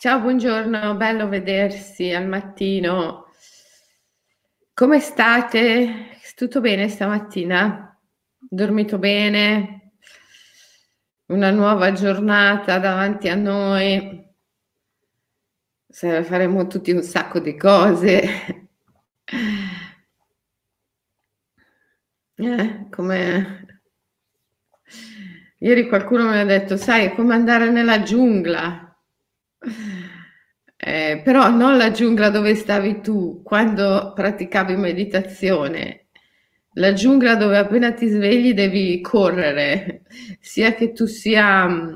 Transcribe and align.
Ciao, 0.00 0.20
buongiorno, 0.20 0.94
bello 0.94 1.26
vedersi 1.26 2.12
al 2.12 2.28
mattino. 2.28 3.32
Come 4.72 5.00
state? 5.00 6.20
Tutto 6.36 6.60
bene 6.60 6.88
stamattina? 6.88 7.98
Dormito 8.38 8.96
bene? 8.98 9.94
Una 11.26 11.50
nuova 11.50 11.90
giornata 11.90 12.78
davanti 12.78 13.28
a 13.28 13.34
noi. 13.34 14.24
Faremo 15.88 16.68
tutti 16.68 16.92
un 16.92 17.02
sacco 17.02 17.40
di 17.40 17.56
cose. 17.56 18.68
Eh, 22.36 22.86
come 22.88 23.80
ieri 25.58 25.88
qualcuno 25.88 26.28
mi 26.30 26.38
ha 26.38 26.44
detto, 26.44 26.76
sai, 26.76 27.06
è 27.06 27.14
come 27.16 27.34
andare 27.34 27.68
nella 27.68 28.02
giungla. 28.02 28.87
Eh, 30.80 31.20
però 31.24 31.50
non 31.50 31.76
la 31.76 31.90
giungla 31.90 32.30
dove 32.30 32.54
stavi 32.54 33.00
tu 33.00 33.42
quando 33.42 34.12
praticavi 34.14 34.76
meditazione, 34.76 36.06
la 36.74 36.92
giungla 36.92 37.34
dove 37.34 37.58
appena 37.58 37.92
ti 37.92 38.06
svegli 38.06 38.54
devi 38.54 39.00
correre, 39.00 40.02
sia 40.40 40.74
che 40.74 40.92
tu 40.92 41.06
sia... 41.06 41.66
Mm, 41.68 41.94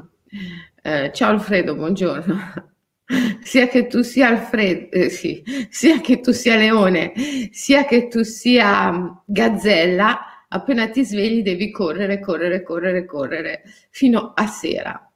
eh, 0.83 1.11
ciao 1.15 1.31
Alfredo, 1.31 1.75
buongiorno. 1.77 2.71
Sia 3.43 3.67
che 3.69 3.89
tu 3.89 4.01
sia 4.01 4.29
Alfredo, 4.29 4.91
eh, 4.91 5.11
sì, 5.11 5.43
sia 5.69 6.01
che 6.01 6.21
tu 6.21 6.33
sia 6.33 6.57
leone, 6.57 7.13
sia 7.51 7.85
che 7.85 8.09
tu 8.09 8.23
sia 8.23 8.91
mm, 8.91 9.07
gazzella, 9.27 10.47
appena 10.49 10.89
ti 10.89 11.05
svegli 11.05 11.43
devi 11.43 11.71
correre, 11.71 12.21
correre, 12.21 12.63
correre, 12.63 13.05
correre 13.05 13.63
fino 13.91 14.33
a 14.35 14.47
sera. 14.47 15.12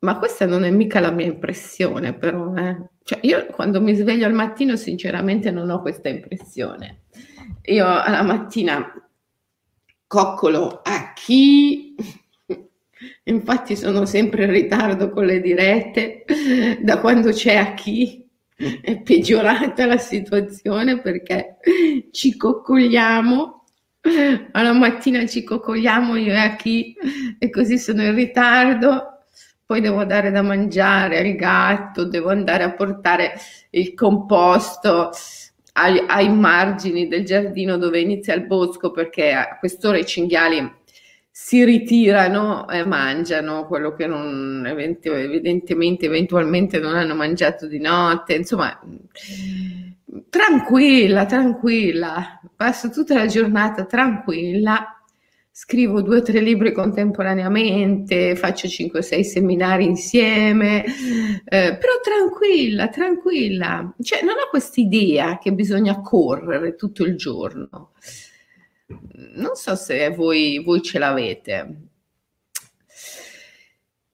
Ma 0.00 0.18
questa 0.18 0.46
non 0.46 0.64
è 0.64 0.70
mica 0.70 0.98
la 1.00 1.10
mia 1.10 1.26
impressione, 1.26 2.14
però. 2.14 2.54
Eh. 2.54 2.76
Cioè, 3.02 3.18
io 3.22 3.46
quando 3.46 3.80
mi 3.80 3.94
sveglio 3.94 4.26
al 4.26 4.32
mattino, 4.32 4.76
sinceramente, 4.76 5.50
non 5.50 5.68
ho 5.68 5.80
questa 5.82 6.08
impressione. 6.08 7.02
Io 7.64 7.86
alla 7.86 8.22
mattina 8.22 8.92
coccolo 10.06 10.80
a 10.82 11.12
chi. 11.14 11.94
Infatti 13.24 13.76
sono 13.76 14.04
sempre 14.06 14.44
in 14.44 14.50
ritardo 14.50 15.10
con 15.10 15.24
le 15.24 15.40
dirette, 15.40 16.24
da 16.82 17.00
quando 17.00 17.30
c'è 17.30 17.56
a 17.56 17.74
chi 17.74 18.26
è 18.82 19.00
peggiorata 19.00 19.86
la 19.86 19.98
situazione 19.98 21.00
perché 21.00 21.56
ci 22.10 22.36
coccoliamo, 22.36 23.64
alla 24.52 24.72
mattina 24.72 25.24
ci 25.26 25.44
coccoliamo 25.44 26.16
io 26.16 26.32
e 26.32 26.36
a 26.36 26.56
chi 26.56 26.94
e 27.38 27.50
così 27.50 27.78
sono 27.78 28.02
in 28.02 28.14
ritardo 28.14 29.19
poi 29.70 29.80
devo 29.80 30.04
dare 30.04 30.32
da 30.32 30.42
mangiare 30.42 31.20
al 31.20 31.32
gatto, 31.36 32.02
devo 32.02 32.30
andare 32.30 32.64
a 32.64 32.72
portare 32.72 33.34
il 33.70 33.94
composto 33.94 35.10
ai, 35.74 36.02
ai 36.08 36.28
margini 36.28 37.06
del 37.06 37.24
giardino 37.24 37.76
dove 37.76 38.00
inizia 38.00 38.34
il 38.34 38.46
bosco 38.46 38.90
perché 38.90 39.30
a 39.30 39.58
quest'ora 39.60 39.96
i 39.96 40.04
cinghiali 40.04 40.78
si 41.30 41.64
ritirano 41.64 42.68
e 42.68 42.84
mangiano 42.84 43.68
quello 43.68 43.94
che 43.94 44.08
non 44.08 44.66
evidentemente 44.66 46.06
eventualmente 46.06 46.80
non 46.80 46.96
hanno 46.96 47.14
mangiato 47.14 47.68
di 47.68 47.78
notte. 47.78 48.34
Insomma 48.34 48.76
tranquilla 50.28 51.26
tranquilla. 51.26 52.40
Passo 52.56 52.90
tutta 52.90 53.14
la 53.14 53.26
giornata 53.26 53.84
tranquilla 53.84 54.99
scrivo 55.62 56.00
due 56.00 56.16
o 56.16 56.22
tre 56.22 56.40
libri 56.40 56.72
contemporaneamente, 56.72 58.34
faccio 58.34 58.66
cinque 58.66 59.00
o 59.00 59.02
sei 59.02 59.24
seminari 59.24 59.84
insieme, 59.84 60.82
eh, 61.44 61.76
però 61.76 62.00
tranquilla, 62.02 62.88
tranquilla, 62.88 63.94
cioè 64.00 64.22
non 64.22 64.36
ho 64.36 64.48
questa 64.48 64.80
idea 64.80 65.36
che 65.36 65.52
bisogna 65.52 66.00
correre 66.00 66.76
tutto 66.76 67.04
il 67.04 67.14
giorno. 67.14 67.92
Non 69.34 69.54
so 69.54 69.74
se 69.74 70.08
voi, 70.08 70.62
voi 70.64 70.80
ce 70.80 70.98
l'avete. 70.98 71.74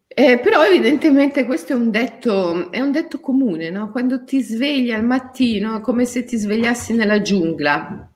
Eh, 0.08 0.40
però 0.40 0.64
evidentemente 0.64 1.44
questo 1.44 1.74
è 1.74 1.76
un 1.76 1.92
detto, 1.92 2.72
è 2.72 2.80
un 2.80 2.90
detto 2.90 3.20
comune, 3.20 3.70
no? 3.70 3.92
quando 3.92 4.24
ti 4.24 4.42
svegli 4.42 4.90
al 4.90 5.04
mattino 5.04 5.76
è 5.76 5.80
come 5.80 6.06
se 6.06 6.24
ti 6.24 6.36
svegliassi 6.36 6.92
nella 6.92 7.22
giungla 7.22 8.10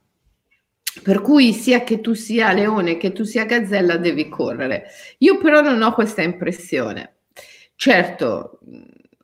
per 1.02 1.20
cui 1.20 1.52
sia 1.52 1.84
che 1.84 2.00
tu 2.00 2.14
sia 2.14 2.52
leone 2.52 2.96
che 2.96 3.12
tu 3.12 3.24
sia 3.24 3.44
gazzella 3.44 3.96
devi 3.96 4.28
correre. 4.28 4.86
Io 5.18 5.38
però 5.38 5.60
non 5.60 5.82
ho 5.82 5.92
questa 5.92 6.22
impressione. 6.22 7.16
Certo, 7.74 8.58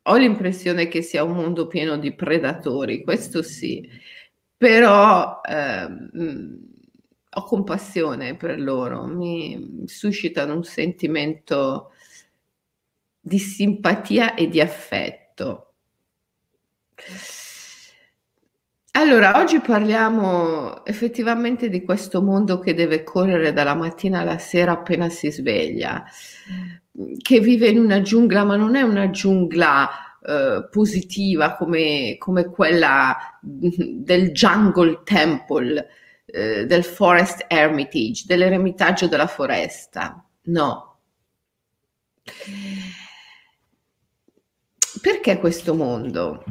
ho 0.02 0.16
l'impressione 0.16 0.88
che 0.88 1.02
sia 1.02 1.24
un 1.24 1.32
mondo 1.32 1.66
pieno 1.66 1.98
di 1.98 2.14
predatori, 2.14 3.02
questo 3.02 3.42
sì, 3.42 3.86
però 4.56 5.40
ehm, 5.42 6.58
ho 7.30 7.42
compassione 7.44 8.36
per 8.36 8.58
loro, 8.60 9.04
mi 9.04 9.82
suscitano 9.86 10.54
un 10.54 10.64
sentimento 10.64 11.90
di 13.20 13.38
simpatia 13.38 14.34
e 14.34 14.48
di 14.48 14.60
affetto. 14.60 15.74
Allora, 18.96 19.38
oggi 19.38 19.60
parliamo 19.60 20.82
effettivamente 20.86 21.68
di 21.68 21.84
questo 21.84 22.22
mondo 22.22 22.58
che 22.58 22.72
deve 22.72 23.02
correre 23.02 23.52
dalla 23.52 23.74
mattina 23.74 24.20
alla 24.20 24.38
sera 24.38 24.72
appena 24.72 25.10
si 25.10 25.30
sveglia, 25.30 26.02
che 27.20 27.40
vive 27.40 27.68
in 27.68 27.78
una 27.78 28.00
giungla, 28.00 28.42
ma 28.44 28.56
non 28.56 28.74
è 28.74 28.80
una 28.80 29.10
giungla 29.10 29.86
eh, 30.24 30.66
positiva 30.70 31.56
come, 31.56 32.16
come, 32.16 32.46
quella 32.46 33.38
del 33.42 34.32
Jungle 34.32 35.02
Temple, 35.04 35.88
eh, 36.24 36.64
del 36.64 36.82
Forest 36.82 37.44
Hermitage, 37.48 38.24
dell'eremitaggio 38.26 39.08
della 39.08 39.26
foresta. 39.26 40.24
No. 40.44 41.00
Perché 45.02 45.38
questo 45.38 45.74
mondo? 45.74 46.42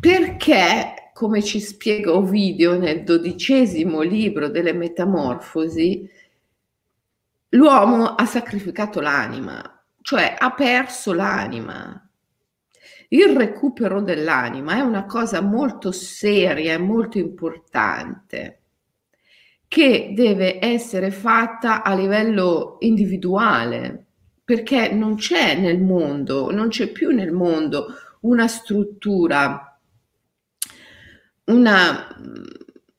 Perché 0.00 1.03
come 1.14 1.44
ci 1.44 1.60
spiega 1.60 2.12
Ovidio 2.12 2.76
nel 2.76 3.04
dodicesimo 3.04 4.00
libro 4.00 4.48
delle 4.48 4.72
Metamorfosi, 4.72 6.10
l'uomo 7.50 8.16
ha 8.16 8.26
sacrificato 8.26 9.00
l'anima, 9.00 9.84
cioè 10.02 10.34
ha 10.36 10.52
perso 10.52 11.12
l'anima. 11.12 12.04
Il 13.10 13.28
recupero 13.36 14.02
dell'anima 14.02 14.74
è 14.74 14.80
una 14.80 15.06
cosa 15.06 15.40
molto 15.40 15.92
seria 15.92 16.74
e 16.74 16.78
molto 16.78 17.18
importante 17.18 18.62
che 19.68 20.14
deve 20.16 20.58
essere 20.60 21.12
fatta 21.12 21.84
a 21.84 21.94
livello 21.94 22.78
individuale, 22.80 24.06
perché 24.44 24.90
non 24.90 25.14
c'è 25.14 25.54
nel 25.54 25.80
mondo, 25.80 26.50
non 26.50 26.70
c'è 26.70 26.88
più 26.88 27.10
nel 27.10 27.30
mondo 27.30 27.86
una 28.22 28.48
struttura 28.48 29.73
una 31.46 32.16
mm, 32.18 32.44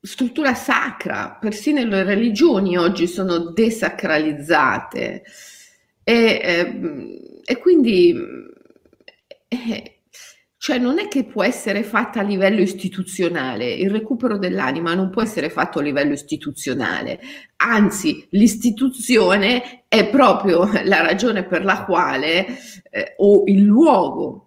struttura 0.02 0.54
sacra, 0.54 1.38
persino 1.40 1.84
le 1.84 2.04
religioni 2.04 2.78
oggi 2.78 3.08
sono 3.08 3.52
desacralizzate. 3.52 5.24
E, 6.04 6.14
eh, 6.14 7.42
e 7.44 7.58
quindi 7.58 8.16
eh, 9.48 9.96
cioè 10.66 10.80
non 10.80 10.98
è 10.98 11.08
che 11.08 11.26
può 11.26 11.44
essere 11.44 11.84
fatta 11.84 12.22
a 12.22 12.24
livello 12.24 12.60
istituzionale, 12.60 13.72
il 13.72 13.92
recupero 13.92 14.40
dell'anima 14.40 14.96
non 14.96 15.12
può 15.12 15.22
essere 15.22 15.52
fatto 15.52 15.78
a 15.78 15.84
livello 15.84 16.14
istituzionale, 16.14 17.20
anzi 17.58 18.26
l'istituzione 18.32 19.84
è 19.88 20.10
proprio 20.10 20.68
la 20.84 21.02
ragione 21.02 21.46
per 21.46 21.64
la 21.64 21.86
quale 21.86 22.48
eh, 22.90 23.14
o 23.18 23.44
il 23.46 23.62
luogo 23.62 24.45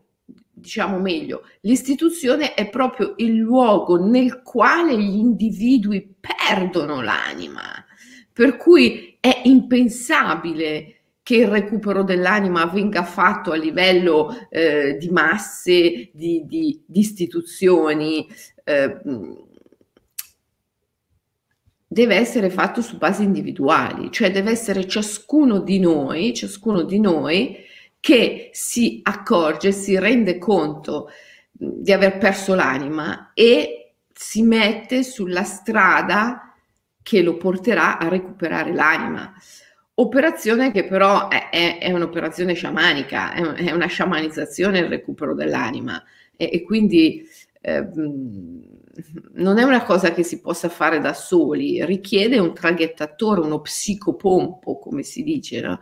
diciamo 0.69 0.99
meglio, 0.99 1.47
l'istituzione 1.63 2.53
è 2.53 2.69
proprio 2.69 3.15
il 3.17 3.37
luogo 3.37 3.97
nel 3.97 4.43
quale 4.43 5.01
gli 5.01 5.17
individui 5.17 6.15
perdono 6.21 7.01
l'anima, 7.01 7.63
per 8.31 8.59
cui 8.59 9.17
è 9.19 9.41
impensabile 9.45 10.97
che 11.23 11.37
il 11.37 11.47
recupero 11.47 12.05
dell'anima 12.05 12.67
venga 12.67 13.03
fatto 13.03 13.51
a 13.51 13.57
livello 13.57 14.47
eh, 14.51 14.99
di 14.99 15.09
masse, 15.09 16.11
di, 16.13 16.45
di, 16.45 16.83
di 16.87 17.01
istituzioni, 17.01 18.29
eh, 18.65 19.01
deve 21.87 22.15
essere 22.15 22.51
fatto 22.51 22.83
su 22.83 22.99
basi 22.99 23.23
individuali, 23.23 24.13
cioè 24.13 24.31
deve 24.31 24.51
essere 24.51 24.87
ciascuno 24.87 25.61
di 25.61 25.81
noi, 25.81 26.35
ciascuno 26.35 26.83
di 26.83 27.01
noi 27.01 27.67
che 28.01 28.51
si 28.53 29.01
accorge, 29.03 29.73
si 29.73 29.99
rende 29.99 30.39
conto 30.39 31.11
di 31.51 31.93
aver 31.93 32.19
perso 32.19 32.55
l'anima 32.55 33.33
e 33.35 33.95
si 34.13 34.43
mette 34.43 35.03
sulla 35.03 35.43
strada 35.43 36.55
che 37.03 37.23
lo 37.23 37.37
porterà 37.37 37.99
a 37.99 38.09
recuperare 38.09 38.73
l'anima. 38.73 39.33
operazione 39.95 40.71
che 40.71 40.85
però 40.85 41.29
è, 41.29 41.49
è, 41.51 41.79
è 41.79 41.93
un'operazione 41.93 42.55
sciamanica, 42.55 43.33
è, 43.33 43.43
è, 43.43 43.73
una 43.73 43.87
sciamanizzazione 43.87 44.79
il 44.79 44.89
recupero 44.89 45.35
dell'anima 45.35 46.03
e, 46.37 46.51
e 46.53 46.63
quindi 46.63 47.27
eh, 47.61 47.89
non 49.35 49.59
è 49.59 49.63
una 49.63 49.83
cosa 49.85 50.13
che 50.13 50.23
si 50.23 50.41
possa 50.41 50.69
fare 50.69 51.01
da 51.01 51.13
soli, 51.15 51.85
richiede 51.85 52.39
un 52.39 52.55
traghettatore, 52.55 53.41
uno 53.41 53.61
psicopompo, 53.61 54.79
come 54.79 55.03
si 55.03 55.23
dice, 55.23 55.61
no? 55.61 55.81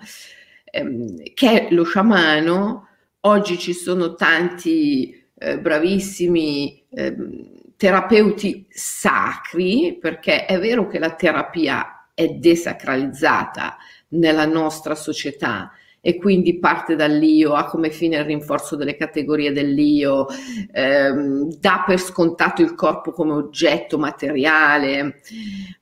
Eh, 0.76 1.32
che 1.34 1.68
è 1.68 1.74
lo 1.74 1.84
sciamano. 1.84 2.88
Oggi 3.20 3.58
ci 3.58 3.72
sono 3.72 4.14
tanti 4.14 5.28
eh, 5.38 5.58
bravissimi 5.58 6.86
ehm, 6.90 7.54
terapeuti 7.76 8.66
sacri, 8.68 9.96
perché 10.00 10.46
è 10.46 10.58
vero 10.58 10.86
che 10.86 10.98
la 10.98 11.14
terapia 11.14 12.08
è 12.14 12.28
desacralizzata 12.28 13.76
nella 14.08 14.46
nostra 14.46 14.94
società 14.94 15.72
e 16.00 16.16
quindi 16.16 16.58
parte 16.58 16.94
dall'io, 16.94 17.54
ha 17.54 17.64
come 17.64 17.90
fine 17.90 18.16
il 18.16 18.24
rinforzo 18.24 18.76
delle 18.76 18.94
categorie 18.94 19.52
dell'io, 19.52 20.26
ehm, 20.72 21.56
dà 21.58 21.82
per 21.84 21.98
scontato 21.98 22.62
il 22.62 22.74
corpo 22.74 23.10
come 23.10 23.32
oggetto 23.32 23.98
materiale. 23.98 25.20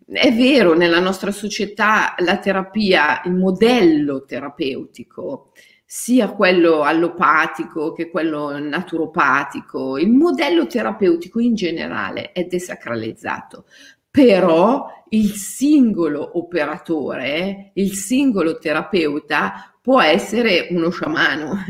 È 0.07 0.33
vero, 0.33 0.75
nella 0.75 1.01
nostra 1.01 1.31
società 1.31 2.15
la 2.19 2.39
terapia, 2.39 3.23
il 3.25 3.35
modello 3.35 4.25
terapeutico, 4.25 5.51
sia 5.85 6.31
quello 6.31 6.83
allopatico 6.83 7.93
che 7.93 8.09
quello 8.09 8.59
naturopatico, 8.59 9.99
il 9.99 10.11
modello 10.11 10.67
terapeutico 10.67 11.39
in 11.39 11.55
generale 11.55 12.33
è 12.33 12.45
desacralizzato, 12.45 13.67
però 14.11 14.87
il 15.11 15.31
singolo 15.33 16.39
operatore, 16.39 17.71
il 17.75 17.93
singolo 17.93 18.59
terapeuta 18.59 19.74
può 19.85 20.01
essere 20.01 20.69
uno 20.71 20.89
sciamano. 20.89 21.63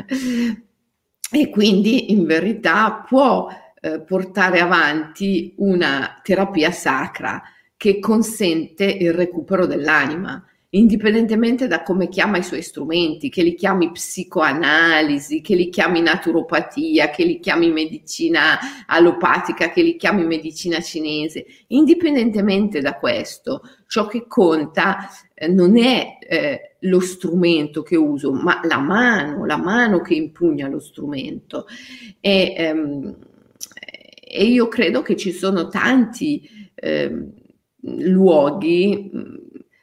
E 1.33 1.51
quindi 1.51 2.13
in 2.13 2.27
verità 2.27 3.05
può 3.05 3.49
eh, 3.81 4.03
portare 4.03 4.61
avanti 4.61 5.53
una 5.57 6.21
terapia 6.23 6.71
sacra 6.71 7.43
che 7.77 7.99
consente 7.99 8.85
il 8.85 9.13
recupero 9.13 9.67
dell'anima 9.67 10.41
indipendentemente 10.75 11.67
da 11.67 11.83
come 11.83 12.09
chiama 12.09 12.39
i 12.39 12.43
suoi 12.43 12.63
strumenti, 12.63 13.29
che 13.29 13.43
li 13.43 13.55
chiami 13.55 13.91
psicoanalisi, 13.91 15.41
che 15.41 15.55
li 15.55 15.69
chiami 15.69 16.01
naturopatia, 16.01 17.11
che 17.11 17.25
li 17.25 17.39
chiami 17.39 17.71
medicina 17.71 18.59
allopatica, 18.87 19.71
che 19.71 19.83
li 19.83 19.97
chiami 19.97 20.25
medicina 20.25 20.81
cinese, 20.81 21.47
indipendentemente 21.69 22.81
da 22.81 22.97
questo, 22.97 23.63
ciò 23.87 24.07
che 24.07 24.27
conta 24.27 25.09
eh, 25.35 25.49
non 25.49 25.77
è 25.77 26.19
eh, 26.21 26.77
lo 26.81 27.01
strumento 27.01 27.83
che 27.83 27.97
uso, 27.97 28.33
ma 28.33 28.61
la 28.65 28.79
mano, 28.79 29.45
la 29.45 29.57
mano 29.57 30.01
che 30.01 30.15
impugna 30.15 30.69
lo 30.69 30.79
strumento. 30.79 31.67
E, 32.21 32.55
ehm, 32.57 33.17
e 34.21 34.45
io 34.45 34.69
credo 34.69 35.03
che 35.03 35.17
ci 35.17 35.33
sono 35.33 35.69
tanti 35.69 36.71
eh, 36.75 37.31
luoghi 37.81 39.11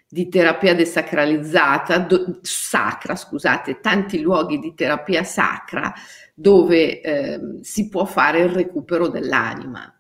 di 0.09 0.27
terapia 0.27 0.75
desacralizzata, 0.75 2.00
do, 2.00 2.39
sacra, 2.42 3.15
scusate, 3.15 3.80
tanti 3.80 4.19
luoghi 4.19 4.59
di 4.59 4.74
terapia 4.74 5.24
sacra 5.24 5.94
dove 6.33 7.01
eh, 7.01 7.39
si 7.62 7.88
può 7.88 8.03
fare 8.06 8.39
il 8.42 8.50
recupero 8.50 9.07
dell'anima. 9.07 9.94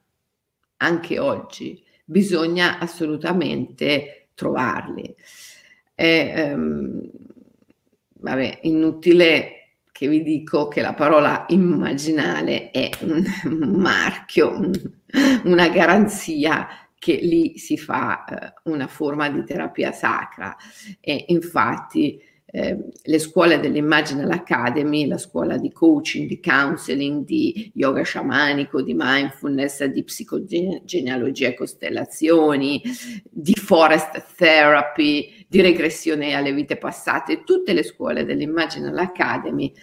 Anche 0.77 1.19
oggi 1.19 1.81
bisogna 2.03 2.79
assolutamente 2.79 4.20
trovarli. 4.33 5.15
È, 5.93 6.33
ehm, 6.35 7.09
vabbè, 8.19 8.59
inutile 8.63 9.55
che 9.91 10.07
vi 10.07 10.23
dico 10.23 10.67
che 10.67 10.81
la 10.81 10.93
parola 10.93 11.45
immaginale 11.49 12.71
è 12.71 12.89
un 13.01 13.23
marchio, 13.77 14.71
una 15.43 15.69
garanzia 15.69 16.67
che 16.97 17.15
lì 17.15 17.57
si 17.57 17.77
fa 17.77 18.25
eh, 18.25 18.53
una 18.63 18.87
forma 18.87 19.29
di 19.29 19.43
terapia 19.43 19.91
sacra 19.91 20.55
e 20.99 21.25
infatti 21.29 22.21
eh, 22.53 22.77
le 23.01 23.19
scuole 23.19 23.59
dell'Imaginal 23.61 24.29
Academy, 24.29 25.07
la 25.07 25.17
scuola 25.17 25.57
di 25.57 25.71
coaching, 25.71 26.27
di 26.27 26.41
counseling, 26.41 27.23
di 27.23 27.71
yoga 27.75 28.03
sciamanico, 28.03 28.81
di 28.81 28.93
mindfulness, 28.93 29.85
di 29.85 30.03
psicogenealogia 30.03 31.47
e 31.47 31.53
costellazioni, 31.53 32.81
di 33.29 33.53
forest 33.55 34.35
therapy, 34.35 35.45
di 35.47 35.61
regressione 35.61 36.33
alle 36.33 36.51
vite 36.51 36.75
passate, 36.77 37.43
tutte 37.45 37.71
le 37.71 37.83
scuole 37.83 38.25
dell'Imaginal 38.25 38.97
Academy 38.97 39.73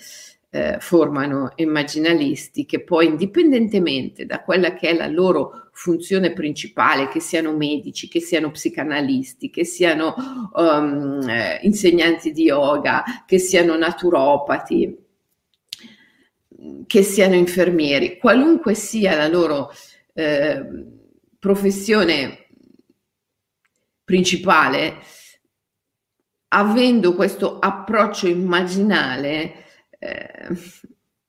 eh, 0.50 0.78
formano 0.80 1.52
immaginalisti 1.56 2.64
che 2.64 2.82
poi 2.82 3.06
indipendentemente 3.06 4.24
da 4.24 4.42
quella 4.42 4.74
che 4.74 4.88
è 4.88 4.94
la 4.94 5.06
loro 5.06 5.68
funzione 5.72 6.32
principale, 6.32 7.08
che 7.08 7.20
siano 7.20 7.54
medici, 7.54 8.08
che 8.08 8.20
siano 8.20 8.50
psicanalisti, 8.50 9.50
che 9.50 9.64
siano 9.64 10.14
um, 10.54 11.20
eh, 11.28 11.60
insegnanti 11.62 12.32
di 12.32 12.44
yoga, 12.44 13.04
che 13.26 13.38
siano 13.38 13.76
naturopati, 13.76 15.06
che 16.86 17.02
siano 17.02 17.34
infermieri, 17.34 18.18
qualunque 18.18 18.74
sia 18.74 19.14
la 19.14 19.28
loro 19.28 19.70
eh, 20.14 20.64
professione 21.38 22.46
principale, 24.02 24.96
avendo 26.48 27.14
questo 27.14 27.58
approccio 27.58 28.26
immaginale, 28.26 29.66
eh, 29.98 30.48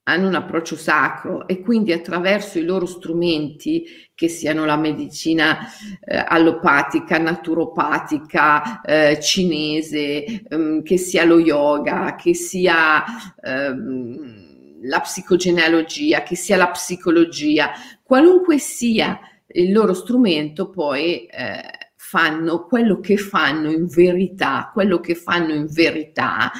hanno 0.04 0.28
un 0.28 0.36
approccio 0.36 0.76
sacro 0.76 1.48
e 1.48 1.62
quindi 1.62 1.94
attraverso 1.94 2.58
i 2.58 2.64
loro 2.64 2.86
strumenti, 2.86 3.86
che 4.16 4.28
siano 4.28 4.66
la 4.66 4.76
medicina 4.76 5.60
eh, 6.04 6.18
allopatica, 6.28 7.18
naturopatica, 7.20 8.82
eh, 8.82 9.20
cinese, 9.22 10.44
ehm, 10.50 10.82
che 10.82 10.98
sia 10.98 11.24
lo 11.26 11.40
yoga, 11.40 12.16
che 12.16 12.34
sia 12.34 13.04
ehm, 13.42 14.80
la 14.82 15.00
psicogenealogia, 15.02 16.24
che 16.24 16.36
sia 16.36 16.58
la 16.58 16.70
psicologia, 16.70 17.72
qualunque 18.02 18.58
sia 18.58 19.20
il 19.52 19.72
loro 19.72 19.94
strumento, 19.94 20.70
poi 20.70 21.26
eh, 21.26 21.62
fanno 22.10 22.66
quello 22.66 23.00
che 23.00 23.18
fanno 23.18 23.70
in 23.70 23.86
verità, 23.86 24.72
quello 24.74 25.00
che 25.00 25.14
fanno 25.14 25.54
in 25.54 25.68
verità, 25.70 26.52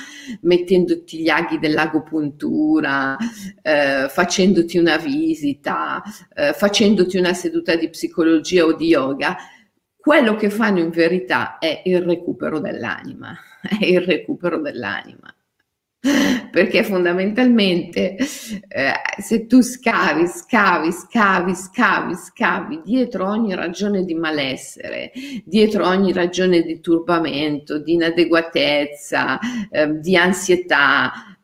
mettendoti 0.42 1.22
gli 1.22 1.30
aghi 1.30 1.58
dell'agopuntura, 1.58 3.18
eh, 3.64 4.06
facendoti 4.10 4.78
una 4.78 4.98
visita, 4.98 6.04
eh, 6.36 6.54
facendoti 6.54 7.18
una 7.18 7.34
seduta 7.34 7.76
di 7.76 7.90
psicologia 7.90 8.64
o 8.64 8.74
di 8.74 8.90
yoga, 8.90 9.38
quello 9.98 10.36
che 10.36 10.52
fanno 10.52 10.78
in 10.78 10.92
verità 10.92 11.58
è 11.58 11.82
il 11.86 12.04
recupero 12.04 12.60
dell'anima, 12.60 13.36
è 13.60 13.86
il 13.86 14.02
recupero 14.02 14.62
dell'anima 14.62 15.34
perché 16.52 16.84
fondamentalmente 16.84 18.16
eh, 18.16 18.94
se 19.18 19.46
tu 19.48 19.62
scavi, 19.62 20.28
scavi, 20.28 20.92
scavi, 20.92 21.54
scavi, 21.54 22.16
scavi 22.16 22.82
dietro 22.86 23.28
ogni 23.28 23.54
ragione 23.54 24.06
di 24.06 24.14
malessere, 24.14 25.12
dietro 25.44 25.86
ogni 25.86 26.14
ragione 26.14 26.62
di 26.62 26.80
turbamento, 26.80 27.80
di 27.80 27.94
inadeguatezza, 27.94 29.40
eh, 29.70 30.00
di 30.00 30.16
ansietà, 30.16 31.38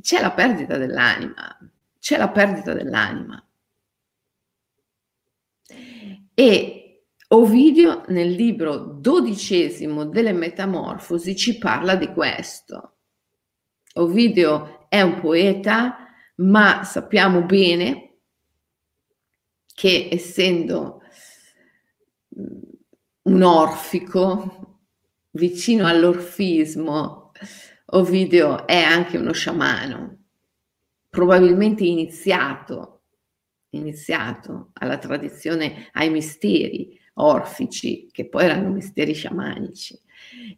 c'è 0.00 0.20
la 0.20 0.32
perdita 0.32 0.78
dell'anima, 0.78 1.58
c'è 1.98 2.16
la 2.16 2.28
perdita 2.30 2.72
dell'anima. 2.72 3.44
E 6.34 6.78
Ovidio 7.32 8.04
nel 8.08 8.30
libro 8.30 8.76
dodicesimo 8.76 10.04
delle 10.04 10.34
Metamorfosi 10.34 11.34
ci 11.34 11.56
parla 11.56 11.96
di 11.96 12.08
questo 12.08 12.91
Ovidio 13.94 14.86
è 14.88 15.00
un 15.00 15.20
poeta, 15.20 16.08
ma 16.36 16.84
sappiamo 16.84 17.42
bene 17.44 18.18
che 19.74 20.08
essendo 20.10 21.00
mm, 22.38 22.62
un 23.22 23.42
orfico, 23.42 24.80
vicino 25.32 25.86
all'orfismo, 25.86 27.32
Ovidio 27.94 28.66
è 28.66 28.80
anche 28.80 29.18
uno 29.18 29.32
sciamano, 29.32 30.24
probabilmente 31.10 31.84
iniziato, 31.84 33.02
iniziato 33.70 34.70
alla 34.74 34.96
tradizione, 34.96 35.90
ai 35.92 36.10
misteri 36.10 36.98
orfici, 37.14 38.08
che 38.10 38.28
poi 38.28 38.44
erano 38.44 38.70
misteri 38.70 39.12
sciamanici. 39.12 39.98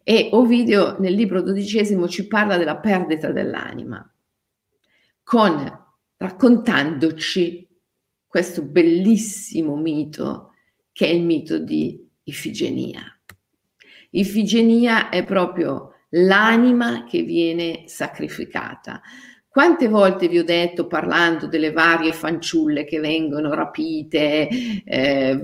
E 0.03 0.29
Ovidio 0.31 0.97
nel 0.99 1.13
libro 1.13 1.41
dodicesimo 1.41 2.07
ci 2.07 2.27
parla 2.27 2.57
della 2.57 2.77
perdita 2.77 3.31
dell'anima, 3.31 4.07
con, 5.23 5.83
raccontandoci 6.17 7.67
questo 8.27 8.63
bellissimo 8.63 9.75
mito 9.75 10.51
che 10.91 11.07
è 11.07 11.09
il 11.09 11.23
mito 11.23 11.57
di 11.57 12.07
Ifigenia. 12.23 13.03
Ifigenia 14.11 15.09
è 15.09 15.23
proprio 15.23 15.93
l'anima 16.09 17.05
che 17.05 17.23
viene 17.23 17.83
sacrificata. 17.87 19.01
Quante 19.47 19.87
volte 19.87 20.27
vi 20.27 20.39
ho 20.39 20.43
detto, 20.43 20.85
parlando 20.85 21.47
delle 21.47 21.71
varie 21.71 22.11
fanciulle 22.11 22.83
che 22.83 22.99
vengono 22.99 23.53
rapite, 23.53 24.49
eh, 24.83 25.39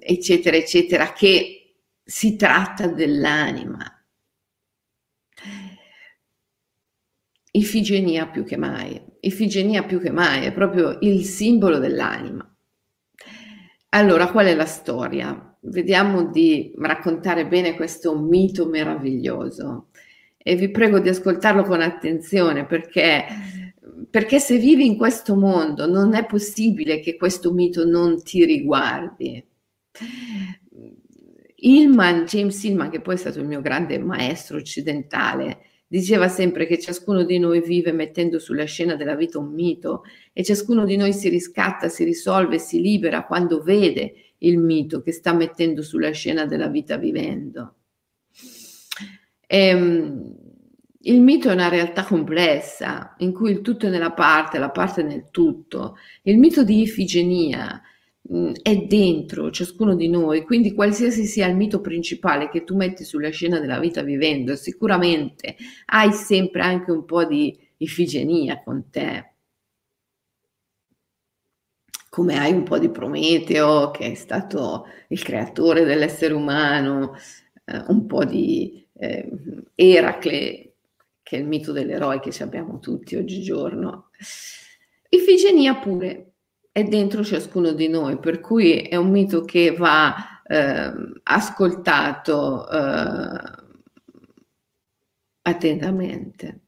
eccetera, 0.00 0.56
eccetera, 0.56 1.12
che 1.12 1.63
si 2.04 2.36
tratta 2.36 2.86
dell'anima. 2.86 3.84
Ifigenia 7.52 8.26
più 8.28 8.44
che 8.44 8.56
mai, 8.56 9.00
Ifigenia 9.20 9.84
più 9.84 10.00
che 10.00 10.10
mai 10.10 10.44
è 10.44 10.52
proprio 10.52 10.98
il 11.00 11.24
simbolo 11.24 11.78
dell'anima. 11.78 12.46
Allora, 13.90 14.30
qual 14.30 14.46
è 14.46 14.54
la 14.54 14.66
storia? 14.66 15.56
Vediamo 15.60 16.26
di 16.26 16.74
raccontare 16.76 17.46
bene 17.46 17.74
questo 17.74 18.18
mito 18.18 18.66
meraviglioso 18.66 19.88
e 20.36 20.56
vi 20.56 20.70
prego 20.70 20.98
di 20.98 21.08
ascoltarlo 21.08 21.62
con 21.62 21.80
attenzione 21.80 22.66
perché, 22.66 23.24
perché 24.10 24.40
se 24.40 24.58
vivi 24.58 24.84
in 24.84 24.96
questo 24.96 25.36
mondo 25.36 25.86
non 25.86 26.14
è 26.14 26.26
possibile 26.26 27.00
che 27.00 27.16
questo 27.16 27.52
mito 27.52 27.86
non 27.86 28.22
ti 28.22 28.44
riguardi. 28.44 29.42
Hillman, 31.66 32.26
James 32.26 32.62
Hillman, 32.62 32.90
che 32.90 33.00
poi 33.00 33.14
è 33.14 33.18
stato 33.18 33.40
il 33.40 33.46
mio 33.46 33.62
grande 33.62 33.98
maestro 33.98 34.58
occidentale, 34.58 35.60
diceva 35.86 36.28
sempre 36.28 36.66
che 36.66 36.78
ciascuno 36.78 37.24
di 37.24 37.38
noi 37.38 37.62
vive 37.62 37.92
mettendo 37.92 38.38
sulla 38.38 38.64
scena 38.64 38.96
della 38.96 39.14
vita 39.14 39.38
un 39.38 39.52
mito 39.52 40.02
e 40.34 40.44
ciascuno 40.44 40.84
di 40.84 40.96
noi 40.96 41.14
si 41.14 41.30
riscatta, 41.30 41.88
si 41.88 42.04
risolve, 42.04 42.58
si 42.58 42.80
libera 42.80 43.24
quando 43.24 43.62
vede 43.62 44.14
il 44.38 44.58
mito 44.58 45.00
che 45.00 45.12
sta 45.12 45.32
mettendo 45.32 45.80
sulla 45.80 46.10
scena 46.10 46.44
della 46.44 46.68
vita 46.68 46.98
vivendo. 46.98 47.76
Ehm, 49.46 50.36
il 51.06 51.20
mito 51.20 51.48
è 51.48 51.52
una 51.52 51.68
realtà 51.68 52.04
complessa 52.04 53.14
in 53.18 53.32
cui 53.32 53.50
il 53.50 53.62
tutto 53.62 53.86
è 53.86 53.90
nella 53.90 54.12
parte, 54.12 54.58
la 54.58 54.70
parte 54.70 55.00
è 55.00 55.04
nel 55.04 55.28
tutto. 55.30 55.96
Il 56.22 56.38
mito 56.38 56.62
di 56.62 56.82
Ifigenia 56.82 57.80
è 58.62 58.76
dentro 58.86 59.50
ciascuno 59.50 59.94
di 59.94 60.08
noi, 60.08 60.44
quindi 60.44 60.72
qualsiasi 60.72 61.26
sia 61.26 61.46
il 61.46 61.56
mito 61.56 61.80
principale 61.80 62.48
che 62.48 62.64
tu 62.64 62.74
metti 62.74 63.04
sulla 63.04 63.28
scena 63.28 63.60
della 63.60 63.78
vita 63.78 64.02
vivendo, 64.02 64.56
sicuramente 64.56 65.56
hai 65.86 66.12
sempre 66.12 66.62
anche 66.62 66.90
un 66.90 67.04
po' 67.04 67.24
di 67.24 67.56
Ifigenia 67.78 68.62
con 68.62 68.88
te. 68.90 69.32
Come 72.08 72.38
hai 72.38 72.52
un 72.52 72.62
po' 72.62 72.78
di 72.78 72.88
Prometeo, 72.90 73.90
che 73.90 74.12
è 74.12 74.14
stato 74.14 74.86
il 75.08 75.22
creatore 75.22 75.84
dell'essere 75.84 76.32
umano, 76.32 77.14
eh, 77.64 77.82
un 77.88 78.06
po' 78.06 78.24
di 78.24 78.86
eh, 78.94 79.28
Eracle, 79.74 80.72
che 81.22 81.36
è 81.36 81.40
il 81.40 81.46
mito 81.46 81.72
dell'eroe 81.72 82.20
che 82.20 82.42
abbiamo 82.42 82.78
tutti 82.78 83.16
oggigiorno. 83.16 84.10
Ifigenia 85.08 85.74
pure 85.76 86.33
è 86.74 86.82
dentro 86.82 87.22
ciascuno 87.22 87.70
di 87.70 87.86
noi, 87.86 88.18
per 88.18 88.40
cui 88.40 88.78
è 88.80 88.96
un 88.96 89.10
mito 89.10 89.44
che 89.44 89.70
va 89.70 90.42
eh, 90.44 90.92
ascoltato 91.22 92.68
eh, 92.68 93.38
attentamente. 95.42 96.62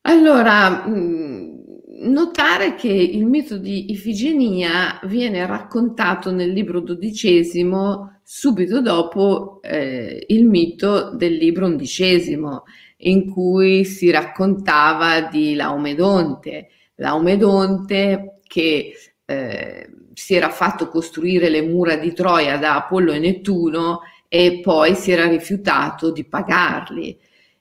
Allora, 0.00 0.88
mm, 0.88 1.54
notare 2.00 2.74
che 2.74 2.88
il 2.88 3.24
mito 3.24 3.58
di 3.58 3.92
Ifigenia 3.92 4.98
viene 5.04 5.46
raccontato 5.46 6.32
nel 6.32 6.50
libro 6.50 6.80
dodicesimo 6.80 8.22
subito 8.24 8.80
dopo 8.80 9.60
eh, 9.62 10.24
il 10.26 10.46
mito 10.46 11.14
del 11.14 11.34
libro 11.34 11.66
undicesimo, 11.66 12.64
in 12.98 13.30
cui 13.30 13.84
si 13.84 14.10
raccontava 14.10 15.20
di 15.20 15.54
Laomedonte, 15.54 16.70
Laomedonte 16.96 18.40
che 18.46 18.92
eh, 19.24 19.90
si 20.14 20.34
era 20.34 20.50
fatto 20.50 20.88
costruire 20.88 21.48
le 21.48 21.62
mura 21.62 21.96
di 21.96 22.12
Troia 22.12 22.56
da 22.56 22.76
Apollo 22.76 23.12
e 23.12 23.18
Nettuno 23.18 24.00
e 24.28 24.60
poi 24.62 24.94
si 24.94 25.12
era 25.12 25.26
rifiutato 25.26 26.10
di 26.10 26.24
pagarli. 26.24 27.18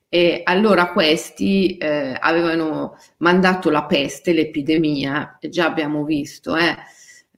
E 0.07 0.41
allora 0.45 0.91
questi 0.91 1.77
eh, 1.77 2.15
avevano 2.17 2.97
mandato 3.17 3.69
la 3.69 3.83
peste, 3.85 4.31
l'epidemia, 4.31 5.37
già 5.49 5.65
abbiamo 5.65 6.05
visto 6.05 6.55
eh, 6.55 6.75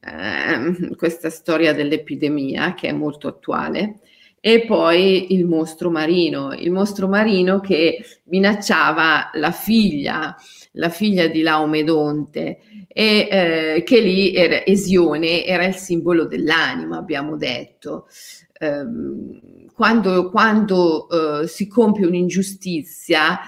eh, 0.00 0.94
questa 0.94 1.30
storia 1.30 1.72
dell'epidemia 1.72 2.74
che 2.74 2.88
è 2.88 2.92
molto 2.92 3.26
attuale, 3.26 4.00
e 4.40 4.64
poi 4.64 5.34
il 5.34 5.46
mostro 5.46 5.90
marino, 5.90 6.52
il 6.52 6.70
mostro 6.70 7.08
marino 7.08 7.58
che 7.58 8.04
minacciava 8.24 9.30
la 9.34 9.50
figlia, 9.50 10.36
la 10.78 10.88
figlia 10.88 11.26
di 11.26 11.42
Laomedonte, 11.42 12.58
e 12.88 13.28
eh, 13.30 13.82
che 13.84 14.00
lì 14.00 14.34
era, 14.34 14.64
Esione 14.64 15.44
era 15.44 15.64
il 15.66 15.74
simbolo 15.74 16.26
dell'anima, 16.26 16.96
abbiamo 16.96 17.36
detto. 17.36 18.06
Um, 18.60 19.40
quando, 19.72 20.30
quando 20.30 21.06
uh, 21.08 21.46
si 21.46 21.68
compie 21.68 22.06
un'ingiustizia, 22.06 23.38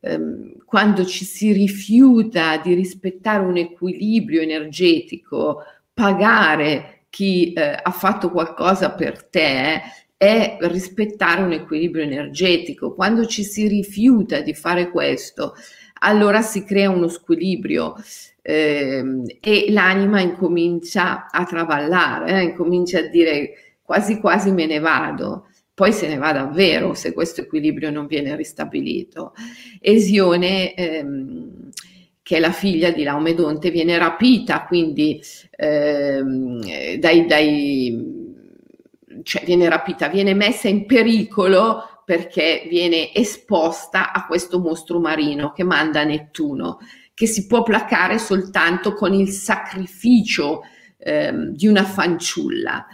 um, 0.00 0.54
quando 0.64 1.04
ci 1.04 1.24
si 1.24 1.52
rifiuta 1.52 2.58
di 2.58 2.74
rispettare 2.74 3.44
un 3.44 3.56
equilibrio 3.56 4.40
energetico, 4.40 5.64
pagare 5.92 7.06
chi 7.10 7.52
uh, 7.56 7.60
ha 7.82 7.90
fatto 7.90 8.30
qualcosa 8.30 8.92
per 8.92 9.24
te 9.24 9.82
è 10.16 10.56
rispettare 10.60 11.42
un 11.42 11.50
equilibrio 11.50 12.04
energetico. 12.04 12.94
Quando 12.94 13.26
ci 13.26 13.42
si 13.42 13.66
rifiuta 13.66 14.40
di 14.40 14.54
fare 14.54 14.88
questo, 14.90 15.54
allora 16.02 16.42
si 16.42 16.64
crea 16.64 16.90
uno 16.90 17.08
squilibrio 17.08 17.94
eh, 18.42 19.04
e 19.40 19.66
l'anima 19.70 20.20
incomincia 20.20 21.28
a 21.30 21.44
travallare, 21.44 22.40
eh, 22.40 22.42
incomincia 22.42 22.98
a 22.98 23.08
dire 23.08 23.76
quasi 23.82 24.20
quasi 24.20 24.50
me 24.52 24.66
ne 24.66 24.78
vado 24.78 25.46
poi 25.74 25.92
se 25.92 26.06
ne 26.06 26.16
va 26.16 26.32
davvero 26.32 26.94
se 26.94 27.12
questo 27.12 27.40
equilibrio 27.40 27.90
non 27.90 28.06
viene 28.06 28.36
ristabilito. 28.36 29.32
Esione, 29.80 30.74
ehm, 30.74 31.70
che 32.22 32.36
è 32.36 32.40
la 32.40 32.52
figlia 32.52 32.90
di 32.90 33.02
Laomedonte, 33.02 33.70
viene 33.70 33.98
rapita, 33.98 34.64
quindi 34.64 35.20
ehm, 35.56 36.60
dai, 36.98 37.26
dai 37.26 38.20
cioè 39.22 39.44
viene 39.44 39.68
rapita, 39.68 40.08
viene 40.08 40.34
messa 40.34 40.68
in 40.68 40.86
pericolo 40.86 41.91
perché 42.12 42.66
viene 42.68 43.14
esposta 43.14 44.12
a 44.12 44.26
questo 44.26 44.58
mostro 44.58 45.00
marino 45.00 45.52
che 45.52 45.64
manda 45.64 46.04
Nettuno, 46.04 46.76
che 47.14 47.26
si 47.26 47.46
può 47.46 47.62
placare 47.62 48.18
soltanto 48.18 48.92
con 48.92 49.14
il 49.14 49.30
sacrificio 49.30 50.60
ehm, 50.98 51.54
di 51.54 51.66
una 51.66 51.84
fanciulla 51.84 52.86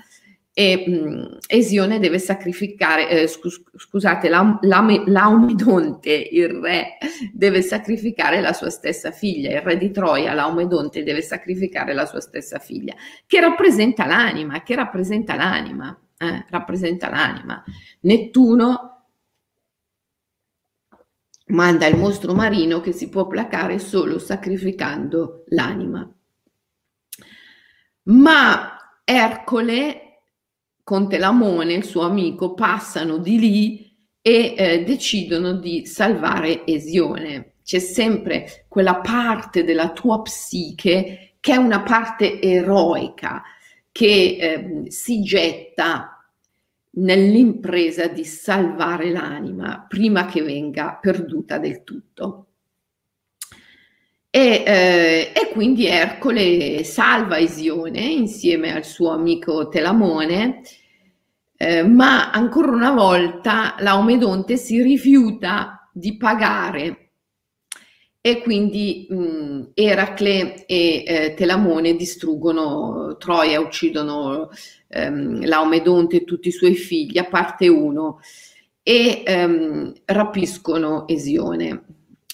e 0.53 0.85
mh, 0.87 1.39
Esione 1.49 1.99
deve 1.99 2.21
sacrificare, 2.21 3.09
eh, 3.09 3.27
scus- 3.27 3.61
scusate, 3.75 4.29
la, 4.29 4.57
la, 4.61 4.87
Laomedonte, 5.07 6.29
il 6.31 6.51
re, 6.51 6.99
deve 7.33 7.61
sacrificare 7.61 8.41
la 8.41 8.53
sua 8.53 8.71
stessa 8.71 9.11
figlia, 9.11 9.51
il 9.51 9.63
re 9.63 9.77
di 9.77 9.91
Troia, 9.91 10.33
Laomedonte, 10.33 11.03
deve 11.03 11.23
sacrificare 11.23 11.93
la 11.93 12.07
sua 12.07 12.21
stessa 12.21 12.61
figlia, 12.61 12.95
che 13.27 13.41
rappresenta 13.41 14.07
l'anima, 14.07 14.63
che 14.63 14.77
rappresenta 14.77 15.35
l'anima, 15.35 15.97
eh, 16.19 16.45
rappresenta 16.51 17.11
l'anima. 17.11 17.65
Nettuno 18.01 18.98
manda 21.49 21.87
il 21.87 21.97
mostro 21.97 22.35
marino 22.35 22.81
che 22.81 22.93
si 22.93 23.09
può 23.09 23.27
placare 23.27 23.79
solo 23.79 24.19
sacrificando 24.19 25.45
l'anima. 25.49 26.11
Ma 28.05 28.73
Ercole 29.05 30.21
con 30.83 31.09
Telamone, 31.09 31.75
il 31.75 31.85
suo 31.85 32.03
amico, 32.03 32.55
passano 32.55 33.19
di 33.19 33.39
lì 33.39 33.97
e 34.21 34.55
eh, 34.57 34.85
decidono 34.85 35.55
di 35.55 35.87
salvare 35.87 36.67
Esione. 36.67 37.55
C'è 37.63 37.79
sempre 37.79 38.65
quella 38.69 38.97
parte 38.97 39.65
della 39.65 39.93
tua 39.93 40.23
psiche 40.23 41.37
che 41.41 41.53
è 41.53 41.57
una 41.57 41.83
parte 41.83 42.41
eroica, 42.41 43.43
che 43.93 44.37
eh, 44.41 44.91
si 44.91 45.23
getta 45.23 46.18
nell'impresa 46.91 48.09
di 48.09 48.25
salvare 48.25 49.11
l'anima 49.11 49.85
prima 49.89 50.27
che 50.27 50.43
venga 50.43 50.99
perduta 51.01 51.59
del 51.59 51.85
tutto. 51.85 52.47
E, 54.31 54.63
eh, 54.67 55.33
e, 55.35 55.53
quindi 55.53 55.87
Ercole 55.87 56.85
salva 56.85 57.39
Esione 57.39 58.01
insieme 58.01 58.75
al 58.75 58.85
suo 58.85 59.11
amico 59.11 59.69
Telamone, 59.69 60.61
eh, 61.57 61.83
ma 61.83 62.31
ancora 62.31 62.71
una 62.71 62.93
volta 62.93 63.75
Laomedonte 63.79 64.57
si 64.57 64.83
rifiuta 64.83 65.89
di 65.93 66.17
pagare 66.17 67.08
e 68.29 68.43
quindi 68.43 69.07
mh, 69.09 69.71
Eracle 69.73 70.67
e 70.67 71.03
eh, 71.07 71.35
Telamone 71.35 71.97
distruggono 71.97 73.17
Troia, 73.17 73.59
uccidono 73.59 74.51
ehm, 74.89 75.47
Laomedonte 75.47 76.17
e 76.17 76.25
tutti 76.25 76.49
i 76.49 76.53
suoi 76.53 76.75
figli, 76.75 77.17
a 77.17 77.25
parte 77.25 77.69
uno. 77.69 78.21
e 78.83 79.23
ehm, 79.25 79.93
rapiscono 80.05 81.07
Esione, 81.09 81.85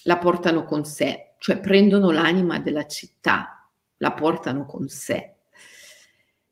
la 0.03 0.17
portano 0.17 0.65
con 0.65 0.83
sé, 0.85 1.35
cioè 1.37 1.59
prendono 1.59 2.11
l'anima 2.11 2.59
della 2.59 2.85
città, 2.87 3.69
la 3.97 4.11
portano 4.11 4.65
con 4.65 4.89
sé. 4.89 5.35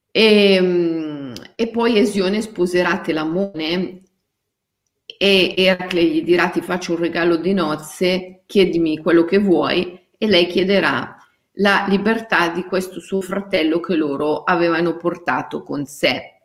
E, 0.10 0.54
ehm, 0.54 1.34
e 1.56 1.70
poi 1.70 1.98
Esione 1.98 2.42
sposerà 2.42 3.02
Telamone 3.02 4.02
e 5.18 5.54
Eracle 5.58 6.04
gli 6.04 6.24
dirà 6.24 6.50
ti 6.50 6.62
faccio 6.62 6.94
un 6.94 7.00
regalo 7.00 7.38
di 7.38 7.54
nozze, 7.54 8.44
chiedimi 8.46 8.98
quello 9.00 9.24
che 9.26 9.40
vuoi 9.40 10.00
e 10.18 10.28
lei 10.28 10.48
chiederà 10.48 11.18
la 11.58 11.86
libertà 11.88 12.50
di 12.50 12.64
questo 12.64 13.00
suo 13.00 13.22
fratello 13.22 13.80
che 13.80 13.96
loro 13.96 14.44
avevano 14.44 14.98
portato 14.98 15.64
con 15.64 15.86
sé. 15.86 16.40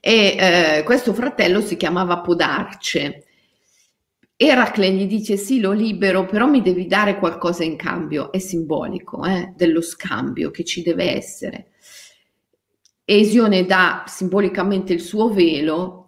E 0.00 0.36
eh, 0.38 0.82
questo 0.84 1.12
fratello 1.12 1.60
si 1.60 1.76
chiamava 1.76 2.20
Podarce. 2.20 3.24
Eracle 4.36 4.90
gli 4.90 5.06
dice 5.06 5.36
sì, 5.36 5.60
lo 5.60 5.72
libero, 5.72 6.26
però 6.26 6.46
mi 6.46 6.60
devi 6.60 6.86
dare 6.86 7.18
qualcosa 7.18 7.64
in 7.64 7.76
cambio, 7.76 8.32
è 8.32 8.38
simbolico 8.38 9.24
eh, 9.24 9.52
dello 9.56 9.80
scambio 9.80 10.50
che 10.50 10.64
ci 10.64 10.82
deve 10.82 11.14
essere. 11.14 11.68
Esione 13.04 13.64
dà 13.64 14.04
simbolicamente 14.06 14.92
il 14.92 15.00
suo 15.00 15.32
velo 15.32 16.03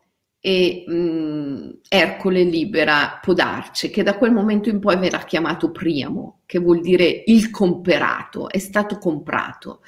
e 0.46 0.84
mh, 0.86 0.94
mm, 0.94 1.70
Ercole 1.88 2.44
libera 2.44 3.18
Podarce, 3.20 3.90
che 3.90 4.04
da 4.04 4.16
quel 4.16 4.30
momento 4.30 4.68
in 4.68 4.78
poi 4.78 4.96
verrà 4.96 5.24
chiamato 5.24 5.72
Priamo, 5.72 6.42
che 6.46 6.60
vuol 6.60 6.80
dire 6.80 7.24
il 7.26 7.50
comperato, 7.50 8.48
è 8.48 8.58
stato 8.58 8.98
comprato. 8.98 9.82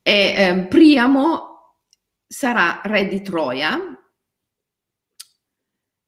E, 0.00 0.34
eh, 0.36 0.66
Priamo 0.68 1.80
sarà 2.24 2.82
re 2.84 3.08
di 3.08 3.20
Troia 3.20 3.80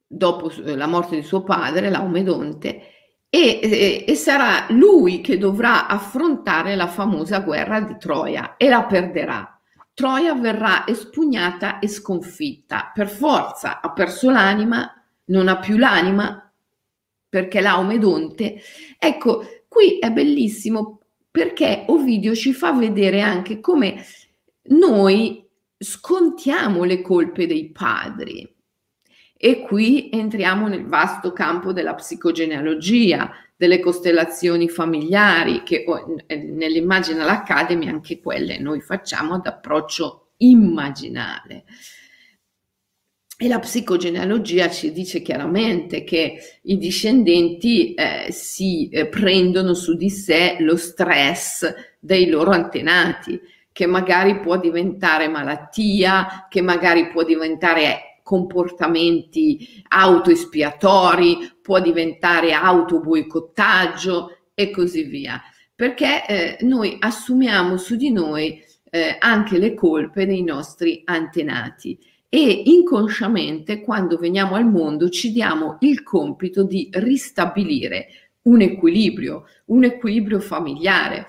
dopo 0.07 0.53
la 0.59 0.87
morte 0.87 1.17
di 1.17 1.23
suo 1.23 1.43
padre, 1.43 1.91
Laomedonte, 1.91 2.93
e, 3.29 3.59
e, 3.61 4.05
e, 4.07 4.15
sarà 4.15 4.67
lui 4.69 5.21
che 5.21 5.39
dovrà 5.39 5.89
affrontare 5.89 6.77
la 6.77 6.87
famosa 6.87 7.41
guerra 7.41 7.81
di 7.81 7.97
Troia 7.99 8.57
e 8.57 8.69
la 8.69 8.85
perderà. 8.85 9.56
Troia 9.97 10.35
verrà 10.35 10.87
espugnata 10.87 11.79
e 11.79 11.89
sconfitta. 11.89 12.91
Per 12.93 13.09
forza 13.09 13.81
ha 13.81 13.93
perso 13.93 14.29
l'anima, 14.29 14.93
non 15.29 15.49
ha 15.49 15.59
più 15.59 15.79
l'anima 15.79 16.53
perché 17.27 17.63
Laomedonte. 17.63 18.61
Ecco, 18.99 19.63
qui 19.67 19.99
è 19.99 20.11
bellissimo 20.11 21.01
perché 21.31 21.87
Ovidio 21.87 22.35
ci 22.35 22.53
fa 22.53 22.75
vedere 22.75 23.23
anche 23.23 23.59
come 23.61 24.05
noi 24.65 25.49
scontiamo 25.79 26.85
le 26.85 27.01
colpe 27.01 27.47
dei 27.47 27.71
padri. 27.73 28.55
E 29.35 29.63
qui 29.63 30.11
entriamo 30.13 30.69
nel 30.69 30.85
vasto 30.85 31.33
campo 31.33 31.73
della 31.73 31.95
psicogenealogia, 31.95 33.33
delle 33.57 33.81
costellazioni 33.81 34.69
familiari, 34.69 35.63
che 35.63 35.85
nell'Imaginal 36.29 37.29
Academy 37.29 37.89
anche 37.89 38.21
quelle 38.21 38.59
noi 38.59 38.81
facciamo 38.81 39.35
ad 39.35 39.47
approccio 39.47 40.33
immaginale. 40.39 41.65
E 43.39 43.49
la 43.49 43.59
psicogenealogia 43.59 44.71
ci 44.71 44.93
dice 44.93 45.21
chiaramente 45.21 46.05
che 46.05 46.39
i 46.63 46.79
discendenti 46.79 47.93
eh, 47.93 48.29
si 48.31 48.89
eh, 48.89 49.09
prendono 49.09 49.75
su 49.75 49.95
di 49.95 50.09
sé 50.09 50.57
lo 50.61 50.77
stress 50.77 51.71
dei 51.99 52.31
loro 52.31 52.53
antenati 52.53 53.39
che 53.73 53.85
magari 53.85 54.41
può 54.41 54.59
diventare 54.59 55.29
malattia, 55.29 56.47
che 56.49 56.63
magari 56.63 57.09
può 57.09 57.25
diventare 57.25 58.16
comportamenti 58.27 59.85
autoespiatori, 59.87 61.59
può 61.63 61.79
diventare 61.81 62.55
autoboicottaggio 62.55 64.39
e 64.53 64.73
così 64.73 65.05
via. 65.05 65.41
Perché 65.77 66.27
eh, 66.27 66.65
noi 66.65 66.97
assumiamo 66.99 67.77
su 67.77 67.95
di 67.95 68.11
noi 68.11 68.61
eh, 68.91 69.17
anche 69.21 69.59
le 69.59 69.75
colpe 69.75 70.27
dei 70.27 70.43
nostri 70.43 71.03
antenati 71.05 71.97
e 72.29 72.63
inconsciamente 72.65 73.81
quando 73.81 74.17
veniamo 74.17 74.57
al 74.57 74.69
mondo 74.69 75.09
ci 75.09 75.31
diamo 75.31 75.77
il 75.83 76.03
compito 76.03 76.65
di 76.65 76.89
ristabilire 76.95 78.09
un 78.43 78.61
equilibrio, 78.61 79.45
un 79.67 79.85
equilibrio 79.85 80.41
familiare 80.41 81.27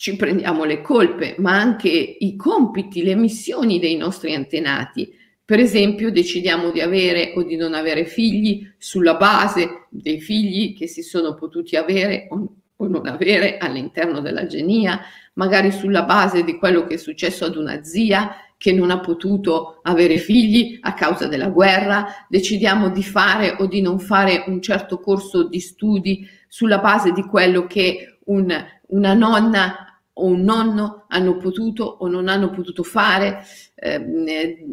ci 0.00 0.16
prendiamo 0.16 0.64
le 0.64 0.80
colpe, 0.80 1.34
ma 1.40 1.60
anche 1.60 1.90
i 1.90 2.34
compiti, 2.34 3.02
le 3.02 3.14
missioni 3.14 3.78
dei 3.78 3.98
nostri 3.98 4.34
antenati. 4.34 5.14
Per 5.50 5.58
esempio, 5.58 6.12
decidiamo 6.12 6.70
di 6.70 6.80
avere 6.80 7.32
o 7.34 7.42
di 7.42 7.56
non 7.56 7.74
avere 7.74 8.04
figli 8.04 8.72
sulla 8.78 9.16
base 9.16 9.86
dei 9.88 10.20
figli 10.20 10.76
che 10.76 10.86
si 10.86 11.02
sono 11.02 11.34
potuti 11.34 11.74
avere 11.74 12.28
o, 12.30 12.86
non 12.86 13.08
avere 13.08 13.58
all'interno 13.58 14.20
della 14.20 14.46
genia, 14.46 15.00
magari 15.32 15.72
sulla 15.72 16.04
base 16.04 16.44
di 16.44 16.56
quello 16.56 16.86
che 16.86 16.94
è 16.94 16.98
successo 16.98 17.46
ad 17.46 17.56
una 17.56 17.82
zia 17.82 18.36
che 18.56 18.70
non 18.72 18.92
ha 18.92 19.00
potuto 19.00 19.80
avere 19.82 20.18
figli 20.18 20.78
a 20.82 20.94
causa 20.94 21.26
della 21.26 21.48
guerra, 21.48 22.06
decidiamo 22.28 22.88
di 22.88 23.02
fare 23.02 23.56
o 23.58 23.66
di 23.66 23.80
non 23.80 23.98
fare 23.98 24.44
un 24.46 24.62
certo 24.62 25.00
corso 25.00 25.48
di 25.48 25.58
studi 25.58 26.28
sulla 26.46 26.78
base 26.78 27.10
di 27.10 27.22
quello 27.22 27.66
che 27.66 28.18
un, 28.26 28.56
una 28.86 29.14
nonna 29.14 30.00
o 30.12 30.26
un 30.26 30.42
nonno 30.42 31.06
hanno 31.08 31.38
potuto 31.38 31.82
o 31.82 32.06
non 32.06 32.28
hanno 32.28 32.50
potuto 32.50 32.84
fare, 32.84 33.42
ehm, 33.74 34.28
eh, 34.28 34.64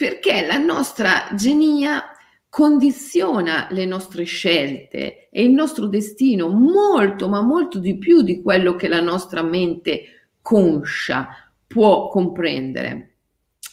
perché 0.00 0.46
la 0.46 0.56
nostra 0.56 1.28
genia 1.34 2.02
condiziona 2.48 3.68
le 3.70 3.84
nostre 3.84 4.24
scelte 4.24 5.28
e 5.28 5.42
il 5.42 5.50
nostro 5.50 5.88
destino 5.88 6.48
molto, 6.48 7.28
ma 7.28 7.42
molto 7.42 7.78
di 7.78 7.98
più 7.98 8.22
di 8.22 8.40
quello 8.40 8.76
che 8.76 8.88
la 8.88 9.02
nostra 9.02 9.42
mente 9.42 10.30
conscia 10.40 11.28
può 11.66 12.08
comprendere. 12.08 13.16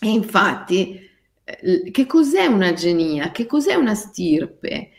E 0.01 0.09
infatti, 0.09 0.99
eh, 1.45 1.91
che 1.91 2.05
cos'è 2.05 2.45
una 2.45 2.73
genia? 2.73 3.31
Che 3.31 3.45
cos'è 3.45 3.75
una 3.75 3.95
stirpe? 3.95 4.89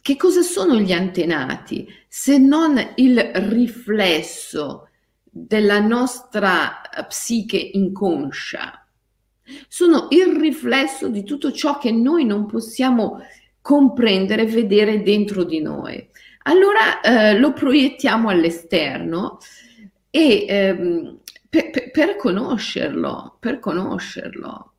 Che 0.00 0.16
cosa 0.16 0.42
sono 0.42 0.76
gli 0.76 0.92
antenati 0.92 1.84
se 2.06 2.38
non 2.38 2.80
il 2.94 3.18
riflesso 3.18 4.88
della 5.24 5.80
nostra 5.80 6.80
psiche 7.08 7.56
inconscia? 7.56 8.83
Sono 9.68 10.08
il 10.10 10.36
riflesso 10.36 11.08
di 11.08 11.24
tutto 11.24 11.52
ciò 11.52 11.78
che 11.78 11.90
noi 11.90 12.24
non 12.24 12.46
possiamo 12.46 13.20
comprendere, 13.60 14.46
vedere 14.46 15.02
dentro 15.02 15.44
di 15.44 15.60
noi. 15.60 16.08
Allora 16.44 17.00
eh, 17.00 17.38
lo 17.38 17.52
proiettiamo 17.52 18.28
all'esterno 18.28 19.38
e 20.10 20.44
ehm, 20.46 21.18
per, 21.48 21.90
per 21.90 22.16
conoscerlo, 22.16 23.36
per 23.40 23.58
conoscerlo. 23.58 24.72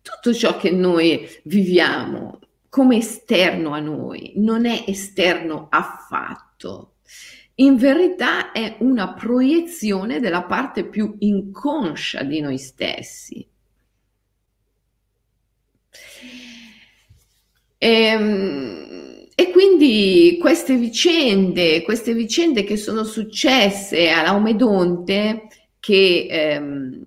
Tutto 0.00 0.32
ciò 0.32 0.56
che 0.56 0.70
noi 0.70 1.28
viviamo, 1.44 2.38
come 2.68 2.96
esterno 2.96 3.72
a 3.72 3.80
noi, 3.80 4.32
non 4.36 4.64
è 4.64 4.84
esterno 4.86 5.66
affatto. 5.70 6.95
In 7.58 7.76
verità 7.76 8.52
è 8.52 8.76
una 8.80 9.14
proiezione 9.14 10.20
della 10.20 10.42
parte 10.42 10.84
più 10.84 11.16
inconscia 11.20 12.22
di 12.22 12.40
noi 12.40 12.58
stessi. 12.58 13.46
E, 17.78 17.88
ehm, 17.88 19.26
e 19.34 19.50
quindi 19.50 20.38
queste 20.40 20.76
vicende, 20.76 21.82
queste 21.82 22.12
vicende 22.14 22.64
che 22.64 22.76
sono 22.76 23.04
successe 23.04 24.10
a 24.10 24.22
Laomedonte, 24.22 25.48
che 25.80 26.26
ehm, 26.28 27.06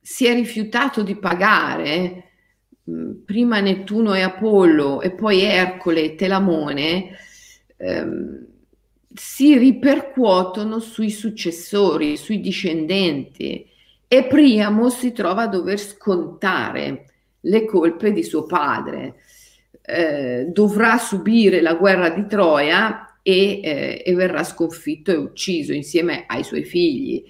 si 0.00 0.26
è 0.26 0.34
rifiutato 0.34 1.02
di 1.02 1.16
pagare 1.16 2.24
prima 3.24 3.60
Nettuno 3.60 4.14
e 4.14 4.22
Apollo 4.22 5.02
e 5.02 5.10
poi 5.12 5.42
Ercole 5.42 6.02
e 6.02 6.14
Telamone 6.14 7.16
ehm, 7.78 8.46
si 9.14 9.56
ripercuotono 9.56 10.78
sui 10.78 11.10
successori, 11.10 12.16
sui 12.16 12.40
discendenti 12.40 13.66
e 14.06 14.24
Priamo 14.26 14.90
si 14.90 15.12
trova 15.12 15.42
a 15.42 15.48
dover 15.48 15.78
scontare 15.78 17.04
le 17.40 17.64
colpe 17.64 18.12
di 18.12 18.22
suo 18.22 18.44
padre. 18.44 19.16
Eh, 19.82 20.46
dovrà 20.50 20.98
subire 20.98 21.60
la 21.60 21.74
guerra 21.74 22.10
di 22.10 22.26
Troia 22.26 23.18
e, 23.22 23.60
eh, 23.62 24.02
e 24.04 24.14
verrà 24.14 24.44
sconfitto 24.44 25.10
e 25.10 25.16
ucciso 25.16 25.72
insieme 25.72 26.24
ai 26.26 26.44
suoi 26.44 26.64
figli, 26.64 27.24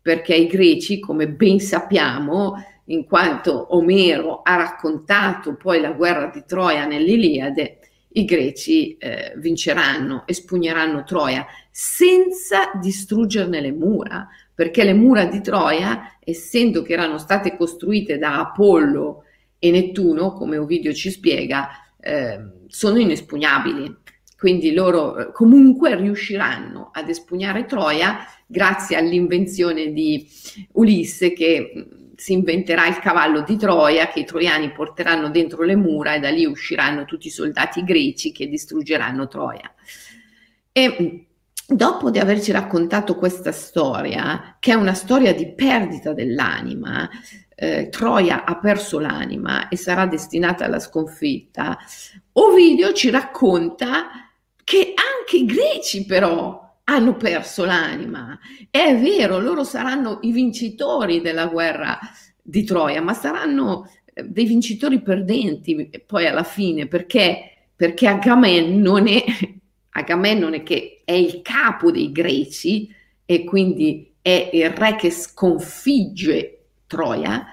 perché 0.00 0.34
i 0.34 0.46
greci, 0.46 1.00
come 1.00 1.28
ben 1.28 1.60
sappiamo, 1.60 2.54
in 2.86 3.04
quanto 3.04 3.74
Omero 3.76 4.40
ha 4.42 4.56
raccontato 4.56 5.54
poi 5.54 5.80
la 5.80 5.92
guerra 5.92 6.30
di 6.32 6.42
Troia 6.46 6.86
nell'Iliade, 6.86 7.78
i 8.14 8.24
greci 8.24 8.96
eh, 8.96 9.32
vinceranno, 9.36 10.24
espugneranno 10.26 11.04
Troia 11.04 11.46
senza 11.70 12.72
distruggerne 12.80 13.60
le 13.60 13.72
mura, 13.72 14.28
perché 14.54 14.84
le 14.84 14.92
mura 14.92 15.24
di 15.24 15.40
Troia, 15.40 16.18
essendo 16.20 16.82
che 16.82 16.92
erano 16.92 17.18
state 17.18 17.56
costruite 17.56 18.18
da 18.18 18.38
Apollo 18.40 19.24
e 19.58 19.70
Nettuno, 19.70 20.32
come 20.32 20.58
Ovidio 20.58 20.92
ci 20.92 21.10
spiega, 21.10 21.68
eh, 22.00 22.40
sono 22.66 22.98
inespugnabili. 22.98 23.96
Quindi 24.36 24.72
loro 24.72 25.16
eh, 25.16 25.32
comunque 25.32 25.94
riusciranno 25.94 26.90
ad 26.92 27.08
espugnare 27.08 27.64
Troia 27.64 28.18
grazie 28.44 28.96
all'invenzione 28.96 29.92
di 29.92 30.28
Ulisse 30.72 31.32
che 31.32 31.72
mm, 31.76 32.01
si 32.16 32.32
inventerà 32.32 32.86
il 32.86 32.98
cavallo 32.98 33.42
di 33.42 33.56
Troia 33.56 34.08
che 34.08 34.20
i 34.20 34.24
troiani 34.24 34.72
porteranno 34.72 35.30
dentro 35.30 35.62
le 35.62 35.76
mura 35.76 36.14
e 36.14 36.20
da 36.20 36.30
lì 36.30 36.44
usciranno 36.44 37.04
tutti 37.04 37.28
i 37.28 37.30
soldati 37.30 37.82
greci 37.84 38.32
che 38.32 38.48
distruggeranno 38.48 39.28
Troia. 39.28 39.72
E 40.72 40.96
mm, 41.00 41.18
dopo 41.66 42.10
di 42.10 42.18
averci 42.18 42.52
raccontato 42.52 43.16
questa 43.16 43.52
storia, 43.52 44.56
che 44.58 44.72
è 44.72 44.74
una 44.74 44.94
storia 44.94 45.34
di 45.34 45.52
perdita 45.52 46.12
dell'anima, 46.12 47.08
eh, 47.54 47.88
Troia 47.90 48.44
ha 48.44 48.58
perso 48.58 48.98
l'anima 48.98 49.68
e 49.68 49.76
sarà 49.76 50.06
destinata 50.06 50.64
alla 50.64 50.80
sconfitta, 50.80 51.78
Ovidio 52.32 52.92
ci 52.92 53.10
racconta 53.10 54.30
che 54.64 54.94
anche 54.94 55.36
i 55.36 55.44
greci 55.44 56.06
però 56.06 56.61
hanno 56.94 57.16
perso 57.16 57.64
l'anima. 57.64 58.38
È 58.70 58.96
vero, 58.98 59.38
loro 59.38 59.64
saranno 59.64 60.18
i 60.22 60.32
vincitori 60.32 61.20
della 61.20 61.46
guerra 61.46 61.98
di 62.40 62.64
Troia, 62.64 63.00
ma 63.00 63.14
saranno 63.14 63.88
eh, 64.12 64.24
dei 64.24 64.44
vincitori 64.44 65.00
perdenti 65.00 65.90
poi 66.06 66.26
alla 66.26 66.42
fine, 66.42 66.86
perché, 66.86 67.68
perché 67.74 68.06
Agamennone, 68.08 69.24
Agamennone 69.90 70.62
che 70.62 71.02
è 71.04 71.12
il 71.12 71.42
capo 71.42 71.90
dei 71.90 72.10
greci 72.12 72.92
e 73.24 73.44
quindi 73.44 74.14
è 74.20 74.50
il 74.52 74.70
re 74.70 74.96
che 74.96 75.10
sconfigge 75.10 76.58
Troia, 76.86 77.46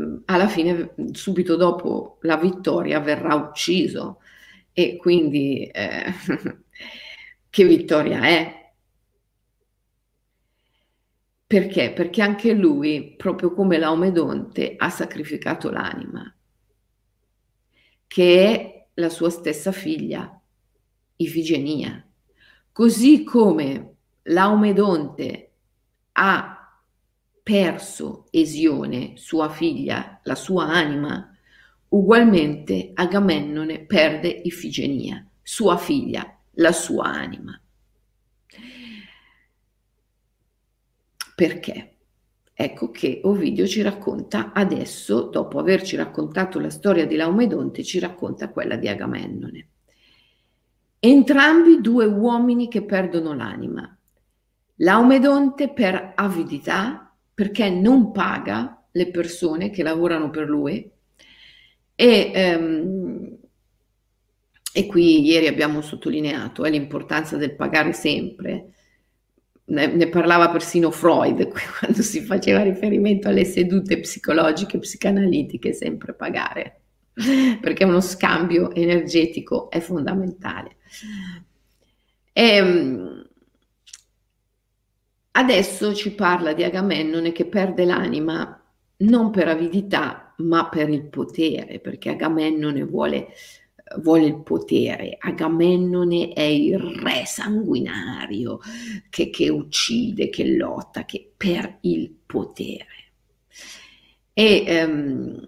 mm, 0.00 0.16
alla 0.26 0.48
fine, 0.48 0.94
subito 1.12 1.56
dopo 1.56 2.18
la 2.22 2.36
vittoria, 2.36 3.00
verrà 3.00 3.34
ucciso 3.34 4.18
e 4.72 4.96
quindi 4.96 5.66
eh, 5.66 6.12
che 7.50 7.64
vittoria 7.64 8.20
è? 8.22 8.72
Perché? 11.46 11.92
Perché 11.92 12.22
anche 12.22 12.52
lui, 12.52 13.14
proprio 13.16 13.52
come 13.52 13.76
Laomedonte, 13.76 14.74
ha 14.76 14.88
sacrificato 14.88 15.68
l'anima, 15.70 16.32
che 18.06 18.46
è 18.46 18.86
la 18.94 19.08
sua 19.08 19.30
stessa 19.30 19.72
figlia, 19.72 20.40
Ifigenia. 21.16 22.06
Così 22.72 23.24
come 23.24 23.96
Laomedonte 24.22 25.52
ha 26.12 26.80
perso 27.42 28.28
Esione, 28.30 29.16
sua 29.16 29.50
figlia, 29.50 30.20
la 30.22 30.34
sua 30.36 30.68
anima, 30.68 31.30
Ugualmente 31.92 32.92
Agamennone 32.94 33.84
perde 33.84 34.28
Ifigenia, 34.28 35.26
sua 35.42 35.76
figlia, 35.76 36.39
la 36.52 36.72
sua 36.72 37.06
anima. 37.06 37.60
Perché? 41.34 41.94
Ecco 42.52 42.90
che 42.90 43.22
Ovidio 43.24 43.66
ci 43.66 43.80
racconta 43.80 44.52
adesso, 44.52 45.22
dopo 45.22 45.58
averci 45.58 45.96
raccontato 45.96 46.60
la 46.60 46.68
storia 46.68 47.06
di 47.06 47.16
Laomedonte, 47.16 47.82
ci 47.82 47.98
racconta 47.98 48.50
quella 48.50 48.76
di 48.76 48.88
Agamennone. 48.88 49.68
Entrambi 50.98 51.80
due 51.80 52.04
uomini 52.04 52.68
che 52.68 52.84
perdono 52.84 53.32
l'anima. 53.32 53.96
Laomedonte 54.76 55.70
per 55.70 56.12
avidità, 56.14 57.10
perché 57.32 57.70
non 57.70 58.12
paga 58.12 58.84
le 58.90 59.10
persone 59.10 59.70
che 59.70 59.82
lavorano 59.82 60.28
per 60.28 60.46
lui, 60.46 60.90
e, 61.94 62.32
ehm, 62.34 63.38
e 64.72 64.86
qui 64.86 65.24
ieri 65.24 65.46
abbiamo 65.46 65.80
sottolineato 65.80 66.64
eh, 66.64 66.70
l'importanza 66.70 67.36
del 67.36 67.54
pagare 67.54 67.92
sempre. 67.92 68.72
Ne, 69.70 69.86
ne, 69.86 70.08
parlava 70.08 70.50
persino 70.50 70.90
Freud 70.90 71.48
quando 71.78 72.02
si 72.02 72.20
faceva 72.22 72.62
riferimento 72.62 73.28
alle 73.28 73.44
sedute 73.44 74.00
psicologiche, 74.00 74.78
psicanalitiche, 74.78 75.72
sempre 75.72 76.14
pagare, 76.14 76.80
perché 77.60 77.84
uno 77.84 78.00
scambio 78.00 78.74
energetico 78.74 79.70
è 79.70 79.80
fondamentale. 79.80 80.76
E, 82.32 82.42
ehm, 82.56 83.28
adesso 85.32 85.94
ci 85.94 86.12
parla 86.14 86.52
di 86.52 86.64
Agamennone 86.64 87.32
che 87.32 87.46
perde 87.46 87.84
l'anima 87.84 88.60
non 88.98 89.30
per 89.30 89.48
avidità, 89.48 90.34
ma 90.38 90.68
per 90.68 90.88
il 90.88 91.04
potere, 91.04 91.78
perché 91.80 92.10
Agamennone 92.10 92.84
vuole, 92.84 93.28
vuole 93.98 94.26
il 94.26 94.42
potere. 94.42 95.16
Agamennone 95.18 96.32
è 96.32 96.42
il 96.42 96.78
re 96.78 97.24
sanguinario 97.26 98.60
che, 99.08 99.30
che 99.30 99.48
uccide, 99.48 100.28
che 100.28 100.46
lotta, 100.54 101.04
che 101.04 101.32
per 101.36 101.78
il 101.82 102.14
potere. 102.26 102.86
E 104.32 104.84
um, 104.84 105.44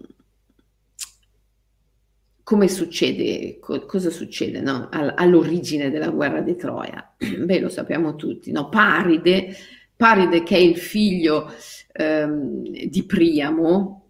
come 2.43 2.67
succede, 2.67 3.57
co- 3.59 3.85
cosa 3.85 4.09
succede 4.09 4.59
no? 4.59 4.89
All- 4.91 5.13
all'origine 5.15 5.89
della 5.89 6.09
guerra 6.09 6.41
di 6.41 6.55
Troia? 6.55 7.15
Beh, 7.17 7.59
lo 7.59 7.69
sappiamo 7.69 8.15
tutti, 8.15 8.51
no? 8.51 8.69
Paride, 8.69 9.55
Paride 9.95 10.43
che 10.43 10.57
è 10.57 10.59
il 10.59 10.77
figlio 10.77 11.51
um, 11.97 12.63
di 12.63 13.05
Priamo, 13.05 14.02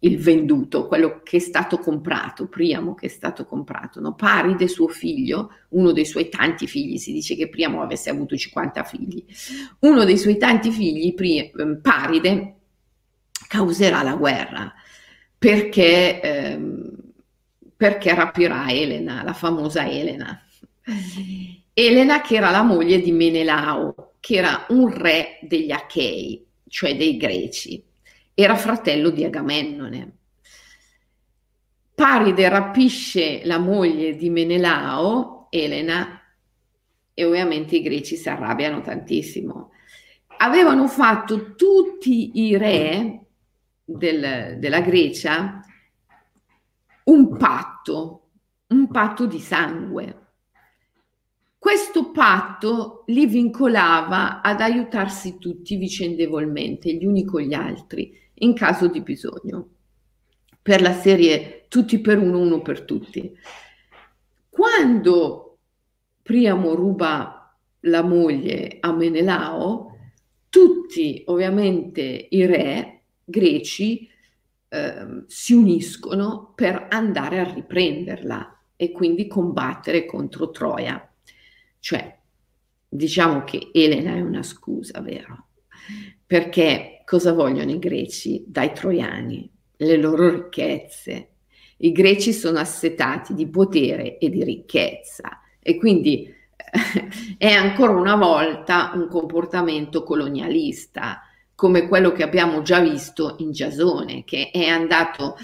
il 0.00 0.18
venduto, 0.18 0.86
quello 0.86 1.20
che 1.22 1.36
è 1.36 1.40
stato 1.40 1.78
comprato, 1.78 2.46
Priamo 2.48 2.94
che 2.94 3.06
è 3.06 3.08
stato 3.08 3.44
comprato, 3.44 4.00
no? 4.00 4.14
Paride, 4.14 4.66
suo 4.68 4.88
figlio, 4.88 5.50
uno 5.70 5.92
dei 5.92 6.06
suoi 6.06 6.28
tanti 6.28 6.66
figli, 6.66 6.96
si 6.96 7.12
dice 7.12 7.34
che 7.36 7.48
Priamo 7.48 7.82
avesse 7.82 8.08
avuto 8.08 8.36
50 8.36 8.82
figli, 8.84 9.24
uno 9.80 10.04
dei 10.04 10.16
suoi 10.16 10.38
tanti 10.38 10.70
figli, 10.70 11.14
ehm, 11.18 11.80
Paride, 11.82 12.54
causerà 13.48 14.02
la 14.02 14.14
guerra 14.14 14.72
perché, 15.36 16.20
ehm, 16.20 16.92
perché 17.76 18.14
rapirà 18.14 18.70
Elena, 18.70 19.22
la 19.22 19.32
famosa 19.34 19.86
Elena. 19.86 20.42
Elena 21.74 22.20
che 22.20 22.36
era 22.36 22.50
la 22.50 22.62
moglie 22.62 23.00
di 23.00 23.12
Menelao, 23.12 24.14
che 24.18 24.34
era 24.36 24.66
un 24.68 24.90
re 24.90 25.38
degli 25.42 25.70
Achei, 25.70 26.44
cioè 26.68 26.96
dei 26.96 27.16
greci 27.16 27.88
era 28.34 28.56
fratello 28.56 29.10
di 29.10 29.24
Agamennone. 29.24 30.16
Paride 31.94 32.48
rapisce 32.48 33.44
la 33.44 33.58
moglie 33.58 34.16
di 34.16 34.30
Menelao, 34.30 35.48
Elena, 35.50 36.20
e 37.12 37.24
ovviamente 37.24 37.76
i 37.76 37.82
greci 37.82 38.16
si 38.16 38.28
arrabbiano 38.28 38.80
tantissimo. 38.80 39.72
Avevano 40.38 40.88
fatto 40.88 41.54
tutti 41.54 42.40
i 42.40 42.56
re 42.56 43.26
del, 43.84 44.56
della 44.58 44.80
Grecia 44.80 45.62
un 47.04 47.36
patto, 47.36 48.28
un 48.68 48.88
patto 48.88 49.26
di 49.26 49.38
sangue. 49.38 50.29
Questo 51.60 52.10
patto 52.10 53.04
li 53.08 53.26
vincolava 53.26 54.40
ad 54.40 54.62
aiutarsi 54.62 55.36
tutti 55.36 55.76
vicendevolmente, 55.76 56.90
gli 56.94 57.04
uni 57.04 57.26
con 57.26 57.42
gli 57.42 57.52
altri 57.52 58.18
in 58.36 58.54
caso 58.54 58.88
di 58.88 59.02
bisogno. 59.02 59.68
Per 60.62 60.80
la 60.80 60.94
serie 60.94 61.66
tutti 61.68 62.00
per 62.00 62.16
uno, 62.16 62.38
uno 62.38 62.62
per 62.62 62.80
tutti. 62.86 63.30
Quando 64.48 65.58
Priamo 66.22 66.74
ruba 66.74 67.54
la 67.80 68.02
moglie 68.02 68.78
a 68.80 68.92
Menelao, 68.92 69.98
tutti 70.48 71.24
ovviamente 71.26 72.28
i 72.30 72.46
re 72.46 73.02
greci 73.22 74.08
eh, 74.66 75.24
si 75.26 75.52
uniscono 75.52 76.52
per 76.54 76.86
andare 76.88 77.40
a 77.40 77.52
riprenderla 77.52 78.60
e 78.76 78.92
quindi 78.92 79.26
combattere 79.26 80.06
contro 80.06 80.50
Troia. 80.50 81.09
Cioè, 81.80 82.18
diciamo 82.88 83.42
che 83.44 83.70
Elena 83.72 84.14
è 84.14 84.20
una 84.20 84.42
scusa, 84.42 85.00
vero? 85.00 85.48
Perché 86.24 87.02
cosa 87.04 87.32
vogliono 87.32 87.72
i 87.72 87.78
greci 87.78 88.44
dai 88.46 88.72
troiani? 88.72 89.50
Le 89.76 89.96
loro 89.96 90.28
ricchezze. 90.30 91.28
I 91.78 91.92
greci 91.92 92.32
sono 92.32 92.58
assetati 92.58 93.34
di 93.34 93.48
potere 93.48 94.18
e 94.18 94.28
di 94.28 94.44
ricchezza 94.44 95.40
e 95.58 95.76
quindi 95.78 96.24
eh, 96.24 97.08
è 97.38 97.50
ancora 97.50 97.92
una 97.92 98.16
volta 98.16 98.92
un 98.94 99.08
comportamento 99.08 100.02
colonialista 100.02 101.22
come 101.54 101.88
quello 101.88 102.12
che 102.12 102.22
abbiamo 102.22 102.62
già 102.62 102.80
visto 102.80 103.36
in 103.40 103.52
Giasone, 103.52 104.24
che 104.24 104.50
è 104.50 104.66
andato 104.66 105.36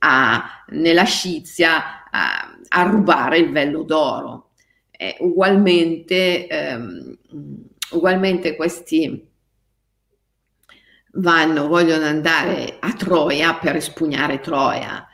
a, 0.00 0.64
nella 0.68 1.04
Scizia 1.04 2.10
a, 2.10 2.58
a, 2.68 2.82
rubare 2.82 3.38
il 3.38 3.50
vello 3.50 3.82
d'oro. 3.82 4.50
Eh, 5.02 5.16
ugualmente, 5.18 6.46
ehm, 6.46 7.18
ugualmente 7.90 8.54
questi 8.54 9.28
vanno, 11.14 11.66
vogliono 11.66 12.04
andare 12.04 12.76
a 12.78 12.92
Troia 12.92 13.54
per 13.54 13.74
espugnare 13.74 14.38
Troia, 14.38 15.04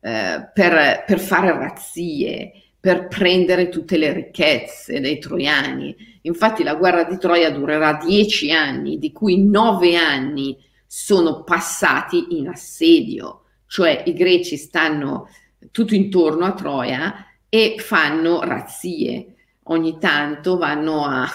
eh, 0.00 0.48
per, 0.50 1.04
per 1.06 1.20
fare 1.20 1.52
razzie, 1.52 2.52
per 2.80 3.06
prendere 3.08 3.68
tutte 3.68 3.98
le 3.98 4.14
ricchezze 4.14 4.98
dei 5.00 5.18
troiani. 5.18 5.94
Infatti 6.22 6.62
la 6.62 6.76
guerra 6.76 7.04
di 7.04 7.18
Troia 7.18 7.50
durerà 7.50 8.00
dieci 8.02 8.50
anni, 8.50 8.98
di 8.98 9.12
cui 9.12 9.44
nove 9.46 9.94
anni 9.94 10.56
sono 10.86 11.42
passati 11.44 12.38
in 12.38 12.48
assedio, 12.48 13.42
cioè 13.66 14.04
i 14.06 14.14
greci 14.14 14.56
stanno 14.56 15.28
tutto 15.70 15.94
intorno 15.94 16.46
a 16.46 16.54
Troia 16.54 17.26
e 17.50 17.74
fanno 17.78 18.40
razzie. 18.40 19.33
Ogni 19.68 19.98
tanto 19.98 20.58
vanno 20.58 21.04
a, 21.04 21.26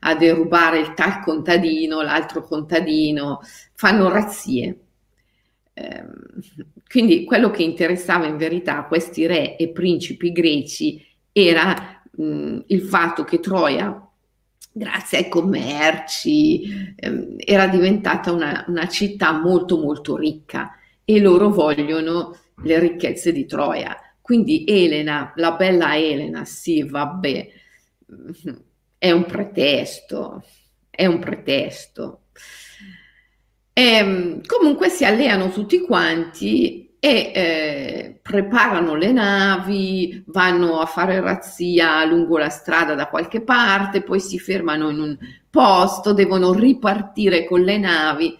a 0.00 0.14
derubare 0.14 0.78
il 0.80 0.94
tal 0.94 1.20
contadino, 1.20 2.00
l'altro 2.02 2.42
contadino, 2.42 3.40
fanno 3.74 4.08
razzie. 4.08 4.78
Eh, 5.74 6.04
quindi 6.88 7.24
quello 7.24 7.50
che 7.50 7.62
interessava 7.62 8.26
in 8.26 8.36
verità 8.36 8.78
a 8.78 8.86
questi 8.86 9.26
re 9.26 9.56
e 9.56 9.70
principi 9.70 10.30
greci 10.32 11.04
era 11.32 12.02
mh, 12.10 12.60
il 12.68 12.82
fatto 12.82 13.24
che 13.24 13.40
Troia, 13.40 14.00
grazie 14.72 15.18
ai 15.18 15.28
commerci, 15.28 16.94
ehm, 16.96 17.36
era 17.38 17.66
diventata 17.66 18.32
una, 18.32 18.64
una 18.68 18.88
città 18.88 19.32
molto 19.32 19.78
molto 19.78 20.16
ricca 20.16 20.76
e 21.04 21.20
loro 21.20 21.50
vogliono 21.50 22.36
le 22.62 22.78
ricchezze 22.78 23.32
di 23.32 23.46
Troia. 23.46 23.96
Quindi 24.20 24.64
Elena, 24.66 25.32
la 25.36 25.52
bella 25.52 25.96
Elena, 25.96 26.44
sì, 26.44 26.82
vabbè, 26.82 27.48
è 28.98 29.10
un 29.10 29.24
pretesto, 29.26 30.42
è 30.90 31.06
un 31.06 31.18
pretesto. 31.18 32.26
E, 33.72 33.82
ehm, 33.82 34.40
comunque 34.46 34.88
si 34.88 35.04
alleano 35.04 35.50
tutti 35.50 35.80
quanti 35.80 36.96
e 36.98 37.32
eh, 37.34 38.18
preparano 38.22 38.94
le 38.94 39.12
navi, 39.12 40.24
vanno 40.28 40.80
a 40.80 40.86
fare 40.86 41.20
razzia 41.20 42.02
lungo 42.06 42.38
la 42.38 42.48
strada 42.48 42.94
da 42.94 43.08
qualche 43.08 43.42
parte, 43.42 44.02
poi 44.02 44.20
si 44.20 44.38
fermano 44.38 44.88
in 44.88 45.00
un 45.00 45.18
posto, 45.50 46.14
devono 46.14 46.54
ripartire 46.54 47.44
con 47.44 47.60
le 47.60 47.76
navi 47.76 48.38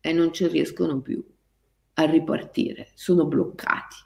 e 0.00 0.12
non 0.12 0.32
ci 0.32 0.48
riescono 0.48 1.00
più 1.00 1.24
a 1.94 2.04
ripartire, 2.04 2.88
sono 2.94 3.26
bloccati. 3.26 3.96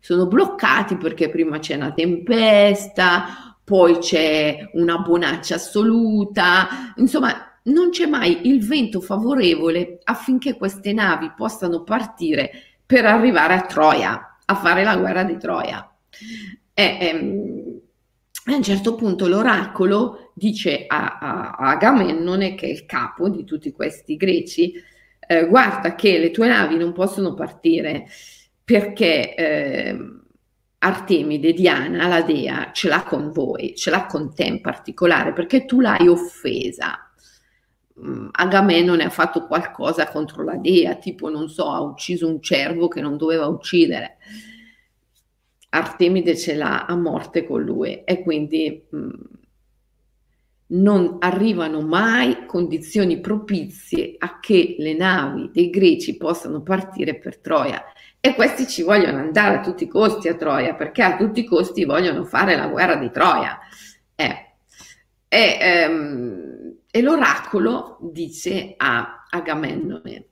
Sono 0.00 0.26
bloccati 0.26 0.96
perché 0.96 1.28
prima 1.28 1.58
c'è 1.58 1.74
una 1.74 1.92
tempesta, 1.92 3.53
poi 3.64 3.98
c'è 3.98 4.70
una 4.74 4.98
bonaccia 4.98 5.54
assoluta, 5.54 6.92
insomma 6.96 7.58
non 7.64 7.88
c'è 7.90 8.06
mai 8.06 8.46
il 8.46 8.64
vento 8.64 9.00
favorevole 9.00 9.98
affinché 10.04 10.56
queste 10.56 10.92
navi 10.92 11.32
possano 11.34 11.82
partire 11.82 12.50
per 12.84 13.06
arrivare 13.06 13.54
a 13.54 13.62
Troia, 13.62 14.38
a 14.44 14.54
fare 14.54 14.84
la 14.84 14.96
guerra 14.96 15.24
di 15.24 15.38
Troia. 15.38 15.90
E, 16.74 16.98
ehm, 17.00 17.80
a 18.46 18.56
un 18.56 18.62
certo 18.62 18.94
punto 18.94 19.26
l'oracolo 19.26 20.32
dice 20.34 20.84
a, 20.86 21.18
a, 21.18 21.50
a 21.52 21.70
Agamennone, 21.70 22.54
che 22.54 22.66
è 22.66 22.70
il 22.70 22.84
capo 22.84 23.30
di 23.30 23.44
tutti 23.44 23.72
questi 23.72 24.16
greci, 24.16 24.74
eh, 25.26 25.46
guarda 25.46 25.94
che 25.94 26.18
le 26.18 26.30
tue 26.30 26.48
navi 26.48 26.76
non 26.76 26.92
possono 26.92 27.32
partire 27.32 28.06
perché 28.62 29.34
eh, 29.34 29.98
Artemide, 30.84 31.54
Diana, 31.54 32.06
la 32.08 32.20
dea, 32.20 32.70
ce 32.72 32.88
l'ha 32.88 33.04
con 33.04 33.30
voi, 33.32 33.74
ce 33.74 33.88
l'ha 33.88 34.04
con 34.04 34.34
te 34.34 34.44
in 34.44 34.60
particolare, 34.60 35.32
perché 35.32 35.64
tu 35.64 35.80
l'hai 35.80 36.06
offesa. 36.08 37.10
Mm, 37.98 38.28
Agamennone 38.32 39.04
ha 39.04 39.10
fatto 39.10 39.46
qualcosa 39.46 40.10
contro 40.10 40.44
la 40.44 40.56
dea, 40.56 40.96
tipo, 40.96 41.30
non 41.30 41.48
so, 41.48 41.70
ha 41.70 41.80
ucciso 41.80 42.28
un 42.28 42.42
cervo 42.42 42.88
che 42.88 43.00
non 43.00 43.16
doveva 43.16 43.46
uccidere. 43.46 44.18
Artemide 45.70 46.36
ce 46.36 46.54
l'ha 46.54 46.84
a 46.84 46.94
morte 46.94 47.46
con 47.46 47.62
lui 47.62 48.04
e 48.04 48.22
quindi 48.22 48.86
mm, 48.94 49.10
non 50.66 51.16
arrivano 51.20 51.80
mai 51.80 52.44
condizioni 52.44 53.20
propizie 53.20 54.16
a 54.18 54.38
che 54.38 54.76
le 54.78 54.92
navi 54.92 55.48
dei 55.50 55.70
greci 55.70 56.18
possano 56.18 56.62
partire 56.62 57.18
per 57.18 57.38
Troia. 57.38 57.82
E 58.26 58.34
questi 58.34 58.66
ci 58.66 58.82
vogliono 58.82 59.18
andare 59.18 59.56
a 59.56 59.60
tutti 59.60 59.84
i 59.84 59.86
costi 59.86 60.28
a 60.28 60.34
Troia, 60.34 60.74
perché 60.74 61.02
a 61.02 61.14
tutti 61.14 61.40
i 61.40 61.44
costi 61.44 61.84
vogliono 61.84 62.24
fare 62.24 62.56
la 62.56 62.68
guerra 62.68 62.96
di 62.96 63.10
Troia. 63.10 63.58
Eh. 64.14 64.54
E, 65.28 65.58
ehm, 65.60 66.76
e 66.90 67.02
l'oracolo 67.02 67.98
dice 68.00 68.76
a 68.78 69.26
Agamennone, 69.28 70.28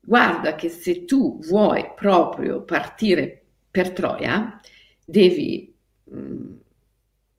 guarda 0.00 0.54
che 0.54 0.68
se 0.68 1.04
tu 1.06 1.40
vuoi 1.40 1.90
proprio 1.96 2.62
partire 2.62 3.46
per 3.68 3.90
Troia, 3.90 4.60
devi 5.04 5.74
mh, 6.04 6.16
mm, 6.16 6.54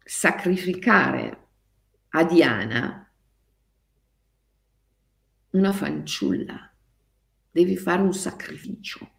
sacrificare 0.03 1.47
a 2.09 2.23
Diana 2.25 3.09
una 5.51 5.71
fanciulla, 5.71 6.69
devi 7.49 7.77
fare 7.77 8.01
un 8.01 8.13
sacrificio. 8.13 9.13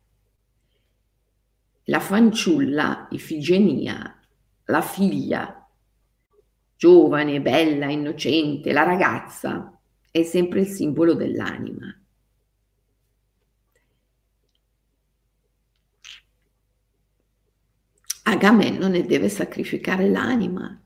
La 1.88 2.01
fanciulla, 2.01 3.07
Ifigenia, 3.11 4.20
la 4.64 4.81
figlia, 4.81 5.68
giovane, 6.77 7.40
bella, 7.40 7.87
innocente, 7.87 8.72
la 8.72 8.83
ragazza, 8.83 9.79
è 10.11 10.22
sempre 10.25 10.61
il 10.61 10.66
simbolo 10.66 11.14
dell'anima. 11.14 11.87
Agamennone 18.25 19.07
deve 19.07 19.29
sacrificare 19.29 20.09
l'anima 20.09 20.81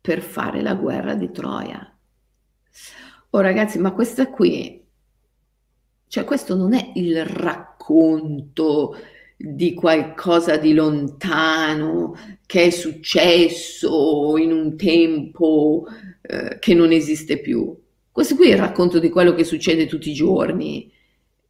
per 0.00 0.20
fare 0.20 0.60
la 0.60 0.74
guerra 0.74 1.14
di 1.14 1.30
Troia. 1.30 1.96
Oh 3.30 3.40
ragazzi, 3.40 3.78
ma 3.78 3.92
questa 3.92 4.28
qui, 4.28 4.86
cioè 6.08 6.24
questo 6.24 6.54
non 6.54 6.74
è 6.74 6.92
il 6.96 7.24
racconto 7.24 8.94
di 9.44 9.74
qualcosa 9.74 10.56
di 10.56 10.72
lontano 10.72 12.16
che 12.46 12.66
è 12.66 12.70
successo 12.70 14.36
in 14.36 14.52
un 14.52 14.76
tempo 14.76 15.84
eh, 16.20 16.58
che 16.60 16.74
non 16.74 16.92
esiste 16.92 17.40
più. 17.40 17.76
Questo 18.12 18.36
qui 18.36 18.50
è 18.50 18.52
il 18.52 18.60
racconto 18.60 19.00
di 19.00 19.08
quello 19.08 19.34
che 19.34 19.42
succede 19.42 19.86
tutti 19.86 20.10
i 20.10 20.14
giorni, 20.14 20.92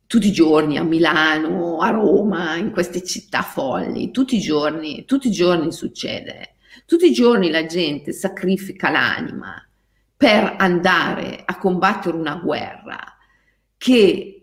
tutti 0.07 0.29
i 0.29 0.33
giorni 0.33 0.79
a 0.79 0.85
Milano, 0.85 1.81
a 1.81 1.91
Roma, 1.91 2.57
in 2.57 2.71
queste 2.71 3.05
città 3.05 3.43
folli, 3.43 4.11
tutti 4.11 4.37
i 4.37 4.41
giorni, 4.41 5.05
tutti 5.05 5.29
i 5.29 5.33
giorni 5.33 5.71
succede. 5.71 6.55
Tutti 6.87 7.07
i 7.07 7.13
giorni 7.13 7.51
la 7.51 7.67
gente 7.67 8.13
sacrifica 8.13 8.91
l'anima 8.91 9.55
per 10.17 10.55
andare 10.57 11.43
a 11.45 11.59
combattere 11.59 12.17
una 12.17 12.37
guerra 12.37 12.99
che 13.77 14.42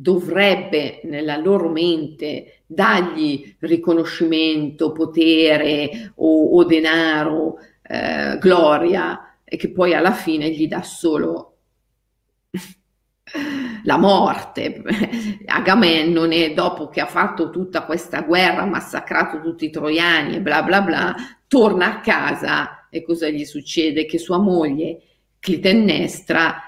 dovrebbe 0.00 1.00
nella 1.04 1.36
loro 1.36 1.68
mente 1.68 2.60
dargli 2.66 3.56
riconoscimento, 3.60 4.92
potere 4.92 6.12
o, 6.16 6.56
o 6.56 6.64
denaro, 6.64 7.58
eh, 7.82 8.38
gloria 8.38 9.36
e 9.44 9.56
che 9.56 9.70
poi 9.70 9.94
alla 9.94 10.12
fine 10.12 10.50
gli 10.50 10.68
dà 10.68 10.82
solo 10.82 11.54
la 13.82 13.96
morte. 13.96 14.82
Agamennone, 15.46 16.54
dopo 16.54 16.88
che 16.88 17.00
ha 17.00 17.06
fatto 17.06 17.50
tutta 17.50 17.82
questa 17.82 18.22
guerra, 18.22 18.64
massacrato 18.64 19.40
tutti 19.40 19.64
i 19.64 19.70
troiani 19.70 20.36
e 20.36 20.40
bla 20.40 20.62
bla 20.62 20.80
bla, 20.82 21.14
torna 21.46 21.96
a 21.96 22.00
casa 22.00 22.88
e 22.90 23.02
cosa 23.02 23.28
gli 23.28 23.44
succede? 23.44 24.06
Che 24.06 24.18
sua 24.18 24.38
moglie, 24.38 25.00
Clitennestra, 25.40 26.67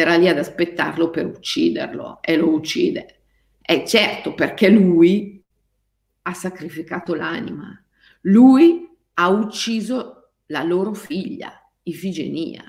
era 0.00 0.16
lì 0.16 0.28
ad 0.28 0.38
aspettarlo 0.38 1.10
per 1.10 1.26
ucciderlo 1.26 2.18
e 2.22 2.36
lo 2.36 2.50
uccide. 2.50 3.20
E 3.60 3.84
certo, 3.86 4.34
perché 4.34 4.68
lui 4.68 5.42
ha 6.22 6.34
sacrificato 6.34 7.14
l'anima. 7.14 7.82
Lui 8.22 8.88
ha 9.14 9.28
ucciso 9.28 10.32
la 10.46 10.62
loro 10.62 10.92
figlia, 10.94 11.52
Ifigenia. 11.84 12.64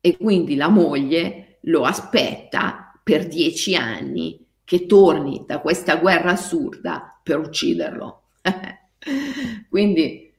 E 0.00 0.16
quindi 0.16 0.56
la 0.56 0.68
moglie 0.68 1.58
lo 1.62 1.84
aspetta 1.84 2.98
per 3.02 3.28
dieci 3.28 3.76
anni 3.76 4.44
che 4.64 4.86
torni 4.86 5.44
da 5.46 5.60
questa 5.60 5.96
guerra 5.96 6.32
assurda 6.32 7.20
per 7.22 7.38
ucciderlo. 7.38 8.22
quindi 9.68 10.32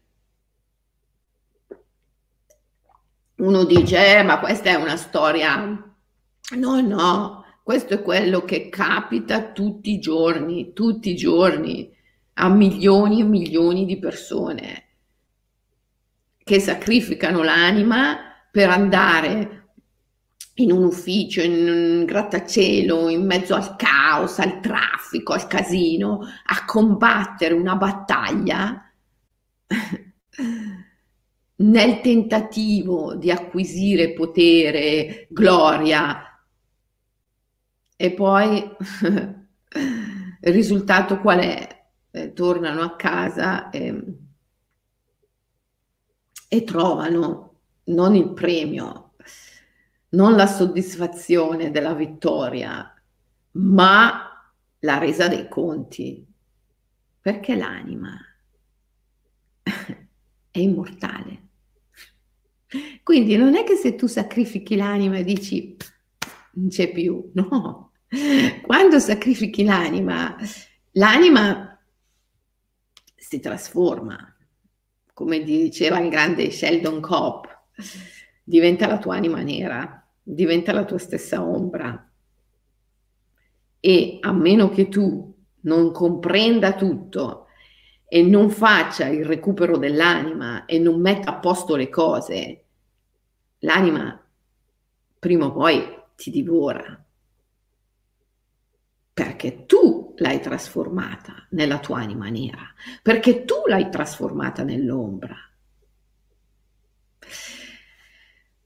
uno 3.36 3.66
dice, 3.66 4.18
eh, 4.18 4.24
ma 4.24 4.40
questa 4.40 4.70
è 4.70 4.76
una 4.76 4.96
storia. 4.96 5.93
No, 6.52 6.82
no, 6.82 7.46
questo 7.64 7.94
è 7.96 8.02
quello 8.02 8.44
che 8.44 8.70
capita 8.70 9.52
tutti 9.52 9.92
i 9.94 10.00
giorni, 10.00 10.74
tutti 10.74 11.10
i 11.12 11.16
giorni, 11.16 11.90
a 12.34 12.50
milioni 12.50 13.22
e 13.22 13.24
milioni 13.24 13.86
di 13.86 13.98
persone 13.98 14.84
che 16.44 16.60
sacrificano 16.60 17.42
l'anima 17.42 18.18
per 18.52 18.70
andare 18.70 19.68
in 20.56 20.72
un 20.72 20.84
ufficio, 20.84 21.42
in 21.42 21.68
un 21.68 22.06
grattacielo, 22.06 23.10
in 23.10 23.26
mezzo 23.26 23.56
al 23.56 23.76
caos, 23.76 24.38
al 24.40 24.60
traffico, 24.60 25.34
al 25.34 25.48
casino, 25.48 26.20
a 26.22 26.66
combattere 26.66 27.54
una 27.54 27.76
battaglia 27.76 28.92
nel 31.56 32.02
tentativo 32.02 33.16
di 33.16 33.32
acquisire 33.32 34.12
potere, 34.14 35.28
gloria, 35.30 36.33
e 38.04 38.12
poi 38.12 38.58
il 39.00 40.54
risultato 40.54 41.22
qual 41.22 41.40
è? 41.40 41.86
Eh, 42.12 42.34
tornano 42.34 42.82
a 42.82 42.98
casa 42.98 43.70
e, 43.70 44.18
e 46.50 46.64
trovano 46.66 47.60
non 47.86 48.14
il 48.14 48.34
premio, 48.34 49.14
non 50.10 50.36
la 50.36 50.48
soddisfazione 50.48 51.72
della 51.72 51.94
vittoria, 51.94 52.94
ma 53.52 54.52
la 54.80 54.98
resa 54.98 55.30
dei 55.30 55.48
conti, 55.48 56.28
perché 57.22 57.56
l'anima 57.56 58.20
è 60.52 60.60
immortale. 60.60 61.48
Quindi 63.02 63.38
non 63.38 63.56
è 63.56 63.64
che 63.64 63.76
se 63.76 63.96
tu 63.96 64.08
sacrifichi 64.08 64.76
l'anima 64.76 65.20
e 65.20 65.24
dici 65.24 65.78
non 66.56 66.68
c'è 66.68 66.92
più, 66.92 67.32
no. 67.36 67.92
Quando 68.62 69.00
sacrifichi 69.00 69.64
l'anima, 69.64 70.38
l'anima 70.92 71.80
si 73.16 73.40
trasforma, 73.40 74.36
come 75.14 75.42
diceva 75.42 76.00
il 76.00 76.10
grande 76.10 76.52
Sheldon 76.52 77.02
Kopp, 77.02 77.46
diventa 78.44 78.86
la 78.86 79.00
tua 79.00 79.16
anima 79.16 79.42
nera, 79.42 80.08
diventa 80.22 80.74
la 80.74 80.86
tua 80.86 81.00
stessa 81.00 81.44
ombra. 81.44 82.12
E 83.80 84.18
a 84.22 84.32
meno 84.32 84.70
che 84.70 84.90
tu 84.90 85.36
non 85.62 85.92
comprenda 85.92 86.76
tutto 86.76 87.48
e 88.08 88.22
non 88.22 88.52
faccia 88.52 89.08
il 89.08 89.26
recupero 89.26 89.78
dell'anima 89.78 90.66
e 90.66 90.78
non 90.78 91.02
metta 91.02 91.32
a 91.32 91.40
posto 91.40 91.76
le 91.76 91.90
cose, 91.90 92.66
l'anima 93.60 94.24
prima 95.18 95.48
o 95.48 95.52
poi 95.52 95.84
ti 96.16 96.30
divora. 96.30 97.04
Perché 99.14 99.66
tu 99.66 100.14
l'hai 100.18 100.40
trasformata 100.40 101.48
nella 101.52 101.80
tua 101.80 102.00
anima 102.00 102.30
nera, 102.30 102.74
perché 103.02 103.46
tu 103.46 103.56
l'hai 103.68 103.90
trasformata 103.90 104.64
nell'ombra. 104.64 105.36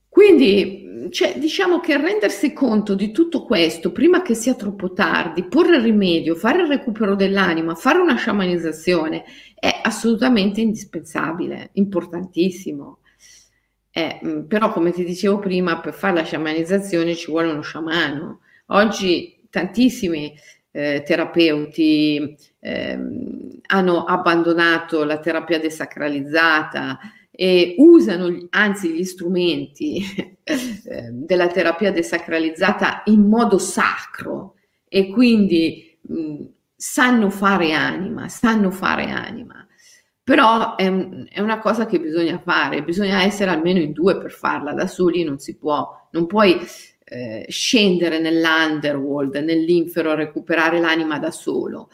Quindi 0.08 1.10
cioè, 1.12 1.38
diciamo 1.38 1.80
che 1.80 1.98
rendersi 1.98 2.54
conto 2.54 2.96
di 2.96 3.12
tutto 3.12 3.44
questo 3.44 3.92
prima 3.92 4.22
che 4.22 4.34
sia 4.34 4.56
troppo 4.56 4.94
tardi, 4.94 5.44
porre 5.44 5.80
rimedio, 5.80 6.36
fare 6.36 6.64
il 6.64 6.68
recupero 6.68 7.16
dell'anima, 7.16 7.76
fare 7.76 8.00
una 8.00 8.16
sciamanizzazione 8.16 9.24
è 9.56 9.82
assolutamente 9.84 10.62
indispensabile, 10.62 11.70
importantissimo. 11.74 13.00
Eh, 13.92 14.46
però 14.48 14.72
come 14.72 14.92
ti 14.92 15.04
dicevo 15.04 15.40
prima, 15.40 15.80
per 15.80 15.94
fare 15.94 16.16
la 16.16 16.24
sciamanizzazione 16.24 17.16
ci 17.16 17.32
vuole 17.32 17.52
uno 17.52 17.62
sciamano. 17.62 18.42
Oggi 18.68 19.37
tantissimi 19.50 20.36
eh, 20.72 21.04
terapeuti 21.06 22.38
eh, 22.60 23.00
hanno 23.68 24.04
abbandonato 24.04 25.04
la 25.04 25.20
terapia 25.20 25.60
desacralizzata, 25.60 27.00
e 27.40 27.76
usano 27.78 28.48
anzi 28.50 28.94
gli 28.94 29.04
strumenti 29.04 30.04
eh, 30.44 31.10
della 31.12 31.46
terapia 31.50 31.92
desacralizzata 31.92 33.04
in 33.06 33.28
modo 33.28 33.60
sacro 33.60 34.56
e 34.88 35.10
quindi 35.10 36.00
mh, 36.02 36.46
sanno 36.76 37.30
fare 37.30 37.74
anima, 37.74 38.28
sanno 38.28 38.72
fare 38.72 39.12
anima. 39.12 39.68
Però 40.24 40.76
è, 40.76 40.86
è, 41.30 41.40
una 41.40 41.60
cosa 41.60 41.86
che 41.86 42.00
bisogna 42.00 42.40
fare, 42.40 42.84
bisogna 42.84 43.22
essere 43.22 43.52
almeno 43.52 43.80
in 43.80 43.92
due 43.92 44.18
per 44.18 44.32
farla, 44.32 44.74
da 44.74 44.88
soli 44.88 45.24
non 45.24 45.38
si 45.38 45.58
può, 45.58 45.88
non 46.12 46.26
puoi 46.26 46.58
eh, 47.10 47.46
scendere 47.48 48.20
nell'underworld, 48.20 49.36
nell'infero, 49.38 50.14
recuperare 50.14 50.80
l'anima 50.80 51.20
da 51.20 51.32
solo. 51.32 51.90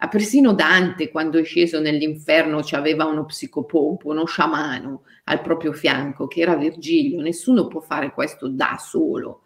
A 0.00 0.08
persino 0.08 0.52
Dante, 0.52 1.10
quando 1.10 1.38
è 1.38 1.44
sceso 1.44 1.80
nell'inferno, 1.80 2.60
aveva 2.72 3.04
uno 3.04 3.24
psicopompo, 3.24 4.08
uno 4.08 4.26
sciamano 4.26 5.02
al 5.24 5.42
proprio 5.42 5.72
fianco, 5.72 6.26
che 6.26 6.40
era 6.40 6.56
Virgilio. 6.56 7.20
Nessuno 7.20 7.66
può 7.66 7.80
fare 7.80 8.12
questo 8.12 8.48
da 8.48 8.76
solo. 8.80 9.42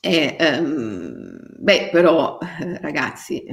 E, 0.00 0.36
um, 0.58 1.38
beh, 1.58 1.90
però, 1.92 2.38
ragazzi, 2.80 3.44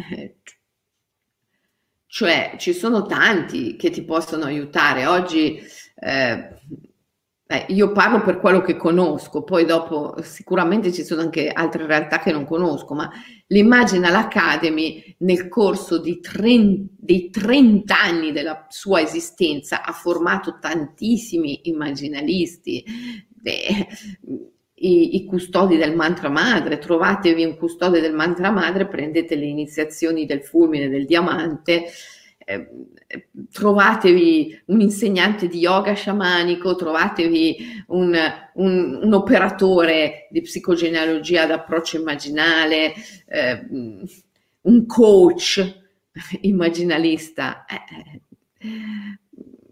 cioè 2.08 2.56
ci 2.58 2.74
sono 2.74 3.06
tanti 3.06 3.76
che 3.76 3.92
ti 3.92 4.04
possono 4.04 4.46
aiutare. 4.46 5.06
Oggi 5.06 5.62
eh, 5.96 6.60
Beh, 7.52 7.66
io 7.70 7.92
parlo 7.92 8.22
per 8.22 8.40
quello 8.40 8.62
che 8.62 8.78
conosco, 8.78 9.42
poi 9.42 9.66
dopo 9.66 10.14
sicuramente 10.22 10.94
ci 10.94 11.04
sono 11.04 11.22
anche 11.22 11.50
altre 11.50 11.88
realtà 11.88 12.20
che 12.20 12.32
non 12.32 12.46
conosco, 12.46 12.94
ma 12.94 13.10
l'Imaginal 13.48 14.14
Academy 14.14 15.16
nel 15.22 15.48
corso 15.48 16.00
30, 16.00 16.94
dei 16.96 17.32
30 17.32 18.00
anni 18.00 18.32
della 18.32 18.68
sua 18.70 19.02
esistenza 19.02 19.82
ha 19.84 19.94
formato 19.94 20.60
tantissimi 20.62 21.62
immaginalisti, 21.64 22.86
de, 23.30 23.88
i, 24.76 25.16
i, 25.16 25.26
custodi 25.26 25.76
del 25.78 25.96
mantra 25.96 26.30
madre, 26.30 26.78
trovatevi 26.78 27.44
un 27.46 27.58
custode 27.58 28.00
del 28.00 28.14
mantra 28.14 28.52
madre, 28.52 28.88
prendete 28.88 29.34
le 29.34 29.46
iniziazioni 29.46 30.28
del 30.28 30.44
fulmine 30.44 30.88
del 30.88 31.08
diamante, 31.08 31.86
trovatevi 33.52 34.62
un 34.66 34.82
insegnante 34.82 35.48
di 35.48 35.60
yoga 35.60 35.94
sciamanico, 35.94 36.76
trovatevi 36.76 37.84
un, 37.88 38.18
un, 38.54 39.00
un 39.02 39.14
operatore 39.14 40.28
di 40.30 40.42
psicogenealogia 40.42 41.46
d'approccio 41.46 41.98
immaginale, 41.98 42.94
eh, 43.28 43.66
un 44.62 44.86
coach 44.86 45.82
immaginalista. 46.42 47.66
Eh, 47.66 48.22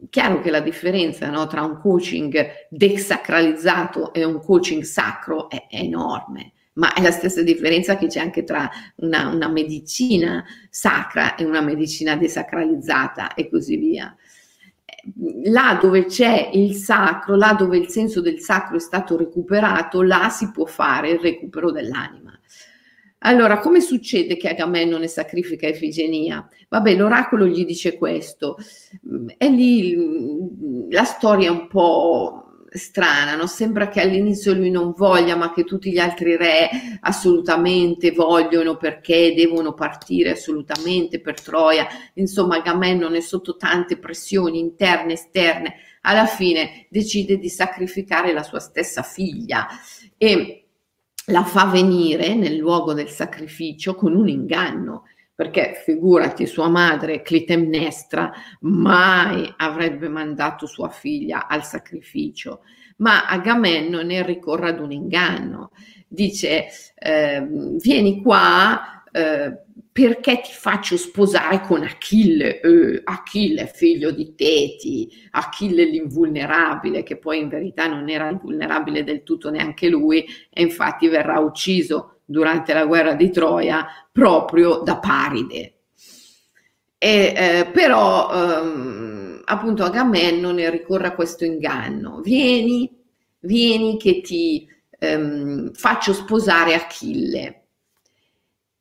chiaro 0.10 0.42
che 0.42 0.50
la 0.50 0.62
differenza 0.62 1.30
no, 1.30 1.48
tra 1.48 1.64
un 1.64 1.80
coaching 1.80 2.68
desacralizzato 2.70 4.14
e 4.14 4.24
un 4.24 4.40
coaching 4.40 4.84
sacro 4.84 5.50
è, 5.50 5.68
è 5.68 5.80
enorme 5.80 6.54
ma 6.78 6.94
è 6.94 7.02
la 7.02 7.12
stessa 7.12 7.42
differenza 7.42 7.98
che 7.98 8.08
c'è 8.08 8.20
anche 8.20 8.44
tra 8.44 8.70
una, 8.98 9.28
una 9.28 9.48
medicina 9.50 10.44
sacra 10.70 11.36
e 11.36 11.44
una 11.44 11.62
medicina 11.62 12.16
desacralizzata 12.16 13.34
e 13.34 13.50
così 13.50 13.78
via. 13.78 14.16
Là 15.46 15.78
dove 15.82 16.06
c'è 16.06 16.50
il 16.54 16.76
sacro, 16.76 17.36
là 17.36 17.54
dove 17.54 17.78
il 17.78 17.88
senso 17.88 18.22
del 18.22 18.40
sacro 18.40 18.78
è 18.78 18.80
stato 18.80 19.18
recuperato, 19.18 20.02
là 20.02 20.30
si 20.30 20.52
può 20.52 20.66
fare 20.66 21.12
il 21.12 21.20
recupero 21.20 21.72
dell'anima. 21.72 22.38
Allora, 23.20 23.58
come 23.60 23.82
succede 23.82 24.38
che 24.38 24.50
Agamennone 24.50 25.08
sacrifica 25.08 25.66
Efigenia? 25.66 26.48
Vabbè, 26.70 26.96
l'oracolo 26.96 27.48
gli 27.48 27.66
dice 27.66 27.98
questo. 27.98 28.58
E 29.38 29.50
lì 29.50 30.88
la 30.92 31.04
storia 31.04 31.48
è 31.48 31.52
un 31.52 31.68
po' 31.68 32.47
strana, 32.78 33.36
no? 33.36 33.48
sembra 33.48 33.90
che 33.90 34.02
all'inizio 34.02 34.54
lui 34.54 34.70
non 34.70 34.94
voglia, 34.96 35.36
ma 35.36 35.54
che 35.54 35.64
tutti 35.64 35.92
gli 35.92 36.00
altri 36.00 36.38
re 36.38 36.70
assolutamente 37.02 38.12
vogliono 38.12 38.78
perché 38.78 39.34
devono 39.36 39.74
partire 39.74 40.32
assolutamente 40.32 41.20
per 41.20 41.42
Troia. 41.42 41.88
Insomma, 42.14 42.58
Agamennone 42.58 43.22
sotto 43.22 43.58
tante 43.58 43.98
pressioni 43.98 44.60
interne 44.60 45.12
e 45.12 45.16
esterne, 45.16 45.76
alla 46.02 46.26
fine 46.26 46.88
decide 46.90 47.38
di 47.38 47.50
sacrificare 47.50 48.32
la 48.34 48.44
sua 48.44 48.60
stessa 48.60 49.04
figlia 49.04 49.68
e 50.18 50.64
la 51.26 51.44
fa 51.44 51.66
venire 51.66 52.34
nel 52.36 52.56
luogo 52.56 52.94
del 52.94 53.10
sacrificio 53.10 53.96
con 53.96 54.16
un 54.16 54.30
inganno 54.30 55.04
perché 55.38 55.80
figurati 55.86 56.48
sua 56.48 56.68
madre 56.68 57.22
Clitemnestra 57.22 58.34
mai 58.62 59.54
avrebbe 59.58 60.10
mandato 60.10 60.66
sua 60.66 60.90
figlia 60.90 61.46
al 61.48 61.64
sacrificio, 61.64 62.62
ma 62.98 63.28
Agamennone 63.28 64.26
ricorre 64.26 64.70
ad 64.70 64.80
un 64.80 64.92
inganno, 64.92 65.74
dice 66.08 66.66
eh, 66.96 67.48
vieni 67.80 68.24
qua 68.24 69.04
eh, 69.12 69.60
perché 69.92 70.42
ti 70.42 70.52
faccio 70.52 70.98
sposare 70.98 71.62
con 71.62 71.84
Achille, 71.84 72.60
eh, 72.60 73.02
Achille 73.04 73.68
figlio 73.68 74.10
di 74.10 74.34
Teti, 74.34 75.08
Achille 75.30 75.86
l'invulnerabile, 75.86 77.04
che 77.04 77.18
poi 77.18 77.42
in 77.42 77.50
verità 77.50 77.86
non 77.86 78.10
era 78.10 78.28
invulnerabile 78.28 79.04
del 79.04 79.22
tutto 79.22 79.52
neanche 79.52 79.88
lui 79.88 80.26
e 80.50 80.64
infatti 80.64 81.08
verrà 81.08 81.38
ucciso 81.38 82.17
durante 82.30 82.74
la 82.74 82.86
guerra 82.86 83.14
di 83.14 83.32
Troia 83.32 83.88
proprio 84.12 84.82
da 84.84 85.00
Paride. 85.00 85.74
E, 86.98 87.34
eh, 87.36 87.70
però 87.72 88.30
ehm, 88.32 89.42
appunto 89.46 89.84
Agamennone 89.84 90.70
ricorre 90.70 91.08
a 91.08 91.16
questo 91.16 91.46
inganno, 91.46 92.20
vieni, 92.20 92.92
vieni 93.40 93.98
che 93.98 94.20
ti 94.22 94.68
ehm, 95.00 95.72
faccio 95.74 96.12
sposare 96.12 96.74
Achille. 96.74 97.62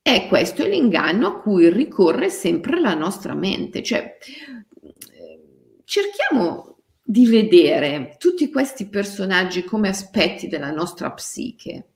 E 0.02 0.26
questo 0.28 0.62
è 0.62 0.68
l'inganno 0.68 1.26
a 1.28 1.40
cui 1.40 1.70
ricorre 1.70 2.30
sempre 2.30 2.80
la 2.80 2.94
nostra 2.94 3.34
mente, 3.34 3.82
cioè 3.82 4.16
cerchiamo 5.84 6.78
di 7.02 7.26
vedere 7.26 8.16
tutti 8.18 8.50
questi 8.50 8.88
personaggi 8.88 9.62
come 9.64 9.88
aspetti 9.88 10.48
della 10.48 10.72
nostra 10.72 11.12
psiche. 11.12 11.86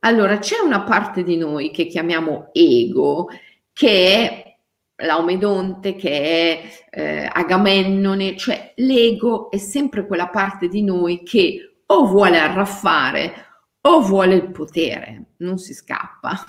Allora, 0.00 0.38
c'è 0.38 0.58
una 0.58 0.82
parte 0.82 1.22
di 1.22 1.36
noi 1.36 1.70
che 1.70 1.86
chiamiamo 1.86 2.50
ego, 2.52 3.28
che 3.72 4.14
è 4.14 4.56
Laomedonte, 5.04 5.94
che 5.94 6.10
è 6.10 6.86
eh, 6.90 7.30
Agamennone, 7.32 8.36
cioè 8.36 8.72
l'ego 8.76 9.50
è 9.50 9.58
sempre 9.58 10.06
quella 10.06 10.28
parte 10.28 10.68
di 10.68 10.82
noi 10.82 11.22
che 11.22 11.82
o 11.86 12.06
vuole 12.06 12.38
arraffare 12.38 13.46
o 13.82 14.00
vuole 14.00 14.34
il 14.34 14.50
potere, 14.50 15.34
non 15.38 15.58
si 15.58 15.74
scappa. 15.74 16.44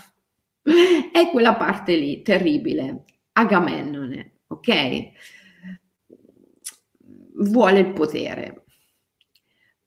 È 1.11 1.29
quella 1.31 1.55
parte 1.55 1.95
lì, 1.95 2.21
terribile, 2.21 3.05
Agamennone, 3.33 4.39
ok? 4.47 5.09
Vuole 7.35 7.79
il 7.79 7.93
potere. 7.93 8.63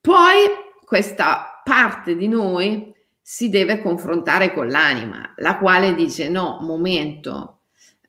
Poi 0.00 0.46
questa 0.84 1.61
parte 1.64 2.16
di 2.16 2.28
noi 2.28 2.94
si 3.33 3.49
deve 3.49 3.81
confrontare 3.81 4.53
con 4.53 4.66
l'anima, 4.66 5.35
la 5.37 5.57
quale 5.57 5.95
dice 5.95 6.28
no, 6.28 6.59
momento, 6.62 7.61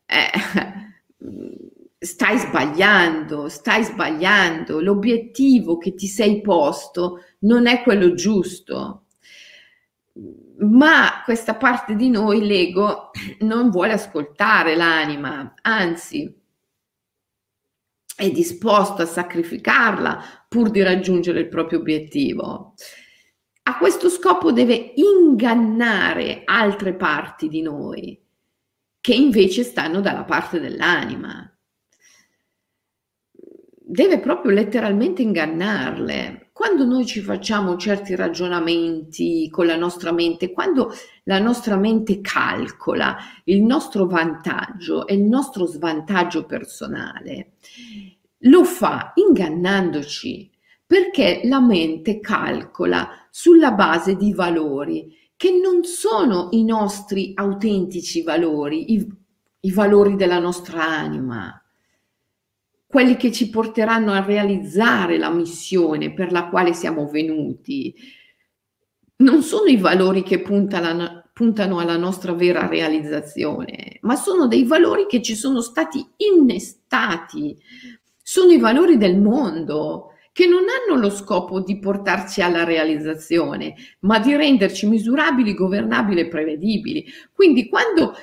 eh, 0.07 0.31
stai 1.99 2.39
sbagliando, 2.39 3.47
stai 3.47 3.83
sbagliando, 3.83 4.81
l'obiettivo 4.81 5.77
che 5.77 5.93
ti 5.93 6.07
sei 6.07 6.41
posto 6.41 7.23
non 7.41 7.67
è 7.67 7.83
quello 7.83 8.15
giusto. 8.15 9.03
Ma 10.61 11.21
questa 11.23 11.53
parte 11.53 11.93
di 11.93 12.09
noi, 12.09 12.43
l'ego, 12.43 13.11
non 13.41 13.69
vuole 13.69 13.93
ascoltare 13.93 14.75
l'anima, 14.75 15.53
anzi 15.61 16.35
è 18.15 18.31
disposto 18.31 19.03
a 19.03 19.05
sacrificarla 19.05 20.45
pur 20.49 20.71
di 20.71 20.81
raggiungere 20.81 21.41
il 21.41 21.47
proprio 21.47 21.77
obiettivo. 21.77 22.73
A 23.71 23.77
questo 23.77 24.09
scopo 24.09 24.51
deve 24.51 24.91
ingannare 24.95 26.41
altre 26.43 26.93
parti 26.93 27.47
di 27.47 27.61
noi 27.61 28.21
che 28.99 29.13
invece 29.13 29.63
stanno 29.63 30.01
dalla 30.01 30.25
parte 30.25 30.59
dell'anima. 30.59 31.49
Deve 33.31 34.19
proprio 34.19 34.51
letteralmente 34.51 35.21
ingannarle. 35.21 36.49
Quando 36.51 36.83
noi 36.83 37.05
ci 37.05 37.21
facciamo 37.21 37.77
certi 37.77 38.13
ragionamenti 38.13 39.47
con 39.49 39.67
la 39.67 39.77
nostra 39.77 40.11
mente, 40.11 40.51
quando 40.51 40.93
la 41.23 41.39
nostra 41.39 41.77
mente 41.77 42.19
calcola 42.19 43.15
il 43.45 43.61
nostro 43.61 44.05
vantaggio 44.05 45.07
e 45.07 45.13
il 45.13 45.23
nostro 45.23 45.65
svantaggio 45.65 46.45
personale, 46.45 47.53
lo 48.39 48.65
fa 48.65 49.13
ingannandoci 49.15 50.51
perché 50.85 51.39
la 51.45 51.61
mente 51.61 52.19
calcola 52.19 53.20
sulla 53.31 53.71
base 53.71 54.15
di 54.15 54.33
valori 54.33 55.17
che 55.37 55.51
non 55.51 55.83
sono 55.85 56.49
i 56.51 56.63
nostri 56.63 57.31
autentici 57.33 58.21
valori, 58.21 58.93
i, 58.93 59.07
i 59.61 59.71
valori 59.71 60.15
della 60.15 60.37
nostra 60.37 60.85
anima, 60.85 61.59
quelli 62.85 63.15
che 63.15 63.31
ci 63.31 63.49
porteranno 63.49 64.11
a 64.11 64.23
realizzare 64.23 65.17
la 65.17 65.31
missione 65.31 66.13
per 66.13 66.31
la 66.31 66.47
quale 66.49 66.73
siamo 66.73 67.07
venuti. 67.07 67.95
Non 69.15 69.41
sono 69.41 69.65
i 69.65 69.77
valori 69.77 70.21
che 70.23 70.41
puntano, 70.41 71.31
puntano 71.33 71.79
alla 71.79 71.97
nostra 71.97 72.33
vera 72.33 72.67
realizzazione, 72.67 73.97
ma 74.01 74.15
sono 74.15 74.45
dei 74.45 74.65
valori 74.65 75.07
che 75.07 75.21
ci 75.23 75.35
sono 75.35 75.61
stati 75.61 76.05
innestati, 76.17 77.57
sono 78.21 78.51
i 78.51 78.59
valori 78.59 78.97
del 78.97 79.19
mondo, 79.19 80.10
che 80.31 80.47
non 80.47 80.63
hanno 80.69 80.99
lo 80.99 81.09
scopo 81.09 81.59
di 81.59 81.79
portarci 81.79 82.41
alla 82.41 82.63
realizzazione, 82.63 83.75
ma 83.99 84.19
di 84.19 84.35
renderci 84.35 84.87
misurabili, 84.87 85.53
governabili 85.53 86.21
e 86.21 86.27
prevedibili. 86.27 87.05
Quindi 87.33 87.67
quando 87.67 88.13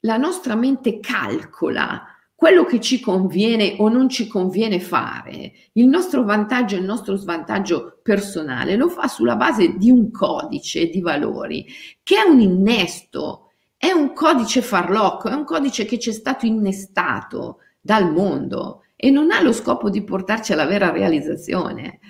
la 0.00 0.16
nostra 0.16 0.54
mente 0.54 1.00
calcola 1.00 2.08
quello 2.34 2.64
che 2.64 2.80
ci 2.80 3.00
conviene 3.00 3.76
o 3.78 3.88
non 3.88 4.08
ci 4.08 4.26
conviene 4.26 4.80
fare, 4.80 5.52
il 5.72 5.86
nostro 5.86 6.24
vantaggio 6.24 6.74
e 6.74 6.78
il 6.78 6.84
nostro 6.84 7.16
svantaggio 7.16 8.00
personale, 8.02 8.76
lo 8.76 8.90
fa 8.90 9.08
sulla 9.08 9.36
base 9.36 9.76
di 9.78 9.90
un 9.90 10.10
codice 10.10 10.90
di 10.90 11.00
valori 11.00 11.64
che 12.02 12.16
è 12.16 12.28
un 12.28 12.40
innesto, 12.40 13.52
è 13.76 13.92
un 13.92 14.12
codice 14.12 14.60
farlocco, 14.60 15.28
è 15.28 15.32
un 15.32 15.44
codice 15.44 15.86
che 15.86 15.98
ci 15.98 16.10
è 16.10 16.12
stato 16.12 16.44
innestato 16.44 17.60
dal 17.80 18.12
mondo 18.12 18.83
e 19.04 19.10
non 19.10 19.30
ha 19.32 19.42
lo 19.42 19.52
scopo 19.52 19.90
di 19.90 20.02
portarci 20.02 20.54
alla 20.54 20.64
vera 20.64 20.90
realizzazione. 20.90 22.00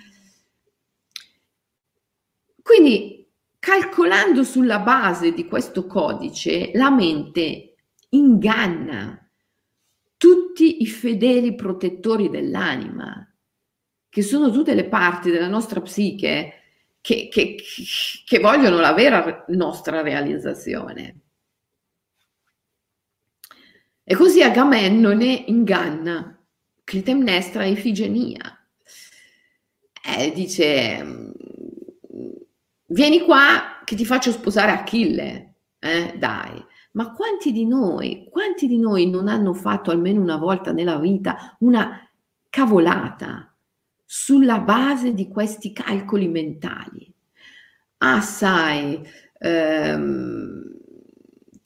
Quindi, 2.63 3.29
calcolando 3.59 4.45
sulla 4.45 4.79
base 4.79 5.33
di 5.33 5.45
questo 5.47 5.89
codice, 5.89 6.71
la 6.75 6.91
mente 6.91 7.75
inganna 8.11 9.29
tutti 10.17 10.83
i 10.83 10.87
fedeli 10.87 11.57
protettori 11.57 12.31
dell'anima, 12.31 13.29
che 14.09 14.23
sono 14.23 14.53
tutte 14.53 14.75
le 14.75 14.85
parti 14.85 15.33
della 15.33 15.49
nostra 15.49 15.81
psiche 15.81 16.61
che, 17.01 17.27
che, 17.29 17.57
che 18.25 18.39
vogliono 18.39 18.79
la 18.79 18.93
vera 18.93 19.45
nostra 19.49 20.01
realizzazione. 20.01 21.23
E 24.05 24.15
così 24.15 24.45
Agamennone 24.45 25.43
inganna 25.49 26.34
Clitemnestra 26.85 27.65
Ifigenia. 27.65 28.59
Eh, 30.07 30.33
dice, 30.33 31.33
vieni 32.87 33.21
qua 33.21 33.81
che 33.85 33.97
ti 33.97 34.05
faccio 34.05 34.31
sposare 34.31 34.71
Achille, 34.73 35.55
eh, 35.79 36.15
dai. 36.19 36.63
Ma 36.93 37.13
quanti 37.13 37.51
di 37.51 37.67
noi, 37.67 38.29
quanti 38.31 38.69
di 38.69 38.79
noi 38.79 39.11
non 39.11 39.29
hanno 39.29 39.53
fatto 39.55 39.91
almeno 39.91 40.21
una 40.21 40.37
volta 40.37 40.73
nella 40.73 40.99
vita 40.99 41.57
una 41.61 42.09
cavolata 42.49 43.53
sulla 44.05 44.61
base 44.61 45.13
di 45.13 45.27
questi 45.29 45.73
calcoli 45.73 46.29
mentali? 46.29 47.13
Ah, 47.99 48.21
sai, 48.21 49.03
ehm, 49.39 50.74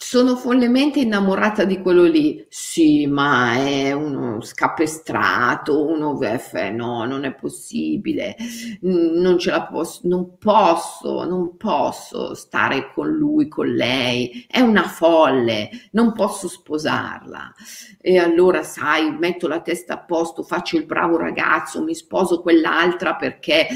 sono 0.00 0.36
follemente 0.36 1.00
innamorata 1.00 1.64
di 1.64 1.80
quello 1.82 2.04
lì. 2.04 2.46
Sì, 2.48 3.06
ma 3.06 3.54
è 3.54 3.92
uno 3.92 4.40
scapestrato, 4.40 5.84
uno 5.86 6.14
VF, 6.16 6.54
no, 6.70 7.04
non 7.04 7.24
è 7.24 7.34
possibile. 7.34 8.36
Non 8.82 9.38
ce 9.38 9.50
la 9.50 9.64
posso, 9.66 10.02
non 10.04 10.38
posso, 10.38 11.24
non 11.24 11.56
posso 11.56 12.34
stare 12.34 12.92
con 12.94 13.08
lui, 13.08 13.48
con 13.48 13.66
lei. 13.66 14.46
È 14.48 14.60
una 14.60 14.84
folle, 14.84 15.68
non 15.90 16.12
posso 16.12 16.48
sposarla. 16.48 17.52
E 18.00 18.18
allora, 18.18 18.62
sai, 18.62 19.10
metto 19.18 19.48
la 19.48 19.60
testa 19.60 19.94
a 19.94 19.98
posto, 19.98 20.44
faccio 20.44 20.76
il 20.76 20.86
bravo 20.86 21.16
ragazzo, 21.18 21.82
mi 21.82 21.94
sposo 21.94 22.40
quell'altra 22.40 23.16
perché 23.16 23.66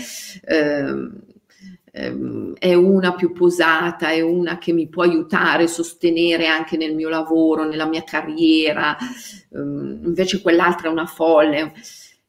eh, 0.44 1.10
Ehm, 1.95 2.55
è 2.59 2.72
una 2.72 3.14
più 3.14 3.32
posata, 3.32 4.11
è 4.11 4.20
una 4.22 4.57
che 4.59 4.72
mi 4.72 4.88
può 4.88 5.03
aiutare, 5.03 5.68
sostenere 5.68 6.47
anche 6.47 6.78
nel 6.78 6.95
mio 6.95 7.11
lavoro, 7.11 7.64
nella 7.64 7.86
mia 7.86 8.03
carriera, 8.03 8.97
ehm, 9.51 10.01
invece 10.05 10.40
quell'altra 10.40 10.88
è 10.88 10.93
una 10.93 11.07
folle. 11.07 11.74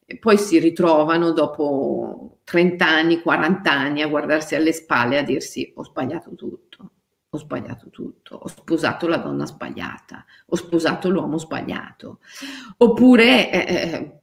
E 0.05 0.17
poi 0.17 0.37
si 0.37 0.59
ritrovano 0.59 1.31
dopo 1.31 2.39
30 2.43 2.85
anni, 2.85 3.21
40 3.21 3.71
anni 3.71 4.01
a 4.01 4.07
guardarsi 4.07 4.53
alle 4.55 4.73
spalle 4.73 5.15
e 5.15 5.19
a 5.19 5.23
dirsi 5.23 5.71
ho 5.75 5.83
sbagliato 5.85 6.35
tutto, 6.35 6.91
ho 7.29 7.37
sbagliato 7.37 7.89
tutto, 7.89 8.35
ho 8.35 8.47
sposato 8.47 9.07
la 9.07 9.17
donna 9.17 9.45
sbagliata, 9.45 10.25
ho 10.47 10.55
sposato 10.57 11.09
l'uomo 11.09 11.37
sbagliato. 11.37 12.19
Oppure 12.77 13.49
eh, 13.49 13.91
eh 13.93 14.17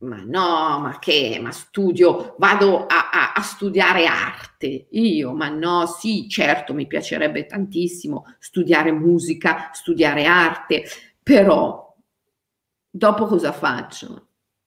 ma 0.00 0.22
no, 0.24 0.78
ma 0.80 0.98
che, 0.98 1.38
ma 1.42 1.50
studio, 1.50 2.34
vado 2.38 2.86
a, 2.86 3.10
a, 3.10 3.32
a, 3.34 3.42
studiare 3.42 4.06
arte. 4.06 4.86
Io, 4.90 5.32
ma 5.34 5.48
no, 5.48 5.86
sì, 5.86 6.28
certo, 6.28 6.72
mi 6.72 6.86
piacerebbe 6.86 7.46
tantissimo 7.46 8.34
studiare 8.38 8.92
musica, 8.92 9.70
studiare 9.72 10.24
arte, 10.24 10.84
però 11.22 11.94
dopo 12.88 13.26
cosa 13.26 13.52
faccio? 13.52 14.26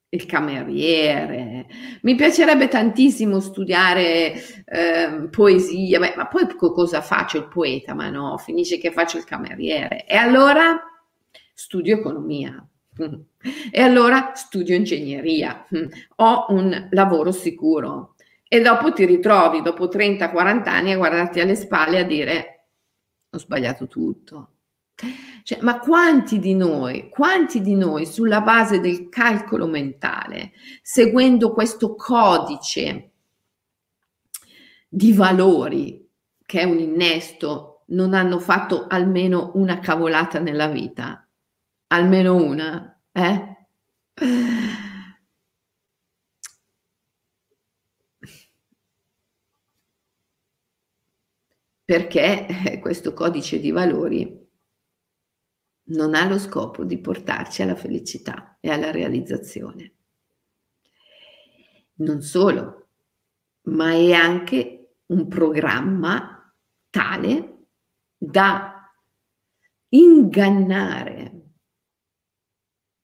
Il 0.09 0.27
cameriere. 0.27 1.65
Mi 2.03 2.13
piacerebbe 2.13 2.67
tantissimo 2.67 3.39
studiare 3.39 4.63
eh, 4.65 5.27
poesia, 5.31 5.97
Beh, 5.97 6.13
ma 6.15 6.27
poi 6.27 6.45
cosa 6.55 7.01
faccio 7.01 7.37
il 7.37 7.47
poeta? 7.47 7.95
Ma 7.95 8.09
no, 8.11 8.37
finisce 8.37 8.77
che 8.77 8.91
faccio 8.91 9.17
il 9.17 9.23
cameriere. 9.23 10.05
E 10.05 10.15
allora 10.15 10.79
studio 11.55 11.95
economia 11.97 12.63
e 13.71 13.81
allora 13.81 14.31
studio 14.35 14.75
ingegneria, 14.75 15.65
ho 16.15 16.45
un 16.49 16.87
lavoro 16.91 17.31
sicuro. 17.31 18.15
e 18.47 18.61
dopo 18.61 18.93
ti 18.93 19.03
ritrovi 19.05 19.63
dopo 19.63 19.87
30-40 19.87 20.67
anni 20.67 20.91
a 20.91 20.97
guardarti 20.97 21.39
alle 21.39 21.55
spalle 21.55 21.99
a 21.99 22.03
dire 22.03 22.65
ho 23.31 23.39
sbagliato 23.39 23.87
tutto. 23.87 24.49
Cioè, 25.41 25.59
ma 25.61 25.79
quanti 25.79 26.37
di 26.37 26.53
noi, 26.53 27.09
quanti 27.09 27.61
di 27.61 27.73
noi 27.73 28.05
sulla 28.05 28.41
base 28.41 28.79
del 28.79 29.09
calcolo 29.09 29.65
mentale, 29.65 30.51
seguendo 30.83 31.51
questo 31.51 31.95
codice 31.95 33.11
di 34.87 35.11
valori 35.13 36.07
che 36.45 36.59
è 36.59 36.63
un 36.63 36.77
innesto, 36.77 37.85
non 37.87 38.13
hanno 38.13 38.39
fatto 38.39 38.85
almeno 38.87 39.51
una 39.55 39.79
cavolata 39.79 40.39
nella 40.39 40.67
vita? 40.67 41.22
Almeno 41.93 42.35
una, 42.35 42.99
eh? 43.11 43.67
Perché 51.85 52.47
eh, 52.47 52.79
questo 52.79 53.13
codice 53.13 53.59
di 53.59 53.69
valori 53.69 54.49
non 55.89 56.15
ha 56.15 56.27
lo 56.27 56.39
scopo 56.39 56.83
di 56.83 56.97
portarci 56.97 57.61
alla 57.61 57.75
felicità 57.75 58.57
e 58.59 58.71
alla 58.71 58.89
realizzazione. 58.89 59.93
Non 61.97 62.23
solo, 62.23 62.87
ma 63.65 63.91
è 63.91 64.13
anche 64.13 64.95
un 65.07 65.27
programma 65.27 66.51
tale 66.89 67.67
da 68.17 68.91
ingannare 69.89 71.42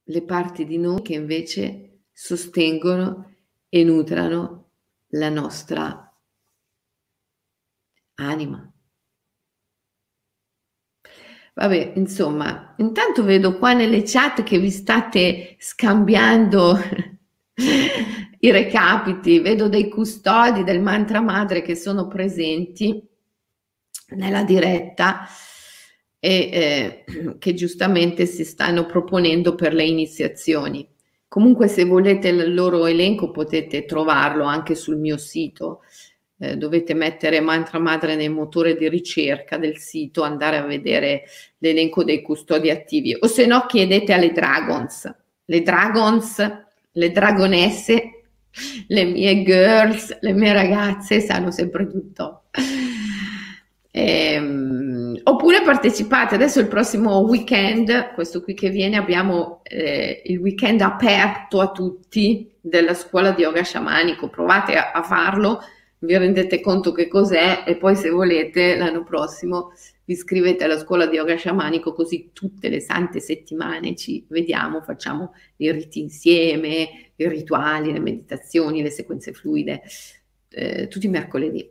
le 0.09 0.23
parti 0.23 0.65
di 0.65 0.77
noi 0.77 1.01
che 1.01 1.13
invece 1.13 2.01
sostengono 2.11 3.35
e 3.69 3.83
nutrano 3.83 4.71
la 5.09 5.29
nostra 5.29 6.13
anima. 8.15 8.71
Vabbè, 11.53 11.93
insomma, 11.95 12.73
intanto 12.77 13.23
vedo 13.23 13.57
qua 13.57 13.73
nelle 13.73 14.03
chat 14.03 14.43
che 14.43 14.59
vi 14.59 14.69
state 14.69 15.55
scambiando 15.59 16.77
i 18.39 18.51
recapiti, 18.51 19.39
vedo 19.39 19.67
dei 19.67 19.89
custodi 19.89 20.63
del 20.63 20.81
mantra 20.81 21.21
madre 21.21 21.61
che 21.61 21.75
sono 21.75 22.07
presenti 22.07 23.05
nella 24.11 24.43
diretta 24.43 25.27
e 26.19 27.03
eh, 27.07 27.35
che 27.39 27.53
giustamente 27.53 28.25
si 28.25 28.43
stanno 28.43 28.85
proponendo 28.85 29.55
per 29.55 29.73
le 29.73 29.85
iniziazioni. 29.85 30.87
Comunque 31.27 31.67
se 31.67 31.85
volete 31.85 32.29
il 32.29 32.53
loro 32.53 32.85
elenco 32.85 33.31
potete 33.31 33.85
trovarlo 33.85 34.43
anche 34.43 34.75
sul 34.75 34.97
mio 34.97 35.17
sito 35.17 35.81
eh, 36.41 36.55
dovete 36.55 36.93
mettere 36.93 37.41
mantra 37.41 37.79
madre 37.79 38.15
nel 38.15 38.31
motore 38.31 38.75
di 38.75 38.87
ricerca 38.87 39.57
del 39.57 39.77
sito, 39.77 40.23
andare 40.23 40.57
a 40.57 40.65
vedere 40.65 41.23
l'elenco 41.57 42.03
dei 42.03 42.21
custodi 42.21 42.69
attivi 42.69 43.15
o 43.19 43.27
se 43.27 43.45
no 43.45 43.65
chiedete 43.67 44.13
alle 44.13 44.31
dragons, 44.31 45.13
le 45.45 45.61
dragons, 45.61 46.63
le 46.91 47.11
dragonesse, 47.11 48.21
le 48.87 49.03
mie 49.03 49.43
girls, 49.43 50.17
le 50.21 50.33
mie 50.33 50.53
ragazze 50.53 51.19
sanno 51.19 51.51
sempre 51.51 51.87
tutto. 51.87 52.43
Ehm, 53.91 54.98
oppure 55.23 55.61
partecipate 55.61 56.35
adesso 56.35 56.59
il 56.59 56.67
prossimo 56.67 57.19
weekend, 57.19 58.13
questo 58.13 58.41
qui 58.41 58.53
che 58.53 58.69
viene, 58.69 58.97
abbiamo 58.97 59.61
eh, 59.63 60.21
il 60.25 60.37
weekend 60.37 60.81
aperto 60.81 61.61
a 61.61 61.71
tutti 61.71 62.51
della 62.59 62.93
scuola 62.93 63.31
di 63.31 63.41
yoga 63.41 63.63
sciamanico. 63.63 64.29
Provate 64.29 64.75
a, 64.75 64.91
a 64.91 65.03
farlo 65.03 65.61
vi 65.99 66.17
rendete 66.17 66.61
conto 66.61 66.91
che 66.91 67.07
cos'è 67.07 67.63
e 67.65 67.75
poi 67.75 67.95
se 67.95 68.09
volete 68.09 68.77
l'anno 68.77 69.03
prossimo 69.03 69.73
vi 70.05 70.13
iscrivete 70.13 70.63
alla 70.63 70.79
scuola 70.79 71.05
di 71.05 71.17
yoga 71.17 71.35
sciamanico 71.35 71.93
così 71.93 72.29
tutte 72.33 72.69
le 72.69 72.79
sante 72.79 73.19
settimane 73.19 73.95
ci 73.95 74.25
vediamo, 74.29 74.81
facciamo 74.81 75.33
i 75.57 75.71
riti 75.71 75.99
insieme, 75.99 77.11
i 77.15 77.27
rituali, 77.27 77.91
le 77.91 77.99
meditazioni, 77.99 78.81
le 78.81 78.89
sequenze 78.89 79.33
fluide, 79.33 79.83
eh, 80.49 80.87
tutti 80.87 81.05
i 81.05 81.09
mercoledì. 81.09 81.69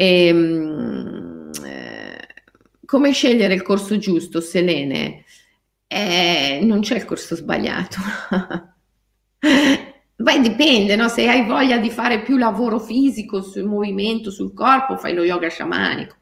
E, 0.00 0.26
ehm, 0.28 1.50
eh, 1.64 2.28
come 2.84 3.12
scegliere 3.12 3.54
il 3.54 3.62
corso 3.62 3.98
giusto, 3.98 4.40
Selene? 4.40 5.24
Eh, 5.88 6.60
non 6.62 6.80
c'è 6.80 6.96
il 6.96 7.04
corso 7.04 7.34
sbagliato. 7.34 7.96
Beh, 10.20 10.40
dipende, 10.40 10.96
no? 10.96 11.06
Se 11.06 11.28
hai 11.28 11.44
voglia 11.46 11.78
di 11.78 11.90
fare 11.90 12.22
più 12.22 12.36
lavoro 12.38 12.80
fisico 12.80 13.40
sul 13.40 13.62
movimento, 13.62 14.32
sul 14.32 14.52
corpo, 14.52 14.96
fai 14.96 15.14
lo 15.14 15.22
yoga 15.22 15.48
sciamanico. 15.48 16.16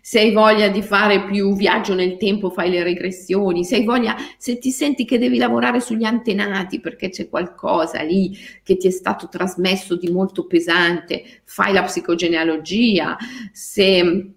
Se 0.00 0.20
hai 0.20 0.32
voglia 0.32 0.68
di 0.68 0.80
fare 0.80 1.24
più 1.26 1.54
viaggio 1.54 1.94
nel 1.94 2.16
tempo, 2.16 2.48
fai 2.48 2.70
le 2.70 2.82
regressioni. 2.82 3.62
Se 3.62 3.76
hai 3.76 3.84
voglia, 3.84 4.16
se 4.38 4.56
ti 4.58 4.70
senti 4.70 5.04
che 5.04 5.18
devi 5.18 5.36
lavorare 5.36 5.80
sugli 5.80 6.04
antenati 6.04 6.80
perché 6.80 7.10
c'è 7.10 7.28
qualcosa 7.28 8.00
lì 8.00 8.34
che 8.62 8.78
ti 8.78 8.86
è 8.86 8.90
stato 8.90 9.28
trasmesso 9.28 9.96
di 9.96 10.10
molto 10.10 10.46
pesante, 10.46 11.22
fai 11.44 11.74
la 11.74 11.82
psicogenealogia. 11.82 13.18
Se 13.52 14.32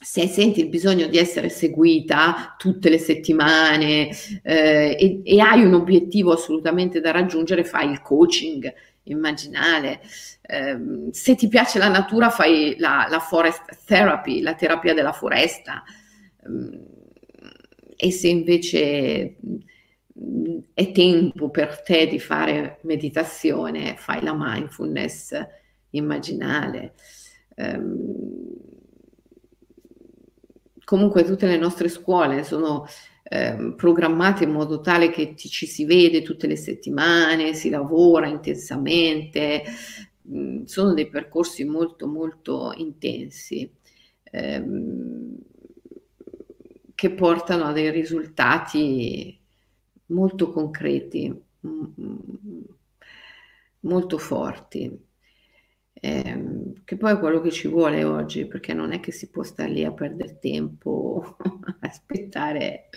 se 0.00 0.28
senti 0.28 0.60
il 0.60 0.68
bisogno 0.68 1.08
di 1.08 1.18
essere 1.18 1.48
seguita 1.48 2.54
tutte 2.56 2.88
le 2.88 2.98
settimane 2.98 4.10
eh, 4.42 4.96
e, 4.98 5.20
e, 5.24 5.40
hai 5.40 5.64
un 5.64 5.74
obiettivo 5.74 6.32
assolutamente 6.32 7.00
da 7.00 7.10
raggiungere, 7.10 7.64
fai 7.64 7.90
il 7.90 8.00
coaching 8.00 8.72
immaginale. 9.04 10.00
Eh, 10.40 11.08
se 11.10 11.34
ti 11.34 11.48
piace 11.48 11.78
la 11.78 11.88
natura, 11.88 12.30
fai 12.30 12.76
la, 12.78 13.06
la 13.10 13.18
forest 13.18 13.84
therapy, 13.86 14.40
la 14.40 14.54
terapia 14.54 14.94
della 14.94 15.12
foresta. 15.12 15.82
Eh, 16.44 16.96
e 18.00 18.12
se 18.12 18.28
invece 18.28 19.34
è 20.74 20.92
tempo 20.92 21.50
per 21.50 21.82
te 21.82 22.06
di 22.06 22.20
fare 22.20 22.78
meditazione, 22.82 23.96
fai 23.96 24.22
la 24.22 24.34
mindfulness 24.36 25.32
immaginale. 25.90 26.94
Um, 27.56 28.77
comunque 30.88 31.22
tutte 31.22 31.46
le 31.46 31.58
nostre 31.58 31.90
scuole 31.90 32.44
sono 32.44 32.86
eh, 33.24 33.74
programmate 33.76 34.44
in 34.44 34.50
modo 34.52 34.80
tale 34.80 35.10
che 35.10 35.34
ti, 35.34 35.50
ci 35.50 35.66
si 35.66 35.84
vede 35.84 36.22
tutte 36.22 36.46
le 36.46 36.56
settimane, 36.56 37.52
si 37.52 37.68
lavora 37.68 38.26
intensamente, 38.26 39.64
mm, 40.32 40.62
sono 40.64 40.94
dei 40.94 41.06
percorsi 41.10 41.64
molto 41.64 42.06
molto 42.06 42.72
intensi 42.74 43.70
ehm, 44.22 45.36
che 46.94 47.10
portano 47.10 47.64
a 47.64 47.72
dei 47.72 47.90
risultati 47.90 49.38
molto 50.06 50.50
concreti, 50.50 51.28
mh, 51.60 51.68
mm, 52.00 52.60
molto 53.80 54.16
forti 54.16 55.07
eh, 56.00 56.74
che 56.84 56.96
poi 56.96 57.12
è 57.12 57.18
quello 57.18 57.40
che 57.40 57.50
ci 57.50 57.68
vuole 57.68 58.04
oggi, 58.04 58.46
perché 58.46 58.72
non 58.72 58.92
è 58.92 59.00
che 59.00 59.12
si 59.12 59.30
può 59.30 59.42
stare 59.42 59.70
lì 59.70 59.84
a 59.84 59.92
perdere 59.92 60.38
tempo, 60.38 61.36
aspettare, 61.80 62.88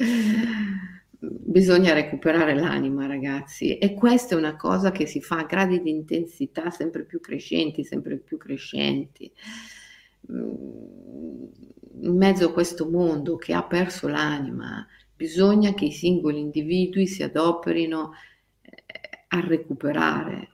bisogna 1.20 1.94
recuperare 1.94 2.56
l'anima 2.56 3.06
ragazzi 3.06 3.78
e 3.78 3.94
questa 3.94 4.34
è 4.34 4.38
una 4.38 4.56
cosa 4.56 4.92
che 4.92 5.06
si 5.06 5.22
fa 5.22 5.40
a 5.40 5.46
gradi 5.46 5.82
di 5.82 5.92
intensità 5.92 6.72
sempre 6.72 7.04
più 7.06 7.20
crescenti, 7.20 7.84
sempre 7.84 8.18
più 8.18 8.38
crescenti. 8.38 9.32
Mm, 10.32 11.46
in 12.04 12.18
mezzo 12.18 12.48
a 12.48 12.54
questo 12.54 12.90
mondo 12.90 13.36
che 13.36 13.54
ha 13.54 13.64
perso 13.64 14.08
l'anima, 14.08 14.86
bisogna 15.16 15.74
che 15.74 15.86
i 15.86 15.92
singoli 15.92 16.40
individui 16.40 17.06
si 17.06 17.24
adoperino 17.24 18.14
eh, 18.62 18.74
a 19.28 19.40
recuperare 19.40 20.50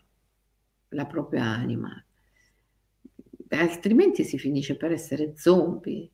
la 0.89 1.06
propria 1.06 1.43
anima, 1.43 2.04
altrimenti 3.50 4.24
si 4.24 4.38
finisce 4.38 4.76
per 4.76 4.91
essere 4.91 5.34
zombie. 5.36 6.10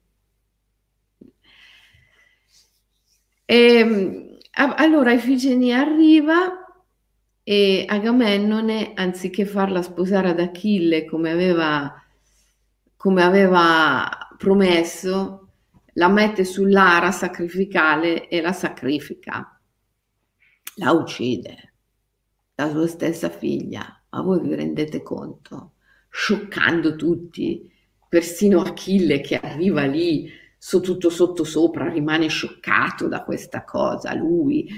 E, 3.46 3.56
ehm, 3.56 4.38
allora 4.52 5.14
Ifigenia 5.14 5.80
arriva 5.80 6.64
e 7.44 7.86
Agamennone, 7.88 8.94
anziché 8.96 9.46
farla 9.46 9.82
sposare 9.82 10.30
ad 10.30 10.40
Achille 10.40 11.06
come 11.06 11.32
aveva, 11.32 11.94
come 12.96 13.24
aveva 13.24 14.10
promesso, 14.38 15.40
la 15.94 16.08
mette 16.08 16.46
sull'ara 16.46 17.12
sacrificale 17.12 18.28
e 18.28 18.42
la 18.42 18.54
sacrifica, 18.54 19.60
la 20.76 20.92
uccide, 20.92 21.74
la 22.56 22.70
sua 22.70 22.88
stessa 22.88 23.30
figlia. 23.30 24.04
Ma 24.10 24.22
voi 24.22 24.42
vi 24.42 24.56
rendete 24.56 25.02
conto? 25.02 25.73
Scioccando 26.16 26.96
tutti, 26.96 27.68
persino 28.08 28.62
Achille 28.62 29.20
che 29.20 29.38
arriva 29.38 29.84
lì 29.86 30.30
so 30.56 30.80
tutto 30.80 31.10
sotto 31.10 31.44
sopra 31.44 31.90
rimane 31.90 32.28
scioccato 32.28 33.08
da 33.08 33.24
questa 33.24 33.64
cosa, 33.64 34.14
lui 34.14 34.70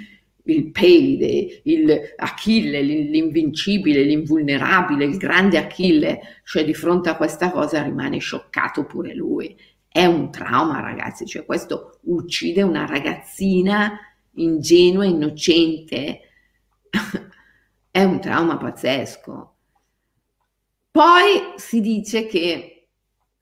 il 0.45 0.71
Pelide, 0.71 1.61
il 1.63 2.13
Achille, 2.17 2.81
l'invincibile, 2.81 4.03
l'invulnerabile, 4.03 5.03
il 5.03 5.17
grande 5.17 5.57
Achille, 5.57 6.19
cioè 6.43 6.63
di 6.63 6.73
fronte 6.73 7.09
a 7.09 7.17
questa 7.17 7.51
cosa 7.51 7.81
rimane 7.81 8.19
scioccato 8.19 8.85
pure 8.85 9.15
lui. 9.15 9.57
È 9.87 10.05
un 10.05 10.31
trauma, 10.31 10.81
ragazzi, 10.81 11.25
cioè 11.25 11.45
questo 11.45 11.99
uccide 12.03 12.61
una 12.61 12.85
ragazzina 12.85 13.99
ingenua, 14.35 15.05
innocente. 15.05 16.19
È 17.89 18.03
un 18.03 18.19
trauma 18.21 18.57
pazzesco. 18.57 19.54
Poi 20.95 21.55
si 21.57 21.81
dice 21.81 22.25
che 22.25 22.87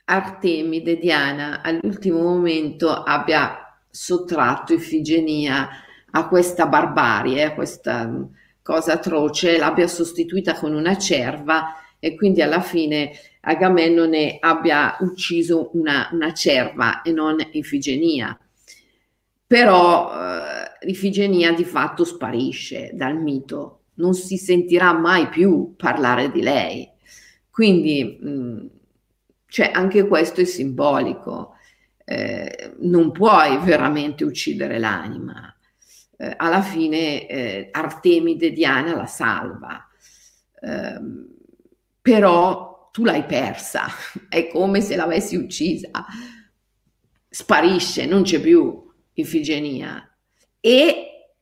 Artemide 0.05 0.97
Diana 0.97 1.61
all'ultimo 1.61 2.19
momento 2.23 2.89
abbia 2.89 3.79
sottratto 3.91 4.73
Ifigenia 4.73 5.69
a 6.09 6.27
questa 6.27 6.65
barbarie, 6.65 7.43
a 7.43 7.53
questa 7.53 8.07
mm, 8.07 8.23
cosa 8.63 8.93
atroce, 8.93 9.59
l'abbia 9.59 9.85
sostituita 9.85 10.55
con 10.55 10.73
una 10.73 10.97
cerva 10.97 11.75
e 11.99 12.15
quindi 12.15 12.41
alla 12.41 12.59
fine 12.59 13.11
Agamennone 13.41 14.37
abbia 14.39 14.97
ucciso 15.01 15.69
una, 15.73 16.09
una 16.11 16.33
cerva 16.33 17.03
e 17.03 17.11
non 17.11 17.37
Ifigenia. 17.51 18.35
Però 19.45 20.11
eh, 20.11 20.89
Ifigenia 20.89 21.51
di 21.51 21.65
fatto 21.65 22.03
sparisce 22.03 22.89
dal 22.95 23.15
mito, 23.15 23.81
non 23.97 24.15
si 24.15 24.37
sentirà 24.37 24.91
mai 24.93 25.29
più 25.29 25.75
parlare 25.77 26.31
di 26.31 26.41
lei. 26.41 26.92
Quindi 27.53 28.19
mm, 28.25 28.65
cioè, 29.45 29.69
anche 29.71 30.07
questo 30.07 30.41
è 30.41 30.43
simbolico. 30.43 31.53
Eh, 32.03 32.73
non 32.79 33.11
puoi 33.11 33.59
veramente 33.59 34.23
uccidere 34.23 34.79
l'anima, 34.79 35.55
eh, 36.17 36.33
alla 36.35 36.63
fine 36.63 37.27
eh, 37.27 37.67
Artemide 37.69 38.51
Diana 38.51 38.95
la 38.95 39.05
salva. 39.05 39.87
Eh, 40.59 40.99
però 42.01 42.89
tu 42.91 43.03
l'hai 43.05 43.23
persa, 43.25 43.85
è 44.27 44.47
come 44.47 44.81
se 44.81 44.95
l'avessi 44.95 45.35
uccisa, 45.35 46.03
sparisce, 47.29 48.07
non 48.07 48.23
c'è 48.23 48.41
più 48.41 48.91
Ifigenia. 49.13 50.11
E 50.59 51.35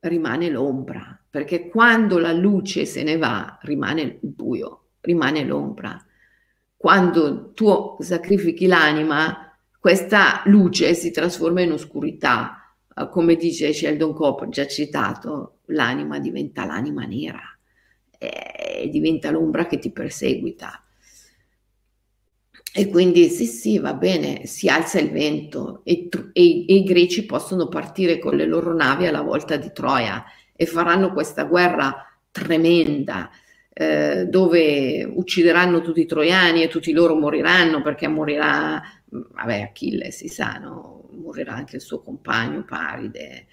rimane 0.00 0.48
l'ombra, 0.48 1.22
perché 1.28 1.68
quando 1.68 2.18
la 2.18 2.32
luce 2.32 2.86
se 2.86 3.02
ne 3.02 3.18
va 3.18 3.58
rimane 3.60 4.00
il 4.00 4.18
buio, 4.22 4.83
rimane 5.04 5.44
l'ombra. 5.44 6.02
Quando 6.76 7.52
tu 7.52 7.96
sacrifichi 8.00 8.66
l'anima, 8.66 9.56
questa 9.78 10.42
luce 10.46 10.94
si 10.94 11.10
trasforma 11.10 11.60
in 11.60 11.72
oscurità 11.72 12.64
eh, 12.96 13.08
come 13.10 13.36
dice 13.36 13.72
Sheldon 13.72 14.14
Cooper, 14.14 14.48
già 14.48 14.66
citato, 14.66 15.58
l'anima 15.66 16.18
diventa 16.18 16.64
l'anima 16.64 17.04
nera 17.04 17.42
e 18.18 18.88
diventa 18.90 19.30
l'ombra 19.30 19.66
che 19.66 19.78
ti 19.78 19.90
perseguita. 19.90 20.84
E 22.76 22.88
quindi 22.88 23.28
sì, 23.28 23.46
sì, 23.46 23.78
va 23.78 23.94
bene, 23.94 24.46
si 24.46 24.68
alza 24.68 24.98
il 24.98 25.10
vento 25.10 25.82
e, 25.84 26.08
e, 26.32 26.64
e, 26.66 26.74
i 26.74 26.82
greci 26.82 27.24
possono 27.24 27.68
partire 27.68 28.18
con 28.18 28.34
le 28.34 28.46
loro 28.46 28.74
navi 28.74 29.06
alla 29.06 29.20
volta 29.20 29.56
di 29.56 29.70
Troia 29.72 30.24
e 30.56 30.66
faranno 30.66 31.12
questa 31.12 31.44
guerra 31.44 31.94
tremenda 32.32 33.30
eh, 33.74 34.26
dove 34.26 35.04
uccideranno 35.04 35.80
tutti 35.80 36.00
i 36.00 36.06
troiani 36.06 36.62
e 36.62 36.68
tutti 36.68 36.92
loro 36.92 37.16
moriranno 37.16 37.82
perché 37.82 38.06
morirà, 38.06 38.80
vabbè, 39.08 39.62
Achille 39.62 40.12
si 40.12 40.28
sa, 40.28 40.58
no? 40.58 41.08
morirà 41.10 41.54
anche 41.54 41.76
il 41.76 41.82
suo 41.82 42.00
compagno 42.00 42.64
Paride, 42.64 43.46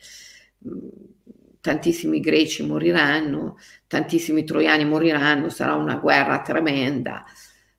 tantissimi 1.60 2.20
greci 2.20 2.64
moriranno, 2.64 3.58
tantissimi 3.88 4.44
troiani 4.44 4.86
moriranno, 4.86 5.50
sarà 5.50 5.74
una 5.74 5.96
guerra 5.96 6.42
tremenda 6.42 7.26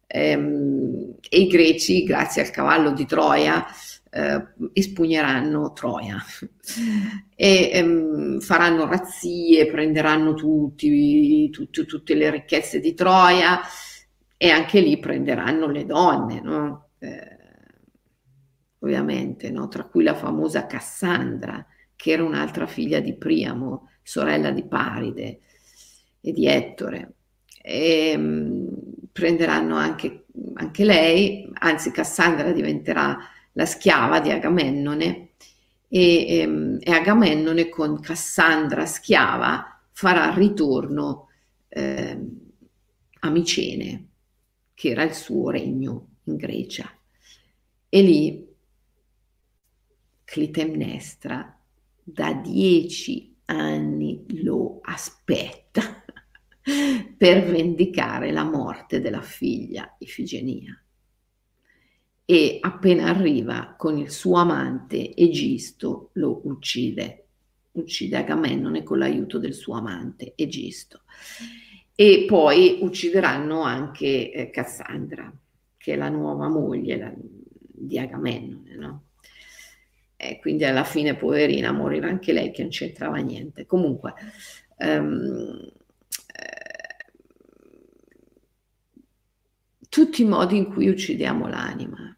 ehm, 0.07 1.15
e 1.29 1.41
i 1.41 1.47
greci, 1.47 2.03
grazie 2.05 2.43
al 2.43 2.51
cavallo 2.51 2.93
di 2.93 3.07
Troia, 3.07 3.65
eh, 4.15 4.47
espugneranno 4.75 5.73
Troia 5.73 6.19
e 7.35 7.71
ehm, 7.73 8.41
faranno 8.41 8.85
razzie, 8.85 9.67
prenderanno 9.67 10.35
tutti, 10.35 11.49
tutti, 11.49 11.87
tutte 11.87 12.15
le 12.15 12.31
ricchezze 12.31 12.79
di 12.79 12.93
Troia 12.93 13.61
e 14.37 14.51
anche 14.51 14.81
lì 14.81 14.99
prenderanno 14.99 15.67
le 15.69 15.87
donne, 15.87 16.41
no? 16.41 16.89
eh, 16.99 17.39
ovviamente, 18.81 19.51
no? 19.51 19.69
tra 19.69 19.85
cui 19.85 20.03
la 20.03 20.15
famosa 20.15 20.67
Cassandra, 20.67 21.65
che 21.97 22.11
era 22.11 22.25
un'altra 22.25 22.67
figlia 22.67 23.01
di 23.01 23.17
Priamo, 23.17 23.89
sorella 24.03 24.51
di 24.51 24.67
Paride 24.67 25.41
e 26.21 26.33
di 26.33 26.47
Ettore. 26.47 27.15
E, 27.63 28.17
mh, 28.17 28.23
mm, 28.23 28.69
prenderanno 29.13 29.77
anche, 29.77 30.27
anche, 30.55 30.85
lei, 30.85 31.49
anzi 31.55 31.91
Cassandra 31.93 32.53
diventerà 32.53 33.19
la 33.53 33.67
schiava 33.67 34.21
di 34.21 34.31
Agamennone 34.31 35.31
e, 35.89 36.27
e, 36.27 36.47
mm, 36.47 36.77
e 36.81 36.91
Agamennone 36.91 37.69
con 37.69 38.01
Cassandra 38.01 38.87
schiava 38.87 39.81
farà 39.93 40.33
ritorno 40.33 41.29
eh, 41.69 42.19
a 43.21 43.31
Micene, 43.31 44.09
che 44.75 44.89
era 44.91 45.03
il 45.03 45.15
suo 45.15 45.51
regno 45.51 46.09
in 46.25 46.37
Grecia. 46.37 46.91
E 47.89 48.03
lì 48.03 48.51
Clitemnestra 50.25 51.59
da 52.03 52.33
dieci 52.33 53.37
anni 53.45 54.25
lo 54.43 54.81
aspetta 54.83 55.83
per 57.17 57.45
vendicare 57.45 58.33
la 58.33 58.45
morte 58.45 59.01
della 59.01 59.21
figlia 59.21 59.95
Ifigenia. 59.99 60.82
E 62.33 62.57
appena 62.63 63.11
arriva 63.11 63.75
con 63.77 63.99
il 63.99 64.11
suo 64.11 64.37
amante 64.39 65.15
Egisto 65.15 66.09
lo 66.15 66.41
uccide, 66.45 67.27
uccide 67.73 68.17
Agamennone 68.17 68.83
con 68.83 68.97
l'aiuto 68.97 69.37
del 69.37 69.53
suo 69.53 69.75
amante 69.75 70.33
Egisto. 70.35 71.03
E 71.95 72.25
poi 72.27 72.79
uccideranno 72.81 73.61
anche 73.61 74.33
eh, 74.33 74.49
Cassandra, 74.49 75.31
che 75.77 75.93
è 75.93 75.97
la 75.97 76.09
nuova 76.09 76.49
moglie 76.49 76.97
la, 76.97 77.13
di 77.15 77.99
Agamennone, 77.99 78.77
no? 78.77 79.03
e 80.17 80.39
quindi 80.39 80.65
alla 80.65 80.85
fine 80.85 81.15
poverina 81.15 81.71
morirà 81.71 82.09
anche 82.09 82.33
lei 82.33 82.51
che 82.51 82.63
non 82.63 82.71
c'entrava 82.71 83.19
niente. 83.19 83.67
Comunque, 83.67 84.15
um, 84.79 85.71
eh, 86.29 87.07
tutti 89.91 90.23
i 90.23 90.25
modi 90.25 90.57
in 90.57 90.73
cui 90.73 90.89
uccidiamo 90.89 91.47
l'anima. 91.47 92.17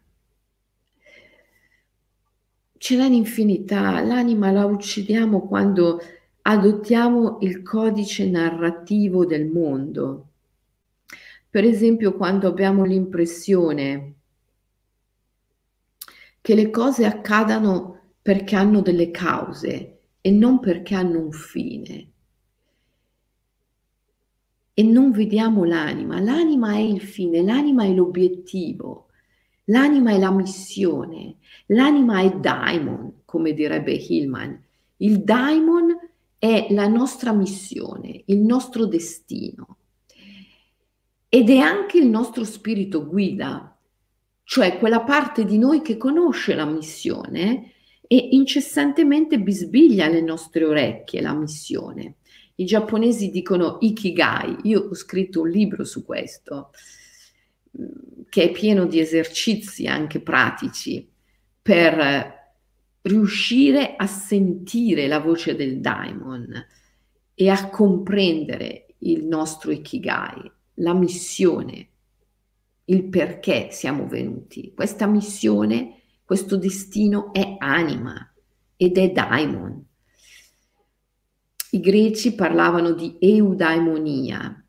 Ce 2.85 2.95
n'è 2.95 3.07
un'infinità, 3.07 3.99
l'anima 4.03 4.51
la 4.51 4.65
uccidiamo 4.65 5.47
quando 5.47 5.99
adottiamo 6.43 7.39
il 7.41 7.63
codice 7.63 8.29
narrativo 8.29 9.25
del 9.25 9.47
mondo. 9.47 10.27
Per 11.49 11.63
esempio, 11.63 12.13
quando 12.13 12.47
abbiamo 12.47 12.83
l'impressione 12.83 14.13
che 16.39 16.53
le 16.53 16.69
cose 16.69 17.07
accadano 17.07 18.01
perché 18.21 18.55
hanno 18.55 18.81
delle 18.81 19.09
cause 19.09 20.01
e 20.21 20.29
non 20.29 20.59
perché 20.59 20.93
hanno 20.93 21.21
un 21.21 21.31
fine. 21.31 22.11
E 24.75 24.83
non 24.83 25.09
vediamo 25.09 25.63
l'anima, 25.63 26.19
l'anima 26.19 26.73
è 26.73 26.81
il 26.81 27.01
fine, 27.01 27.41
l'anima 27.41 27.83
è 27.83 27.91
l'obiettivo, 27.91 29.04
l'anima 29.65 30.11
è 30.11 30.17
la 30.17 30.31
missione, 30.31 31.37
l'anima 31.67 32.21
è 32.21 32.31
daimon, 32.31 33.21
come 33.25 33.53
direbbe 33.53 33.93
Hillman. 33.93 34.63
Il 34.97 35.23
daimon 35.23 35.97
è 36.37 36.67
la 36.69 36.87
nostra 36.87 37.33
missione, 37.33 38.23
il 38.25 38.39
nostro 38.39 38.85
destino 38.85 39.77
ed 41.27 41.49
è 41.49 41.57
anche 41.57 41.97
il 41.97 42.07
nostro 42.07 42.45
spirito 42.45 43.05
guida, 43.05 43.77
cioè 44.43 44.77
quella 44.77 45.01
parte 45.01 45.43
di 45.43 45.57
noi 45.57 45.81
che 45.81 45.97
conosce 45.97 46.53
la 46.53 46.65
missione 46.65 47.71
e 48.07 48.29
incessantemente 48.31 49.39
bisbiglia 49.39 50.05
alle 50.05 50.21
nostre 50.21 50.63
orecchie 50.63 51.21
la 51.21 51.33
missione. 51.33 52.17
I 52.55 52.65
giapponesi 52.65 53.31
dicono 53.31 53.79
ikigai, 53.81 54.57
io 54.63 54.87
ho 54.89 54.93
scritto 54.93 55.41
un 55.41 55.49
libro 55.49 55.83
su 55.83 56.05
questo, 56.05 56.69
che 58.35 58.49
è 58.49 58.51
pieno 58.51 58.85
di 58.85 58.99
esercizi 58.99 59.87
anche 59.87 60.19
pratici 60.19 61.09
per 61.61 62.33
riuscire 63.03 63.95
a 63.95 64.07
sentire 64.07 65.07
la 65.07 65.19
voce 65.21 65.55
del 65.55 65.79
daimon 65.79 66.53
e 67.33 67.47
a 67.47 67.69
comprendere 67.69 68.87
il 68.97 69.23
nostro 69.23 69.71
ikigai, 69.71 70.51
la 70.73 70.93
missione, 70.93 71.87
il 72.83 73.05
perché 73.05 73.69
siamo 73.71 74.05
venuti. 74.05 74.73
Questa 74.75 75.07
missione 75.07 76.01
questo 76.25 76.57
destino 76.57 77.31
è 77.31 77.55
anima 77.57 78.33
ed 78.75 78.97
è 78.97 79.11
daimon. 79.11 79.81
i 81.69 81.79
greci 81.79 82.35
parlavano 82.35 82.91
di 82.91 83.15
eudaimonia, 83.17 84.64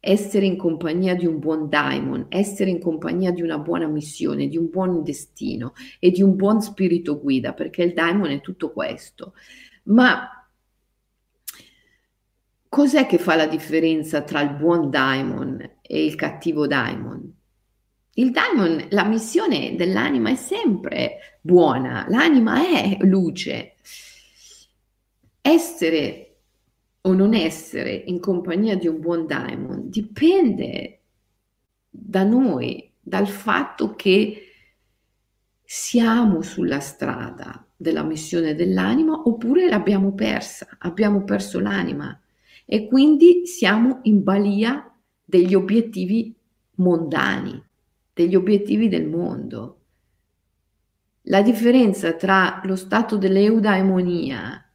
essere 0.00 0.46
in 0.46 0.56
compagnia 0.56 1.14
di 1.14 1.26
un 1.26 1.38
buon 1.38 1.68
daimon, 1.68 2.26
essere 2.28 2.70
in 2.70 2.80
compagnia 2.80 3.32
di 3.32 3.42
una 3.42 3.58
buona 3.58 3.86
missione, 3.88 4.48
di 4.48 4.56
un 4.56 4.70
buon 4.70 5.02
destino 5.02 5.72
e 5.98 6.10
di 6.10 6.22
un 6.22 6.36
buon 6.36 6.60
spirito 6.62 7.18
guida, 7.20 7.52
perché 7.52 7.82
il 7.82 7.94
daimon 7.94 8.30
è 8.30 8.40
tutto 8.40 8.72
questo. 8.72 9.34
Ma 9.84 10.28
cos'è 12.68 13.06
che 13.06 13.18
fa 13.18 13.34
la 13.34 13.46
differenza 13.46 14.22
tra 14.22 14.40
il 14.40 14.54
buon 14.54 14.90
daimon 14.90 15.78
e 15.82 16.04
il 16.04 16.14
cattivo 16.14 16.66
daimon? 16.66 17.34
Il 18.14 18.30
daimon, 18.30 18.86
la 18.90 19.04
missione 19.04 19.76
dell'anima 19.76 20.30
è 20.30 20.34
sempre 20.34 21.38
buona, 21.40 22.06
l'anima 22.08 22.66
è 22.66 22.96
luce. 23.00 23.74
Essere 25.40 26.27
o 27.02 27.12
non 27.12 27.34
essere 27.34 27.92
in 27.92 28.20
compagnia 28.20 28.76
di 28.76 28.86
un 28.86 29.00
buon 29.00 29.26
daimon 29.26 29.88
dipende 29.88 31.00
da 31.88 32.22
noi, 32.24 32.92
dal 33.00 33.28
fatto 33.28 33.94
che 33.94 34.42
siamo 35.64 36.42
sulla 36.42 36.80
strada 36.80 37.66
della 37.76 38.02
missione 38.02 38.54
dell'anima 38.54 39.22
oppure 39.24 39.68
l'abbiamo 39.68 40.12
persa, 40.12 40.66
abbiamo 40.78 41.24
perso 41.24 41.60
l'anima 41.60 42.18
e 42.64 42.86
quindi 42.86 43.46
siamo 43.46 44.00
in 44.02 44.22
balia 44.22 44.92
degli 45.24 45.54
obiettivi 45.54 46.34
mondani, 46.76 47.62
degli 48.12 48.34
obiettivi 48.34 48.88
del 48.88 49.06
mondo. 49.06 49.80
La 51.22 51.42
differenza 51.42 52.14
tra 52.14 52.60
lo 52.64 52.76
stato 52.76 53.16
dell'eudaimonia 53.16 54.67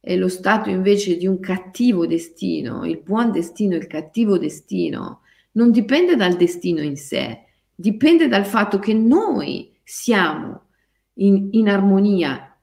e 0.00 0.16
lo 0.16 0.28
stato 0.28 0.70
invece 0.70 1.16
di 1.16 1.26
un 1.26 1.38
cattivo 1.40 2.06
destino, 2.06 2.86
il 2.86 3.00
buon 3.02 3.30
destino 3.30 3.76
il 3.76 3.86
cattivo 3.86 4.38
destino, 4.38 5.20
non 5.52 5.70
dipende 5.70 6.16
dal 6.16 6.36
destino 6.36 6.80
in 6.80 6.96
sé, 6.96 7.44
dipende 7.74 8.28
dal 8.28 8.46
fatto 8.46 8.78
che 8.78 8.94
noi 8.94 9.72
siamo 9.84 10.68
in, 11.14 11.48
in 11.52 11.68
armonia 11.68 12.56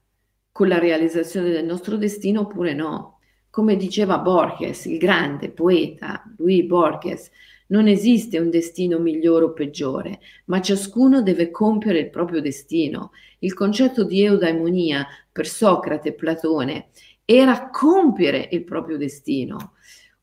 con 0.52 0.68
la 0.68 0.80
realizzazione 0.80 1.50
del 1.50 1.66
nostro 1.66 1.98
destino 1.98 2.42
oppure 2.42 2.74
no. 2.74 3.20
Come 3.52 3.76
diceva 3.76 4.20
Borges, 4.20 4.86
il 4.86 4.98
grande 4.98 5.50
poeta 5.50 6.24
Louis 6.38 6.66
Borges, 6.66 7.30
non 7.68 7.88
esiste 7.88 8.40
un 8.40 8.50
destino 8.50 8.98
migliore 9.00 9.46
o 9.46 9.54
peggiore, 9.54 10.20
ma 10.46 10.62
ciascuno 10.62 11.22
deve 11.22 11.52
compiere 11.52 12.00
il 12.00 12.10
proprio 12.10 12.40
destino. 12.40 13.12
Il 13.40 13.54
concetto 13.54 14.04
di 14.04 14.24
eudaimonia 14.24 15.06
per 15.32 15.48
Socrate 15.48 16.10
e 16.10 16.14
Platone 16.14 16.90
era 17.30 17.70
compiere 17.70 18.48
il 18.54 18.64
proprio 18.64 18.96
destino. 18.96 19.74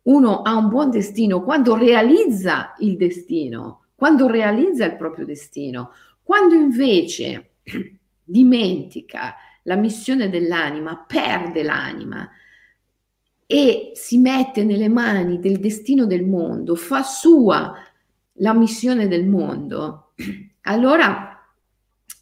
Uno 0.05 0.41
ha 0.41 0.57
un 0.57 0.69
buon 0.69 0.89
destino 0.89 1.43
quando 1.43 1.77
realizza 1.77 2.75
il 2.79 2.97
destino, 2.97 3.89
quando 3.95 4.27
realizza 4.27 4.87
il 4.87 4.97
proprio 4.97 5.27
destino. 5.27 5.91
Quando 6.23 6.55
invece 6.55 7.57
dimentica 8.25 9.35
la 9.65 9.77
missione 9.77 10.31
dell'anima, 10.31 11.05
perde 11.07 11.63
l'anima 11.63 12.27
e 13.47 13.93
si 13.95 14.17
mette 14.17 14.65
nelle 14.65 14.89
mani 14.89 15.39
del 15.41 15.59
destino 15.59 16.07
del 16.07 16.25
mondo, 16.25 16.75
fa 16.75 17.03
sua 17.03 17.75
la 18.39 18.55
missione 18.55 19.09
del 19.09 19.27
mondo, 19.27 20.13
allora 20.63 21.39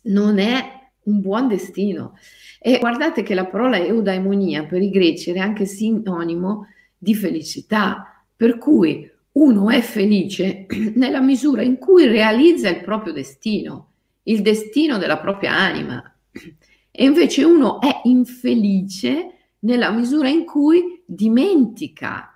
non 0.02 0.40
è 0.40 0.71
un 1.04 1.20
buon 1.20 1.48
destino. 1.48 2.16
E 2.60 2.78
guardate 2.78 3.22
che 3.22 3.34
la 3.34 3.46
parola 3.46 3.78
eudaimonia 3.78 4.64
per 4.64 4.82
i 4.82 4.90
greci 4.90 5.30
era 5.30 5.42
anche 5.42 5.66
sinonimo 5.66 6.66
di 6.96 7.14
felicità, 7.14 8.24
per 8.36 8.58
cui 8.58 9.10
uno 9.32 9.70
è 9.70 9.80
felice 9.80 10.66
nella 10.94 11.20
misura 11.20 11.62
in 11.62 11.78
cui 11.78 12.06
realizza 12.06 12.68
il 12.68 12.82
proprio 12.82 13.12
destino, 13.12 13.92
il 14.24 14.42
destino 14.42 14.98
della 14.98 15.18
propria 15.18 15.54
anima. 15.54 16.02
E 16.94 17.04
invece 17.04 17.42
uno 17.42 17.80
è 17.80 18.02
infelice 18.04 19.54
nella 19.60 19.90
misura 19.90 20.28
in 20.28 20.44
cui 20.44 21.02
dimentica 21.06 22.32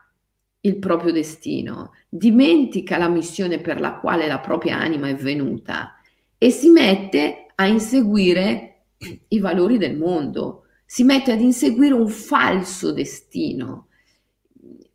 il 0.61 0.79
proprio 0.79 1.12
destino, 1.12 1.93
dimentica 2.09 2.97
la 2.97 3.09
missione 3.09 3.61
per 3.61 3.81
la 3.81 3.97
quale 3.97 4.27
la 4.27 4.39
propria 4.39 4.79
anima 4.79 5.09
è 5.09 5.14
venuta 5.14 6.01
e 6.39 6.51
si 6.51 6.71
mette 6.71 7.45
a 7.57 7.66
inseguire 7.66 8.84
i 9.28 9.38
valori 9.38 9.78
del 9.78 9.96
mondo, 9.96 10.64
si 10.84 11.04
mette 11.04 11.32
ad 11.32 11.40
inseguire 11.40 11.94
un 11.94 12.09
falso 12.09 12.92
destino, 12.92 13.88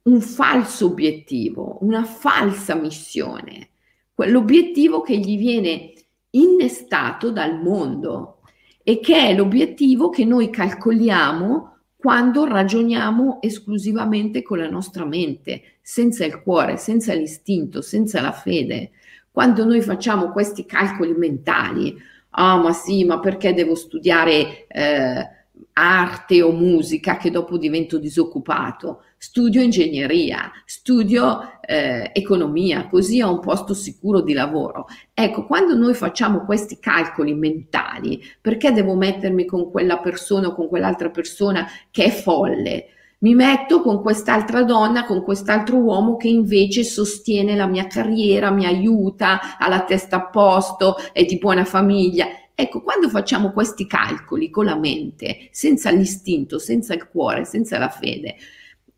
un 0.04 0.22
falso 0.22 0.88
obiettivo, 0.88 1.78
una 1.82 2.04
falsa 2.04 2.76
missione, 2.76 3.70
quell'obiettivo 4.14 5.02
che 5.02 5.18
gli 5.18 5.38
viene 5.38 5.94
innestato 6.32 7.32
dal 7.32 7.62
mondo 7.62 8.40
e 8.84 9.00
che 9.00 9.28
è 9.28 9.36
l'obiettivo 9.36 10.10
che 10.10 10.26
noi 10.26 10.50
calcoliamo 10.50 11.70
quando 11.96 12.46
ragioniamo 12.46 13.40
esclusivamente 13.42 14.42
con 14.42 14.58
la 14.58 14.70
nostra 14.70 15.06
mente, 15.06 15.78
senza 15.82 16.26
il 16.26 16.42
cuore, 16.42 16.78
senza 16.78 17.14
l'istinto, 17.14 17.82
senza 17.82 18.22
la 18.22 18.32
fede. 18.32 18.92
Quando 19.30 19.66
noi 19.66 19.82
facciamo 19.82 20.32
questi 20.32 20.66
calcoli 20.66 21.14
mentali, 21.14 21.96
ah 22.32 22.58
ma 22.58 22.74
sì, 22.74 23.04
ma 23.06 23.20
perché 23.20 23.54
devo 23.54 23.76
studiare 23.76 24.68
eh, 24.68 25.30
arte 25.74 26.42
o 26.42 26.52
musica 26.52 27.18
che 27.18 27.32
dopo 27.32 27.58
divento 27.58 27.98
disoccupato? 27.98 29.04
Studio 29.18 29.62
ingegneria, 29.62 30.52
studio 30.66 31.60
eh, 31.62 32.10
economia, 32.14 32.88
così 32.88 33.22
ho 33.22 33.32
un 33.32 33.40
posto 33.40 33.74
sicuro 33.74 34.22
di 34.22 34.34
lavoro. 34.34 34.88
Ecco, 35.14 35.46
quando 35.46 35.76
noi 35.76 35.94
facciamo 35.94 36.44
questi 36.46 36.80
calcoli 36.80 37.34
mentali, 37.36 38.22
perché 38.42 38.72
devo 38.72 38.96
mettermi 38.96 39.46
con 39.46 39.70
quella 39.70 40.00
persona 40.00 40.48
o 40.48 40.56
con 40.56 40.68
quell'altra 40.68 41.10
persona 41.10 41.68
che 41.92 42.06
è 42.06 42.10
folle? 42.10 42.86
Mi 43.22 43.36
metto 43.36 43.82
con 43.82 44.02
quest'altra 44.02 44.64
donna, 44.64 45.06
con 45.06 45.24
quest'altro 45.24 45.78
uomo 45.78 46.18
che 46.18 46.28
invece 46.28 46.84
sostiene 46.84 47.56
la 47.56 47.68
mia 47.68 47.86
carriera, 47.86 48.50
mi 48.50 48.66
aiuta, 48.66 49.58
ha 49.58 49.70
la 49.70 49.84
testa 49.84 50.18
a 50.18 50.26
posto, 50.28 50.96
è 51.14 51.24
di 51.24 51.38
buona 51.38 51.64
famiglia. 51.64 52.28
Ecco, 52.56 52.82
quando 52.82 53.10
facciamo 53.10 53.52
questi 53.52 53.86
calcoli 53.86 54.50
con 54.50 54.66
la 54.66 54.76
mente, 54.76 55.50
senza 55.52 55.92
l'istinto, 55.92 56.58
senza 56.58 56.94
il 56.94 57.08
cuore, 57.08 57.46
senza 57.46 57.78
la 57.78 57.90
fede, 57.90 58.36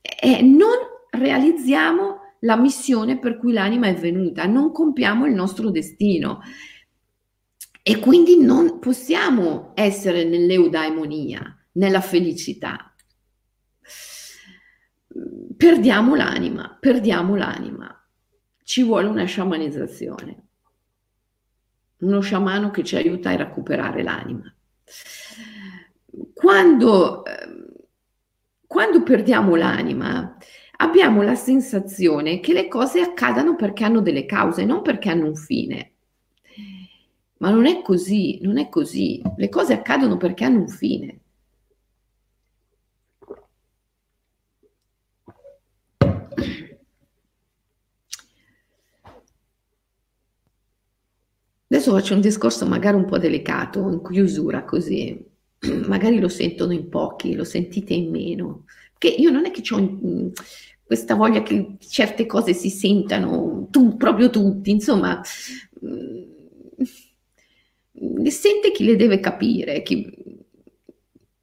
eh, 0.01 0.41
non 0.41 0.77
realizziamo 1.11 2.19
la 2.39 2.55
missione 2.55 3.19
per 3.19 3.37
cui 3.37 3.51
l'anima 3.51 3.87
è 3.87 3.93
venuta, 3.93 4.45
non 4.45 4.71
compiamo 4.71 5.25
il 5.25 5.33
nostro 5.33 5.69
destino 5.69 6.41
e 7.81 7.99
quindi 7.99 8.41
non 8.41 8.79
possiamo 8.79 9.71
essere 9.75 10.23
nell'eudaimonia, 10.23 11.57
nella 11.73 12.01
felicità 12.01 12.92
perdiamo 15.55 16.15
l'anima, 16.15 16.77
perdiamo 16.79 17.35
l'anima. 17.35 17.97
Ci 18.63 18.83
vuole 18.83 19.07
una 19.07 19.25
sciamanizzazione, 19.25 20.43
uno 21.97 22.19
sciamano 22.21 22.71
che 22.71 22.83
ci 22.83 22.95
aiuta 22.95 23.29
a 23.31 23.35
recuperare 23.35 24.03
l'anima. 24.03 24.53
Quando, 26.33 27.25
ehm, 27.25 27.65
quando 28.67 29.03
perdiamo 29.03 29.55
l'anima, 29.55 30.37
abbiamo 30.77 31.21
la 31.21 31.35
sensazione 31.35 32.39
che 32.39 32.53
le 32.53 32.67
cose 32.67 33.01
accadano 33.01 33.55
perché 33.55 33.83
hanno 33.83 34.01
delle 34.01 34.25
cause, 34.25 34.65
non 34.65 34.81
perché 34.81 35.09
hanno 35.09 35.27
un 35.27 35.35
fine. 35.35 35.91
Ma 37.37 37.49
non 37.49 37.65
è 37.65 37.81
così, 37.81 38.39
non 38.41 38.57
è 38.57 38.69
così. 38.69 39.21
Le 39.35 39.49
cose 39.49 39.73
accadono 39.73 40.15
perché 40.15 40.45
hanno 40.45 40.59
un 40.59 40.69
fine. 40.69 41.22
Adesso 51.83 51.99
faccio 51.99 52.13
un 52.13 52.21
discorso 52.21 52.65
magari 52.65 52.95
un 52.95 53.03
po' 53.03 53.17
delicato, 53.17 53.79
in 53.89 54.01
chiusura 54.09 54.63
così, 54.63 55.21
magari 55.85 56.17
lo 56.17 56.29
sentono 56.29 56.71
in 56.71 56.87
pochi, 56.87 57.35
lo 57.35 57.43
sentite 57.43 57.93
in 57.93 58.09
meno, 58.09 58.63
che 58.97 59.09
io 59.09 59.29
non 59.29 59.45
è 59.45 59.51
che 59.51 59.61
ho 59.73 60.31
questa 60.81 61.15
voglia 61.15 61.43
che 61.43 61.75
certe 61.79 62.25
cose 62.25 62.53
si 62.53 62.69
sentano 62.69 63.67
tu, 63.69 63.97
proprio 63.97 64.29
tutti, 64.29 64.71
insomma, 64.71 65.21
le 65.81 66.27
mm, 67.91 68.25
sente 68.27 68.71
chi 68.71 68.85
le 68.85 68.95
deve 68.95 69.19
capire, 69.19 69.83
chi, 69.83 70.09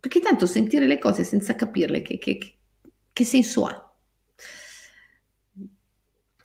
perché 0.00 0.20
tanto 0.20 0.46
sentire 0.46 0.86
le 0.86 0.98
cose 0.98 1.22
senza 1.22 1.54
capirle, 1.54 2.00
che, 2.00 2.16
che, 2.16 2.38
che 3.12 3.24
senso 3.24 3.66
ha? 3.66 3.89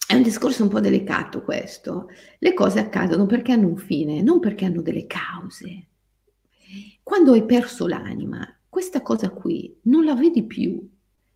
È 0.07 0.13
un 0.15 0.21
discorso 0.21 0.63
un 0.63 0.69
po' 0.69 0.79
delicato 0.79 1.43
questo. 1.43 2.09
Le 2.39 2.53
cose 2.53 2.79
accadono 2.79 3.25
perché 3.25 3.51
hanno 3.51 3.67
un 3.67 3.77
fine, 3.77 4.21
non 4.21 4.39
perché 4.39 4.65
hanno 4.65 4.81
delle 4.81 5.05
cause. 5.07 5.87
Quando 7.03 7.33
hai 7.33 7.45
perso 7.45 7.87
l'anima, 7.87 8.47
questa 8.69 9.01
cosa 9.01 9.29
qui 9.29 9.79
non 9.83 10.03
la 10.05 10.15
vedi 10.15 10.43
più. 10.45 10.87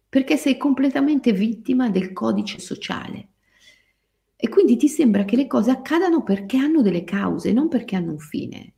perché 0.09 0.37
sei 0.37 0.57
completamente 0.57 1.31
vittima 1.31 1.89
del 1.89 2.13
codice 2.13 2.59
sociale. 2.59 3.29
E 4.35 4.49
quindi 4.49 4.75
ti 4.77 4.87
sembra 4.87 5.23
che 5.25 5.35
le 5.35 5.47
cose 5.47 5.69
accadano 5.71 6.23
perché 6.23 6.57
hanno 6.57 6.81
delle 6.81 7.03
cause, 7.03 7.51
non 7.53 7.67
perché 7.67 7.95
hanno 7.95 8.11
un 8.13 8.19
fine. 8.19 8.73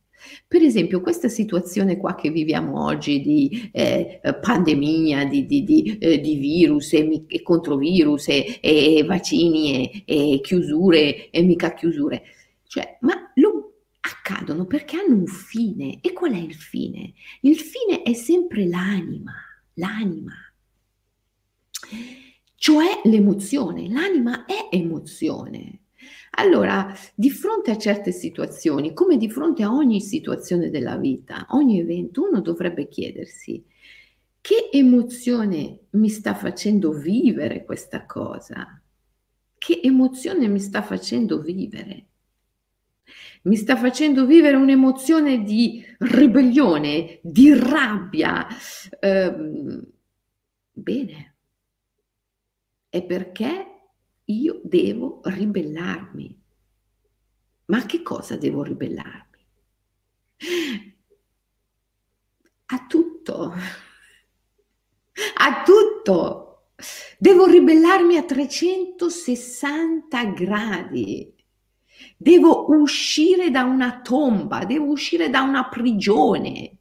Per 0.46 0.62
esempio, 0.62 1.00
questa 1.00 1.28
situazione 1.28 1.96
qua 1.96 2.14
che 2.14 2.30
viviamo 2.30 2.84
oggi 2.84 3.20
di 3.20 3.70
eh, 3.72 4.20
pandemia, 4.40 5.24
di, 5.24 5.46
di, 5.46 5.64
di, 5.64 5.98
eh, 5.98 6.20
di 6.20 6.36
virus 6.36 6.92
e, 6.92 7.24
e 7.26 7.42
controvirus 7.42 8.28
e, 8.28 8.58
e 8.60 9.04
vaccini 9.06 10.04
e, 10.04 10.34
e, 10.34 10.40
chiusure 10.40 11.30
e 11.30 11.42
mica 11.42 11.74
chiusure, 11.74 12.22
cioè, 12.66 12.98
ma 13.00 13.30
lo 13.34 13.72
accadono 14.00 14.66
perché 14.66 14.96
hanno 14.96 15.16
un 15.16 15.26
fine. 15.26 15.98
E 16.00 16.12
qual 16.12 16.32
è 16.32 16.38
il 16.38 16.54
fine? 16.54 17.12
Il 17.40 17.56
fine 17.56 18.02
è 18.02 18.12
sempre 18.12 18.66
l'anima, 18.66 19.34
l'anima. 19.74 20.34
Cioè 22.54 23.00
l'emozione, 23.04 23.88
l'anima 23.88 24.44
è 24.44 24.68
emozione. 24.70 25.81
Allora, 26.34 26.94
di 27.14 27.30
fronte 27.30 27.70
a 27.70 27.78
certe 27.78 28.10
situazioni, 28.10 28.94
come 28.94 29.16
di 29.16 29.28
fronte 29.28 29.62
a 29.62 29.72
ogni 29.72 30.00
situazione 30.00 30.70
della 30.70 30.96
vita, 30.96 31.46
ogni 31.50 31.78
evento, 31.78 32.26
uno 32.26 32.40
dovrebbe 32.40 32.88
chiedersi 32.88 33.62
che 34.42 34.70
emozione 34.72 35.82
mi 35.90 36.08
sta 36.08 36.34
facendo 36.34 36.90
vivere 36.92 37.64
questa 37.64 38.04
cosa? 38.06 38.82
Che 39.56 39.80
emozione 39.84 40.48
mi 40.48 40.58
sta 40.58 40.82
facendo 40.82 41.40
vivere? 41.40 42.06
Mi 43.42 43.54
sta 43.54 43.76
facendo 43.76 44.26
vivere 44.26 44.56
un'emozione 44.56 45.44
di 45.44 45.84
ribellione, 45.98 47.20
di 47.22 47.54
rabbia. 47.54 48.48
Eh, 48.98 49.34
bene. 50.72 51.34
È 52.88 53.02
perché 53.04 53.71
io 54.26 54.60
devo 54.62 55.20
ribellarmi. 55.24 56.40
Ma 57.66 57.78
a 57.78 57.86
che 57.86 58.02
cosa 58.02 58.36
devo 58.36 58.62
ribellarmi? 58.62 59.46
A 62.66 62.86
tutto. 62.86 63.54
A 65.34 65.62
tutto. 65.64 66.66
Devo 67.18 67.46
ribellarmi 67.46 68.16
a 68.16 68.24
360 68.24 70.24
gradi. 70.26 71.34
Devo 72.16 72.70
uscire 72.70 73.50
da 73.50 73.64
una 73.64 74.00
tomba, 74.00 74.64
devo 74.64 74.86
uscire 74.86 75.30
da 75.30 75.42
una 75.42 75.68
prigione, 75.68 76.78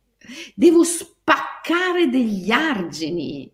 devo 0.55 0.83
spaccare 0.83 2.09
degli 2.09 2.49
argini 2.49 3.51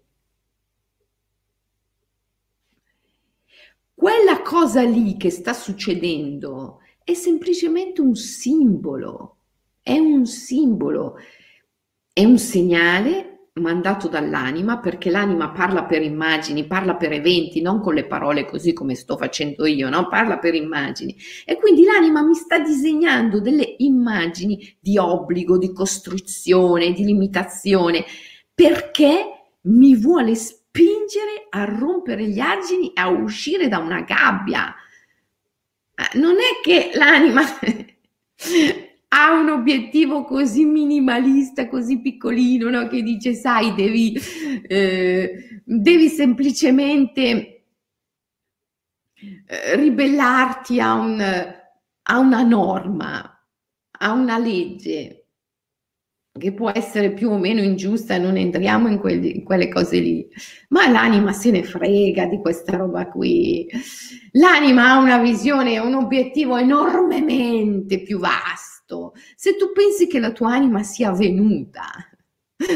Quella 4.07 4.41
cosa 4.41 4.83
lì 4.83 5.17
che 5.17 5.29
sta 5.29 5.51
succedendo 5.51 6.79
è 7.03 7.13
semplicemente 7.13 7.99
un 7.99 8.15
simbolo, 8.15 9.39
è 9.81 9.97
un 9.97 10.25
simbolo, 10.25 11.15
è 12.13 12.23
un 12.23 12.37
segnale 12.37 13.49
mandato 13.55 14.07
dall'anima 14.07 14.79
perché 14.79 15.09
l'anima 15.09 15.51
parla 15.51 15.83
per 15.83 16.03
immagini, 16.03 16.65
parla 16.67 16.95
per 16.95 17.11
eventi, 17.11 17.59
non 17.59 17.81
con 17.81 17.95
le 17.95 18.07
parole 18.07 18.45
così 18.45 18.71
come 18.71 18.95
sto 18.95 19.17
facendo 19.17 19.65
io, 19.65 19.89
no? 19.89 20.07
Parla 20.07 20.39
per 20.39 20.55
immagini. 20.55 21.13
E 21.45 21.57
quindi 21.57 21.83
l'anima 21.83 22.23
mi 22.23 22.35
sta 22.35 22.59
disegnando 22.59 23.41
delle 23.41 23.75
immagini 23.79 24.77
di 24.79 24.97
obbligo, 24.97 25.57
di 25.57 25.73
costruzione, 25.73 26.93
di 26.93 27.03
limitazione, 27.03 28.05
perché 28.53 29.49
mi 29.63 29.97
vuole 29.97 30.33
spiegare 30.33 30.56
spingere 30.77 31.47
a 31.49 31.65
rompere 31.65 32.27
gli 32.27 32.39
argini 32.39 32.91
a 32.93 33.07
uscire 33.09 33.67
da 33.67 33.79
una 33.79 34.01
gabbia. 34.01 34.75
Non 36.13 36.35
è 36.35 36.61
che 36.61 36.91
l'anima 36.93 37.41
ha 39.09 39.31
un 39.31 39.49
obiettivo 39.49 40.23
così 40.23 40.65
minimalista, 40.65 41.67
così 41.67 41.99
piccolino, 41.99 42.69
no? 42.69 42.87
che 42.87 43.01
dice, 43.01 43.33
sai, 43.33 43.73
devi, 43.73 44.15
eh, 44.67 45.61
devi 45.63 46.07
semplicemente 46.09 47.63
eh, 49.15 49.75
ribellarti 49.75 50.79
a, 50.79 50.93
un, 50.93 51.19
a 51.19 52.19
una 52.19 52.43
norma, 52.43 53.43
a 53.99 54.11
una 54.11 54.37
legge 54.37 55.16
che 56.37 56.53
può 56.53 56.71
essere 56.73 57.11
più 57.13 57.29
o 57.29 57.37
meno 57.37 57.61
ingiusta, 57.61 58.17
non 58.17 58.37
entriamo 58.37 58.87
in, 58.87 58.97
quelli, 58.97 59.37
in, 59.37 59.43
quelle 59.43 59.67
cose 59.69 59.99
lì, 59.99 60.27
ma 60.69 60.89
l'anima 60.89 61.33
se 61.33 61.51
ne 61.51 61.63
frega 61.63 62.25
di 62.25 62.37
questa 62.39 62.77
roba 62.77 63.07
qui. 63.07 63.67
L'anima 64.31 64.91
ha 64.91 64.99
una 64.99 65.17
visione, 65.17 65.79
un 65.79 65.95
obiettivo 65.95 66.57
enormemente 66.57 68.01
più 68.01 68.19
vasto. 68.19 69.13
Se 69.35 69.55
tu 69.55 69.71
pensi 69.73 70.07
che 70.07 70.19
la 70.19 70.31
tua 70.31 70.53
anima 70.53 70.83
sia 70.83 71.11
venuta 71.11 71.83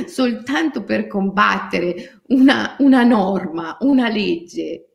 soltanto 0.08 0.84
per 0.84 1.08
combattere 1.08 2.22
una, 2.28 2.76
una 2.80 3.04
norma, 3.04 3.78
una 3.82 4.10
legge, 4.10 4.94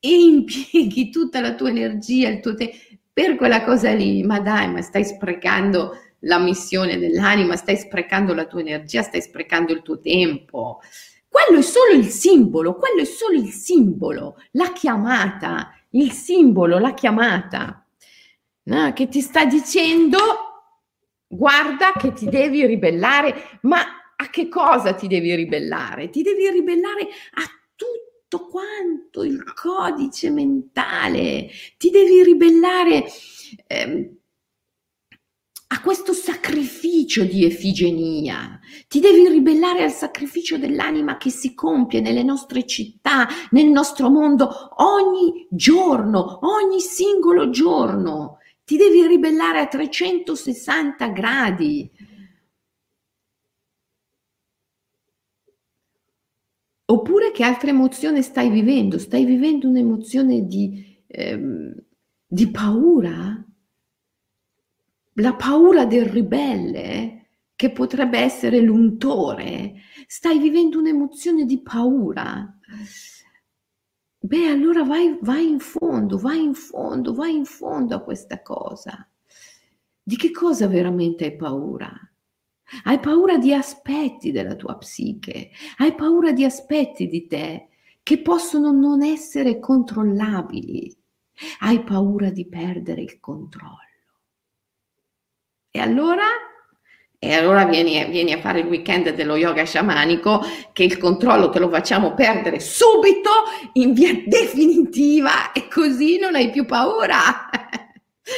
e 0.00 0.10
impieghi 0.10 1.10
tutta 1.10 1.40
la 1.40 1.54
tua 1.54 1.70
energia, 1.70 2.28
il 2.28 2.40
tuo 2.40 2.54
tempo 2.54 2.76
per 3.14 3.36
quella 3.36 3.62
cosa 3.62 3.92
lì, 3.92 4.24
ma 4.24 4.40
dai, 4.40 4.68
ma 4.70 4.82
stai 4.82 5.04
sprecando 5.04 5.92
la 6.24 6.38
missione 6.38 6.98
dell'anima, 6.98 7.56
stai 7.56 7.76
sprecando 7.76 8.34
la 8.34 8.46
tua 8.46 8.60
energia, 8.60 9.02
stai 9.02 9.22
sprecando 9.22 9.72
il 9.72 9.82
tuo 9.82 10.00
tempo. 10.00 10.80
Quello 11.28 11.58
è 11.58 11.62
solo 11.62 11.92
il 11.92 12.06
simbolo, 12.06 12.76
quello 12.76 13.00
è 13.00 13.04
solo 13.04 13.36
il 13.36 13.50
simbolo, 13.50 14.36
la 14.52 14.72
chiamata, 14.72 15.74
il 15.90 16.12
simbolo, 16.12 16.78
la 16.78 16.94
chiamata, 16.94 17.84
no? 18.64 18.92
che 18.92 19.08
ti 19.08 19.20
sta 19.20 19.44
dicendo 19.44 20.18
guarda 21.26 21.92
che 21.92 22.12
ti 22.12 22.26
devi 22.26 22.64
ribellare, 22.66 23.58
ma 23.62 23.80
a 24.16 24.30
che 24.30 24.48
cosa 24.48 24.94
ti 24.94 25.08
devi 25.08 25.34
ribellare? 25.34 26.08
Ti 26.08 26.22
devi 26.22 26.48
ribellare 26.50 27.02
a 27.02 27.42
tutto 27.74 28.46
quanto 28.46 29.24
il 29.24 29.42
codice 29.54 30.30
mentale, 30.30 31.48
ti 31.76 31.90
devi 31.90 32.22
ribellare. 32.22 33.04
Eh, 33.66 34.18
a 35.68 35.80
questo 35.80 36.12
sacrificio 36.12 37.24
di 37.24 37.44
Efigenia. 37.44 38.60
Ti 38.86 39.00
devi 39.00 39.28
ribellare 39.28 39.82
al 39.82 39.92
sacrificio 39.92 40.58
dell'anima 40.58 41.16
che 41.16 41.30
si 41.30 41.54
compie 41.54 42.00
nelle 42.00 42.22
nostre 42.22 42.66
città, 42.66 43.26
nel 43.50 43.66
nostro 43.66 44.10
mondo, 44.10 44.48
ogni 44.76 45.46
giorno, 45.50 46.40
ogni 46.42 46.80
singolo 46.80 47.50
giorno. 47.50 48.38
Ti 48.64 48.76
devi 48.76 49.06
ribellare 49.06 49.60
a 49.60 49.66
360 49.66 51.08
gradi. 51.08 51.90
Oppure 56.86 57.30
che 57.32 57.42
altra 57.42 57.70
emozione 57.70 58.22
stai 58.22 58.50
vivendo? 58.50 58.98
Stai 58.98 59.24
vivendo 59.24 59.68
un'emozione 59.68 60.46
di, 60.46 61.02
ehm, 61.06 61.74
di 62.26 62.50
paura? 62.50 63.44
La 65.14 65.34
paura 65.34 65.84
del 65.86 66.06
ribelle, 66.06 67.26
che 67.56 67.70
potrebbe 67.70 68.18
essere 68.18 68.60
l'untore, 68.60 69.74
stai 70.06 70.38
vivendo 70.38 70.78
un'emozione 70.78 71.44
di 71.44 71.62
paura. 71.62 72.58
Beh, 74.18 74.46
allora 74.48 74.82
vai, 74.82 75.16
vai 75.20 75.48
in 75.48 75.60
fondo, 75.60 76.18
vai 76.18 76.42
in 76.42 76.54
fondo, 76.54 77.14
vai 77.14 77.36
in 77.36 77.44
fondo 77.44 77.94
a 77.94 78.02
questa 78.02 78.42
cosa. 78.42 79.08
Di 80.02 80.16
che 80.16 80.30
cosa 80.30 80.66
veramente 80.66 81.24
hai 81.24 81.36
paura? 81.36 81.92
Hai 82.84 82.98
paura 82.98 83.38
di 83.38 83.52
aspetti 83.52 84.32
della 84.32 84.56
tua 84.56 84.76
psiche, 84.76 85.50
hai 85.76 85.94
paura 85.94 86.32
di 86.32 86.44
aspetti 86.44 87.06
di 87.06 87.26
te 87.26 87.68
che 88.02 88.20
possono 88.20 88.72
non 88.72 89.02
essere 89.02 89.58
controllabili, 89.60 90.94
hai 91.60 91.82
paura 91.84 92.30
di 92.30 92.46
perdere 92.46 93.02
il 93.02 93.20
controllo. 93.20 93.83
E 95.76 95.80
allora? 95.80 96.22
E 97.18 97.34
allora 97.34 97.64
vieni, 97.64 98.04
vieni, 98.08 98.32
a 98.32 98.38
fare 98.38 98.60
il 98.60 98.66
weekend 98.66 99.12
dello 99.12 99.34
yoga 99.34 99.64
sciamanico 99.64 100.40
che 100.72 100.84
il 100.84 100.98
controllo 100.98 101.50
te 101.50 101.58
lo 101.58 101.68
facciamo 101.68 102.14
perdere 102.14 102.60
subito 102.60 103.30
in 103.72 103.92
via 103.92 104.12
definitiva 104.24 105.50
e 105.50 105.66
così 105.66 106.16
non 106.16 106.36
hai 106.36 106.50
più 106.50 106.64
paura. 106.64 107.50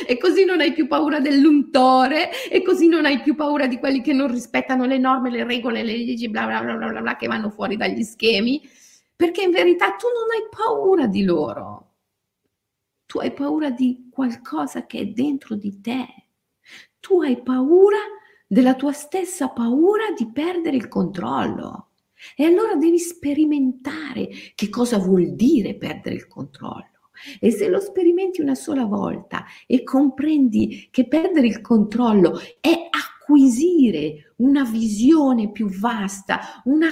E 0.05 0.19
così 0.19 0.45
non 0.45 0.59
hai 0.59 0.73
più 0.73 0.89
paura 0.89 1.21
dell'untore, 1.21 2.49
e 2.51 2.61
così 2.63 2.89
non 2.89 3.05
hai 3.05 3.21
più 3.21 3.37
paura 3.37 3.69
di 3.69 3.79
quelli 3.79 4.01
che 4.01 4.13
non 4.13 4.29
rispettano 4.29 4.85
le 4.85 4.99
norme, 4.99 5.31
le 5.31 5.45
regole, 5.45 5.85
le 5.85 5.97
leggi, 5.97 6.29
bla 6.29 6.45
bla 6.45 6.61
bla 6.61 6.75
bla 6.75 6.89
bla, 6.89 7.03
bla 7.03 7.17
che 7.17 7.29
vanno 7.29 7.51
fuori 7.51 7.77
dagli 7.77 8.03
schemi, 8.03 8.69
perché 9.15 9.43
in 9.43 9.53
verità 9.53 9.93
tu 9.93 10.09
non 10.09 10.27
hai 10.35 10.49
paura 10.51 11.07
di 11.07 11.23
loro. 11.23 11.93
Tu 13.07 13.21
hai 13.21 13.31
paura 13.31 13.71
di 13.71 14.09
qualcosa 14.11 14.87
che 14.87 14.99
è 14.99 15.07
dentro 15.07 15.55
di 15.55 15.81
te 15.81 16.26
tu 17.07 17.23
hai 17.23 17.41
paura 17.41 17.99
della 18.49 18.75
tua 18.75 18.91
stessa 18.91 19.49
paura 19.49 20.11
di 20.17 20.29
perdere 20.33 20.77
il 20.77 20.89
controllo. 20.89 21.91
E 22.35 22.45
allora 22.45 22.75
devi 22.75 22.99
sperimentare 22.99 24.29
che 24.57 24.69
cosa 24.69 24.99
vuol 24.99 25.35
dire 25.35 25.77
perdere 25.77 26.17
il 26.17 26.27
controllo. 26.27 27.11
E 27.39 27.53
se 27.53 27.69
lo 27.69 27.79
sperimenti 27.79 28.41
una 28.41 28.57
sola 28.57 28.85
volta 28.87 29.45
e 29.69 29.85
comprendi 29.85 30.89
che 30.91 31.07
perdere 31.07 31.47
il 31.47 31.61
controllo 31.61 32.41
è 32.61 32.89
acquisire 32.91 34.33
una 34.37 34.65
visione 34.65 35.53
più 35.53 35.69
vasta, 35.69 36.61
una, 36.65 36.89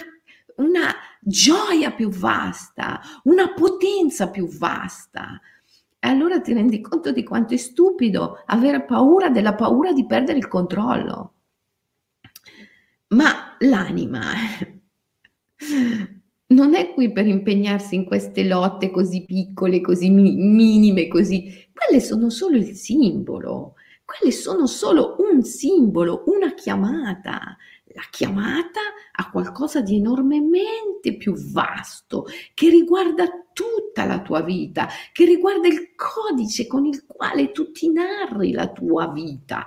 una 0.57 0.95
gioia 1.21 1.91
più 1.91 2.09
vasta, 2.09 3.01
una 3.25 3.53
potenza 3.53 4.31
più 4.31 4.47
vasta, 4.47 5.41
allora 6.09 6.41
ti 6.41 6.53
rendi 6.53 6.81
conto 6.81 7.13
di 7.13 7.23
quanto 7.25 7.55
è 7.55 7.57
stupido 7.57 8.43
avere 8.47 8.85
paura 8.85 9.31
della 9.31 9.55
paura 9.55 9.93
di 9.93 10.07
perdere 10.07 10.39
il 10.39 10.49
controllo. 10.49 11.33
Ma 13.09 13.57
l'anima 13.61 14.23
non 16.47 16.75
è 16.75 16.93
qui 16.93 17.13
per 17.13 17.27
impegnarsi 17.27 17.95
in 17.95 18.05
queste 18.05 18.45
lotte 18.45 18.91
così 18.91 19.25
piccole, 19.25 19.81
così 19.81 20.11
mi- 20.11 20.35
minime, 20.35 21.09
così. 21.09 21.69
Quelle 21.73 22.01
sono 22.01 22.31
solo 22.31 22.57
il 22.57 22.75
simbolo, 22.75 23.75
quelle 24.05 24.33
sono 24.33 24.67
solo 24.67 25.17
un 25.19 25.43
simbolo, 25.43 26.25
una 26.27 26.55
chiamata. 26.55 27.57
La 27.95 28.03
chiamata 28.11 28.81
a 29.13 29.31
qualcosa 29.31 29.81
di 29.81 29.97
enormemente 29.97 31.17
più 31.17 31.33
vasto, 31.35 32.27
che 32.53 32.69
riguarda 32.69 33.29
tutta 33.53 34.05
la 34.05 34.21
tua 34.21 34.43
vita, 34.43 34.89
che 35.13 35.25
riguarda 35.25 35.69
il 35.69 35.95
codice 35.95 36.67
con 36.67 36.87
il 36.87 37.07
quale 37.07 37.53
tu 37.53 37.71
ti 37.71 37.93
narri 37.93 38.51
la 38.51 38.69
tua 38.73 39.13
vita. 39.13 39.65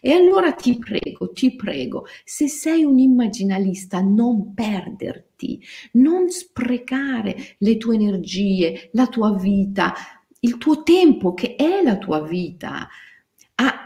E 0.00 0.12
allora 0.12 0.52
ti 0.52 0.78
prego, 0.78 1.32
ti 1.32 1.54
prego, 1.54 2.06
se 2.24 2.48
sei 2.48 2.82
un 2.82 2.98
immaginalista, 2.98 4.00
non 4.00 4.54
perderti, 4.54 5.62
non 5.92 6.30
sprecare 6.30 7.56
le 7.58 7.76
tue 7.76 7.96
energie, 7.96 8.88
la 8.92 9.06
tua 9.06 9.36
vita, 9.36 9.92
il 10.40 10.56
tuo 10.56 10.82
tempo 10.82 11.34
che 11.34 11.56
è 11.56 11.82
la 11.82 11.98
tua 11.98 12.22
vita 12.22 12.88
a 13.56 13.85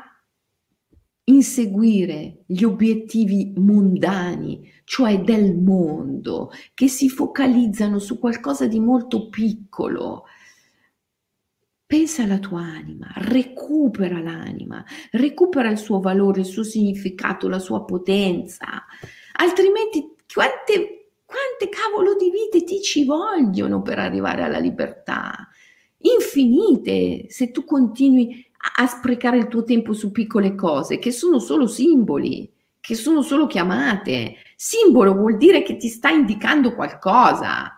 inseguire 1.31 2.43
gli 2.47 2.65
obiettivi 2.65 3.53
mondani, 3.57 4.71
cioè 4.85 5.21
del 5.21 5.57
mondo, 5.57 6.51
che 6.75 6.89
si 6.89 7.09
focalizzano 7.09 7.99
su 7.99 8.19
qualcosa 8.19 8.67
di 8.67 8.81
molto 8.81 9.29
piccolo, 9.29 10.25
Pensa 11.91 12.23
alla 12.23 12.39
tua 12.39 12.61
anima, 12.61 13.11
recupera 13.17 14.21
l'anima, 14.21 14.85
recupera 15.11 15.69
il 15.71 15.77
suo 15.77 15.99
valore, 15.99 16.43
il 16.43 16.47
suo 16.47 16.63
significato, 16.63 17.49
la 17.49 17.59
sua 17.59 17.85
potenza. 17.85 18.85
Altrimenti 19.41 20.15
quante, 20.33 21.15
quante 21.25 21.69
cavolo 21.69 22.15
di 22.15 22.31
vite 22.31 22.63
ti 22.63 22.81
ci 22.81 23.05
vogliono 23.05 23.83
per 23.83 23.99
arrivare 23.99 24.45
alla 24.45 24.61
libertà? 24.61 25.49
Infinite, 26.03 27.27
se 27.29 27.51
tu 27.51 27.65
continui 27.65 28.50
a, 28.77 28.87
sprecare 28.87 29.39
il 29.39 29.49
tuo 29.49 29.65
tempo 29.65 29.93
su 29.93 30.11
piccole 30.11 30.55
cose 30.55 30.99
che 30.99 31.11
sono 31.11 31.39
solo 31.39 31.67
simboli, 31.67 32.51
che 32.81 32.95
sono 32.95 33.23
solo 33.23 33.47
chiamate. 33.47 34.37
Simbolo 34.57 35.15
vuol 35.15 35.37
dire 35.37 35.63
che 35.63 35.77
ti 35.77 35.89
sta 35.89 36.11
indicando 36.11 36.75
qualcosa 36.75 37.75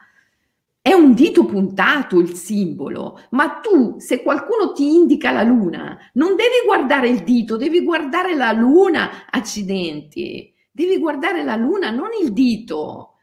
è 0.85 0.93
un 0.93 1.15
dito 1.15 1.45
puntato 1.45 2.19
il 2.19 2.35
simbolo, 2.35 3.21
ma 3.31 3.61
tu 3.61 4.01
se 4.01 4.21
qualcuno 4.21 4.73
ti 4.73 4.93
indica 4.93 5.31
la 5.31 5.45
luna, 5.45 5.97
non 6.15 6.35
devi 6.35 6.67
guardare 6.67 7.09
il 7.09 7.23
dito, 7.23 7.57
devi 7.57 7.85
guardare 7.85 8.35
la 8.35 8.51
luna, 8.51 9.27
accidenti. 9.31 10.53
Devi 10.73 10.99
guardare 10.99 11.45
la 11.45 11.55
luna, 11.55 11.91
non 11.91 12.09
il 12.21 12.33
dito. 12.33 13.19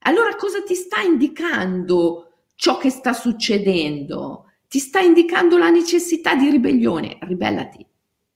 Allora 0.00 0.36
cosa 0.36 0.62
ti 0.62 0.74
sta 0.74 1.00
indicando 1.00 2.42
ciò 2.54 2.76
che 2.76 2.90
sta 2.90 3.14
succedendo? 3.14 4.47
Ti 4.68 4.78
sta 4.78 5.00
indicando 5.00 5.56
la 5.56 5.70
necessità 5.70 6.34
di 6.34 6.50
ribellione. 6.50 7.16
Ribellati, 7.22 7.84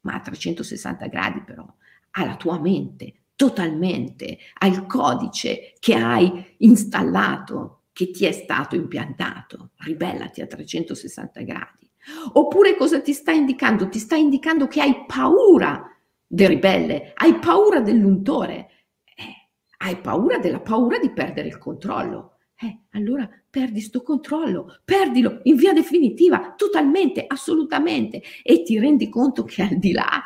ma 0.00 0.14
a 0.14 0.20
360 0.20 1.06
gradi 1.06 1.42
però, 1.42 1.66
alla 2.12 2.36
tua 2.36 2.58
mente, 2.58 3.24
totalmente, 3.36 4.38
al 4.60 4.86
codice 4.86 5.74
che 5.78 5.94
hai 5.94 6.54
installato 6.58 7.82
che 7.92 8.10
ti 8.10 8.24
è 8.24 8.32
stato 8.32 8.76
impiantato, 8.76 9.72
ribellati 9.78 10.40
a 10.40 10.46
360 10.46 11.42
gradi. 11.42 11.90
Oppure 12.32 12.76
cosa 12.76 13.02
ti 13.02 13.12
sta 13.12 13.30
indicando? 13.32 13.88
Ti 13.88 13.98
sta 13.98 14.16
indicando 14.16 14.66
che 14.66 14.80
hai 14.80 15.04
paura 15.06 15.86
del 16.26 16.48
ribelle, 16.48 17.12
hai 17.14 17.38
paura 17.38 17.80
dell'untore, 17.80 18.70
eh, 19.14 19.50
hai 19.78 19.96
paura 19.98 20.38
della 20.38 20.60
paura 20.60 20.98
di 20.98 21.10
perdere 21.10 21.48
il 21.48 21.58
controllo. 21.58 22.31
Eh, 22.62 22.78
allora 22.90 23.28
perdi 23.50 23.80
sto 23.80 24.02
controllo, 24.02 24.80
perdilo 24.84 25.40
in 25.44 25.56
via 25.56 25.72
definitiva, 25.72 26.54
totalmente, 26.56 27.24
assolutamente, 27.26 28.22
e 28.44 28.62
ti 28.62 28.78
rendi 28.78 29.08
conto 29.08 29.42
che 29.44 29.62
al 29.62 29.78
di 29.78 29.90
là 29.90 30.22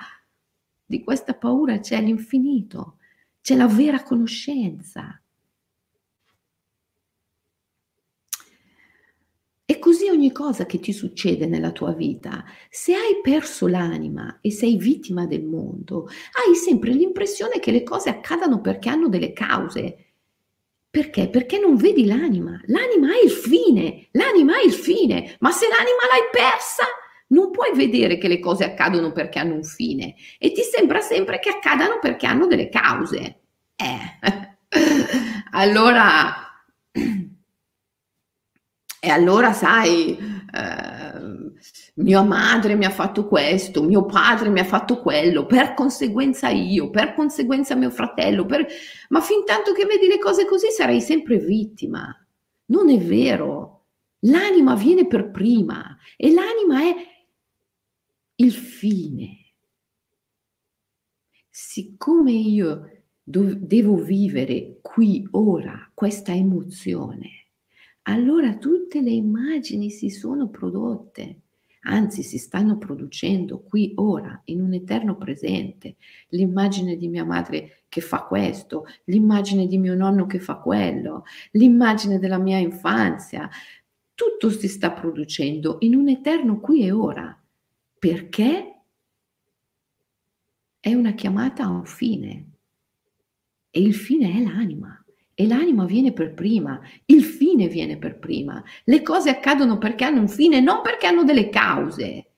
di 0.85 1.03
questa 1.03 1.35
paura 1.35 1.79
c'è 1.81 2.01
l'infinito, 2.03 2.99
c'è 3.41 3.57
la 3.57 3.67
vera 3.67 4.03
conoscenza, 4.03 5.19
E 9.69 9.79
così 9.81 10.09
ogni 10.09 10.31
cosa 10.31 10.65
che 10.65 10.79
ti 10.79 10.93
succede 10.93 11.47
nella 11.47 11.73
tua 11.73 11.93
vita, 11.93 12.45
se 12.71 12.95
hai 12.95 13.21
perso 13.21 13.67
l'anima 13.67 14.39
e 14.41 14.53
sei 14.53 14.77
vittima 14.77 15.27
del 15.27 15.43
mondo, 15.45 16.07
hai 16.07 16.55
sempre 16.55 16.93
l'impressione 16.93 17.59
che 17.59 17.73
le 17.73 17.83
cose 17.83 18.09
accadano 18.11 18.61
perché 18.61 18.89
hanno 18.89 19.09
delle 19.09 19.33
cause. 19.33 20.06
Perché? 20.97 21.29
Perché 21.29 21.59
non 21.59 21.77
vedi 21.77 22.07
l'anima. 22.07 22.59
L'anima 22.69 23.13
è 23.13 23.23
il 23.23 23.31
fine, 23.31 24.09
l'anima 24.13 24.59
è 24.59 24.65
il 24.65 24.73
fine, 24.73 25.37
ma 25.41 25.51
se 25.51 25.67
l'anima 25.69 26.07
l'hai 26.11 26.27
persa, 26.33 26.85
non 27.29 27.51
puoi 27.51 27.75
vedere 27.75 28.17
che 28.17 28.29
le 28.29 28.39
cose 28.39 28.65
accadono 28.65 29.13
perché 29.13 29.39
hanno 29.39 29.57
un 29.57 29.63
fine 29.63 30.15
e 30.39 30.53
ti 30.53 30.63
sembra 30.63 31.01
sempre 31.01 31.39
che 31.39 31.51
accadano 31.51 31.99
perché 32.01 32.25
hanno 32.25 32.47
delle 32.47 32.71
cause. 32.71 33.41
Eh, 33.77 33.99
allora 35.53 36.35
e 38.99 39.11
allora, 39.11 39.53
sai, 39.53 40.17
eh, 40.57 41.53
mia 41.97 42.23
madre 42.23 42.75
mi 42.75 42.85
ha 42.85 42.91
fatto 42.91 43.27
questo, 43.27 43.83
mio 43.83 44.07
padre 44.07 44.49
mi 44.49 44.61
ha 44.61 44.65
fatto 44.65 45.01
quello, 45.01 45.47
per 45.47 45.75
conseguenza 45.75 46.49
io, 46.49 46.91
per 46.91 47.15
conseguenza 47.15 47.75
mio 47.75 47.91
fratello, 47.91 48.47
per... 48.47 48.67
ma 49.11 49.21
fin 49.21 49.45
tanto 49.45 49.73
che 49.73 49.85
vedi 49.85 50.07
le 50.07 50.19
cose 50.19 50.47
così 50.47 50.71
sarai 50.71 51.01
sempre 51.01 51.39
vittima. 51.39 52.15
Non 52.67 52.91
è 52.91 52.99
vero. 52.99 53.73
L'anima 54.21 54.75
viene 54.75 55.07
per 55.07 55.31
prima 55.31 55.97
e 56.17 56.33
l'anima 56.33 56.81
è 56.81 56.95
il 58.37 58.53
fine. 58.53 59.45
Siccome 61.49 62.33
io 62.33 63.03
do- 63.23 63.55
devo 63.55 63.97
vivere 63.97 64.79
qui 64.83 65.27
ora 65.33 65.91
questa 65.95 66.33
emozione, 66.33 67.46
allora 68.09 68.57
tutte 68.57 69.01
le 69.01 69.11
immagini 69.11 69.91
si 69.91 70.11
sono 70.11 70.49
prodotte, 70.49 71.41
anzi 71.83 72.23
si 72.23 72.39
stanno 72.39 72.79
producendo 72.79 73.61
qui 73.61 73.93
ora, 73.97 74.41
in 74.45 74.61
un 74.61 74.75
eterno 74.75 75.17
presente. 75.17 75.97
L'immagine 76.29 76.97
di 76.97 77.09
mia 77.09 77.25
madre 77.25 77.85
che 77.89 78.01
fa 78.01 78.23
questo, 78.23 78.85
l'immagine 79.05 79.67
di 79.67 79.79
mio 79.79 79.97
nonno 79.97 80.27
che 80.27 80.39
fa 80.39 80.57
quello, 80.57 81.25
l'immagine 81.53 82.19
della 82.21 82.39
mia 82.39 82.59
infanzia. 82.59 83.49
Tutto 84.15 84.51
si 84.51 84.69
sta 84.69 84.93
producendo 84.93 85.79
in 85.81 85.97
un 85.97 86.09
eterno 86.09 86.61
qui 86.61 86.83
e 86.85 86.93
ora, 86.93 87.37
perché 87.99 88.83
è 90.79 90.95
una 90.95 91.13
chiamata 91.13 91.65
a 91.65 91.71
un 91.71 91.85
fine 91.85 92.51
e 93.69 93.81
il 93.81 93.95
fine 93.95 94.33
è 94.33 94.43
l'anima 94.43 94.96
e 95.39 95.47
l'anima 95.47 95.85
viene 95.85 96.15
per 96.15 96.33
prima, 96.33 96.81
il 97.05 97.23
fine 97.23 97.69
viene 97.69 97.99
per 97.99 98.19
prima. 98.19 98.65
Le 98.85 99.03
cose 99.03 99.29
accadono 99.29 99.77
perché 99.77 100.05
hanno 100.05 100.21
un 100.21 100.29
fine, 100.29 100.61
non 100.61 100.81
perché 100.83 101.07
hanno 101.07 101.25
delle 101.25 101.51
cause. 101.51 102.31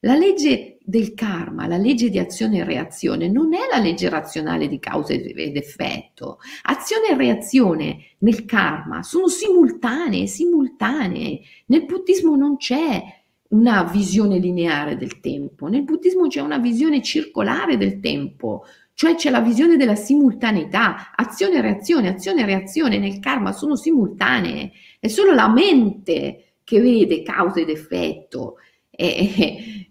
La 0.00 0.16
legge 0.16 0.78
del 0.82 1.12
karma, 1.12 1.66
la 1.66 1.76
legge 1.76 2.08
di 2.08 2.18
azione 2.18 2.58
e 2.58 2.64
reazione, 2.64 3.28
non 3.28 3.52
è 3.52 3.68
la 3.70 3.78
legge 3.78 4.08
razionale 4.08 4.68
di 4.68 4.78
causa 4.78 5.12
ed 5.12 5.56
effetto. 5.56 6.38
Azione 6.62 7.08
e 7.10 7.16
reazione 7.16 7.98
nel 8.20 8.46
karma 8.46 9.02
sono 9.02 9.28
simultanee, 9.28 10.26
simultanee. 10.26 11.40
Nel 11.66 11.84
buddismo 11.84 12.36
non 12.36 12.56
c'è 12.56 13.02
una 13.48 13.84
visione 13.84 14.38
lineare 14.38 14.96
del 14.96 15.20
tempo, 15.20 15.66
nel 15.66 15.84
buddismo 15.84 16.26
c'è 16.26 16.40
una 16.40 16.58
visione 16.58 17.02
circolare 17.02 17.76
del 17.76 18.00
tempo, 18.00 18.64
cioè 18.96 19.14
c'è 19.14 19.28
la 19.28 19.42
visione 19.42 19.76
della 19.76 19.94
simultaneità, 19.94 21.12
azione 21.14 21.56
e 21.56 21.60
reazione, 21.60 22.08
azione 22.08 22.40
e 22.40 22.46
reazione 22.46 22.96
nel 22.96 23.20
karma 23.20 23.52
sono 23.52 23.76
simultanee, 23.76 24.72
è 24.98 25.08
solo 25.08 25.34
la 25.34 25.50
mente 25.50 26.54
che 26.64 26.80
vede 26.80 27.20
causa 27.22 27.60
ed 27.60 27.68
effetto 27.68 28.56
e, 28.88 29.90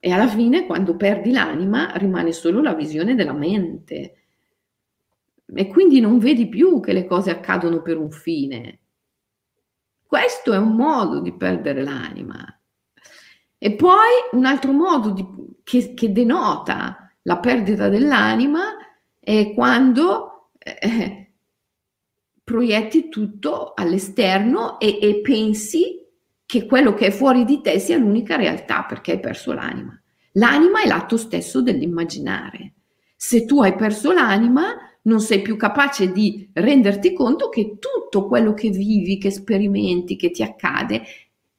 e 0.00 0.10
alla 0.10 0.26
fine 0.26 0.64
quando 0.64 0.96
perdi 0.96 1.32
l'anima 1.32 1.92
rimane 1.96 2.32
solo 2.32 2.62
la 2.62 2.72
visione 2.72 3.14
della 3.14 3.34
mente. 3.34 4.14
e 5.54 5.66
quindi 5.66 6.00
non 6.00 6.18
vedi 6.18 6.48
più 6.48 6.80
che 6.80 6.94
le 6.94 7.04
cose 7.04 7.30
accadono 7.30 7.82
per 7.82 7.98
un 7.98 8.10
fine. 8.10 8.78
Questo 10.06 10.54
è 10.54 10.56
un 10.56 10.76
modo 10.76 11.20
di 11.20 11.34
perdere 11.34 11.82
l'anima. 11.82 12.42
E 13.58 13.74
poi 13.74 14.08
un 14.32 14.46
altro 14.46 14.72
modo 14.72 15.10
di, 15.10 15.26
che, 15.62 15.92
che, 15.92 16.10
denota 16.10 17.04
la 17.22 17.38
perdita 17.38 17.88
dell'anima 17.88 18.76
è 19.18 19.52
quando 19.54 20.50
eh, 20.58 21.32
proietti 22.42 23.08
tutto 23.08 23.72
all'esterno 23.74 24.80
e, 24.80 24.98
e 25.00 25.20
pensi 25.20 25.98
che 26.46 26.66
quello 26.66 26.94
che 26.94 27.06
è 27.06 27.10
fuori 27.10 27.44
di 27.44 27.60
te 27.60 27.78
sia 27.78 27.96
l'unica 27.96 28.36
realtà 28.36 28.84
perché 28.84 29.12
hai 29.12 29.20
perso 29.20 29.52
l'anima. 29.52 29.96
L'anima 30.32 30.82
è 30.82 30.86
l'atto 30.86 31.16
stesso 31.16 31.62
dell'immaginare. 31.62 32.74
Se 33.16 33.44
tu 33.44 33.60
hai 33.62 33.74
perso 33.76 34.12
l'anima, 34.12 34.74
non 35.02 35.20
sei 35.20 35.42
più 35.42 35.56
capace 35.56 36.10
di 36.10 36.50
renderti 36.52 37.12
conto 37.12 37.48
che 37.48 37.78
tutto 37.78 38.26
quello 38.26 38.52
che 38.54 38.70
vivi, 38.70 39.18
che 39.18 39.30
sperimenti, 39.30 40.16
che 40.16 40.30
ti 40.30 40.42
accade, 40.42 41.02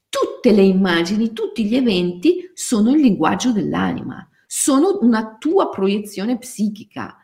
tutte 0.09 0.51
le 0.51 0.64
immagini, 0.64 1.32
tutti 1.32 1.66
gli 1.66 1.76
eventi 1.76 2.51
sono 2.53 2.91
il 2.91 2.99
linguaggio 2.99 3.51
dell'anima, 3.51 4.28
sono 4.54 4.97
una 4.99 5.38
tua 5.39 5.70
proiezione 5.70 6.38
psichica 6.38 7.16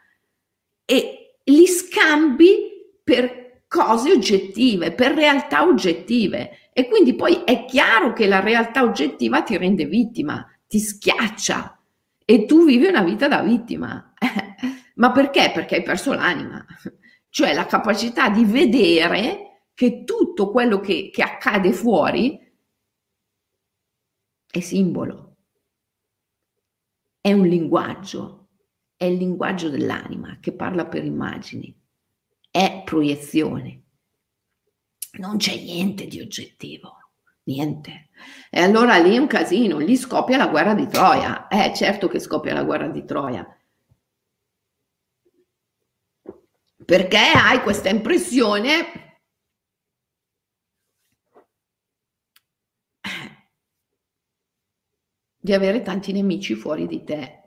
e 0.86 1.40
li 1.44 1.68
scambi 1.68 2.56
per 3.04 3.64
cose 3.68 4.14
oggettive, 4.14 4.94
per 4.94 5.14
realtà 5.14 5.68
oggettive. 5.68 6.70
E 6.72 6.88
quindi 6.88 7.16
poi 7.16 7.44
è 7.44 7.66
chiaro 7.66 8.14
che 8.14 8.28
la 8.28 8.40
realtà 8.40 8.84
oggettiva 8.84 9.42
ti 9.42 9.58
rende 9.58 9.84
vittima, 9.88 10.48
ti 10.68 10.80
schiaccia 10.80 11.78
e 12.24 12.46
tu 12.46 12.64
vivi 12.64 12.86
una 12.86 13.04
vita 13.04 13.28
da 13.28 13.42
vittima. 13.42 14.14
Ma 14.96 15.12
perché? 15.12 15.52
Perché 15.54 15.76
hai 15.76 15.84
perso 15.84 16.14
l'anima, 16.14 16.66
cioè 17.28 17.54
la 17.54 17.66
capacità 17.66 18.30
di 18.30 18.46
vedere 18.46 19.66
che 19.74 20.06
tutto 20.06 20.50
quello 20.50 20.80
che, 20.80 21.10
che 21.12 21.24
accade 21.24 21.74
fuori 21.74 22.40
è 24.50 24.60
simbolo, 24.62 25.27
è 27.28 27.34
un 27.34 27.46
linguaggio, 27.46 28.48
è 28.96 29.06
il 29.06 29.18
linguaggio 29.18 29.70
dell'anima 29.70 30.38
che 30.40 30.54
parla 30.54 30.86
per 30.86 31.04
immagini, 31.04 31.78
è 32.50 32.84
proiezione. 32.86 33.84
Non 35.20 35.38
c'è 35.38 35.56
niente 35.56 36.08
di 36.08 36.22
oggettivo, 36.22 36.96
niente. 37.44 38.10
E 38.50 38.62
allora 38.62 38.98
lì 38.98 39.16
è 39.16 39.18
un 39.18 39.28
casino, 39.28 39.78
lì 39.78 39.96
scoppia 39.98 40.38
la 40.38 40.48
guerra 40.48 40.74
di 40.74 40.88
Troia. 40.88 41.48
Eh, 41.48 41.74
certo 41.76 42.08
che 42.08 42.20
scoppia 42.20 42.54
la 42.54 42.64
guerra 42.64 42.88
di 42.88 43.04
Troia 43.04 43.46
perché 46.88 47.18
hai 47.18 47.62
questa 47.64 47.90
impressione 47.90 49.07
di 55.48 55.54
avere 55.54 55.82
tanti 55.82 56.12
nemici 56.12 56.56
fuori 56.56 56.88
di 56.88 57.06
te. 57.06 57.44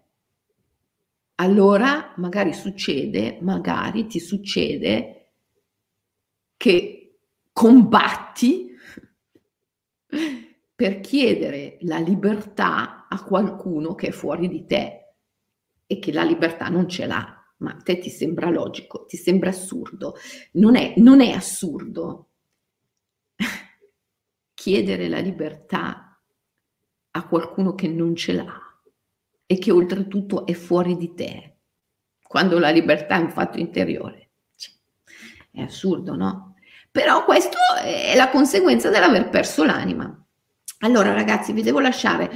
Allora 1.34 2.14
magari 2.16 2.55
succede, 2.55 3.36
magari 3.42 4.07
ti 4.07 4.18
succede 4.18 5.32
che 6.57 7.18
combatti 7.53 8.74
per 10.74 11.01
chiedere 11.01 11.76
la 11.80 11.98
libertà 11.98 13.07
a 13.07 13.22
qualcuno 13.22 13.94
che 13.94 14.07
è 14.07 14.12
fuori 14.12 14.48
di 14.48 14.64
te 14.64 15.14
e 15.86 15.98
che 15.98 16.11
la 16.11 16.22
libertà 16.22 16.70
non 16.70 16.88
ce 16.88 17.05
l'ha 17.05 17.34
ma 17.59 17.72
a 17.72 17.82
te 17.82 17.98
ti 17.98 18.09
sembra 18.09 18.48
logico, 18.48 19.05
ti 19.05 19.18
sembra 19.18 19.51
assurdo. 19.51 20.14
Non 20.53 20.74
è, 20.76 20.94
non 20.96 21.20
è 21.20 21.32
assurdo 21.32 22.30
chiedere 24.55 25.09
la 25.09 25.18
libertà 25.18 26.09
a 27.12 27.26
qualcuno 27.26 27.74
che 27.74 27.88
non 27.88 28.14
ce 28.14 28.32
l'ha 28.32 28.61
e 29.46 29.58
che 29.58 29.72
oltretutto 29.72 30.46
è 30.46 30.52
fuori 30.52 30.96
di 30.96 31.14
te, 31.14 31.56
quando 32.22 32.58
la 32.58 32.70
libertà 32.70 33.16
è 33.16 33.20
un 33.20 33.30
fatto 33.30 33.58
interiore. 33.58 34.30
Cioè, 34.56 34.72
è 35.50 35.62
assurdo, 35.62 36.14
no? 36.14 36.54
Però 36.90 37.24
questo 37.24 37.58
è 37.82 38.14
la 38.16 38.30
conseguenza 38.30 38.90
dell'aver 38.90 39.28
perso 39.28 39.64
l'anima. 39.64 40.16
Allora 40.80 41.12
ragazzi, 41.12 41.52
vi 41.52 41.62
devo 41.62 41.80
lasciare. 41.80 42.30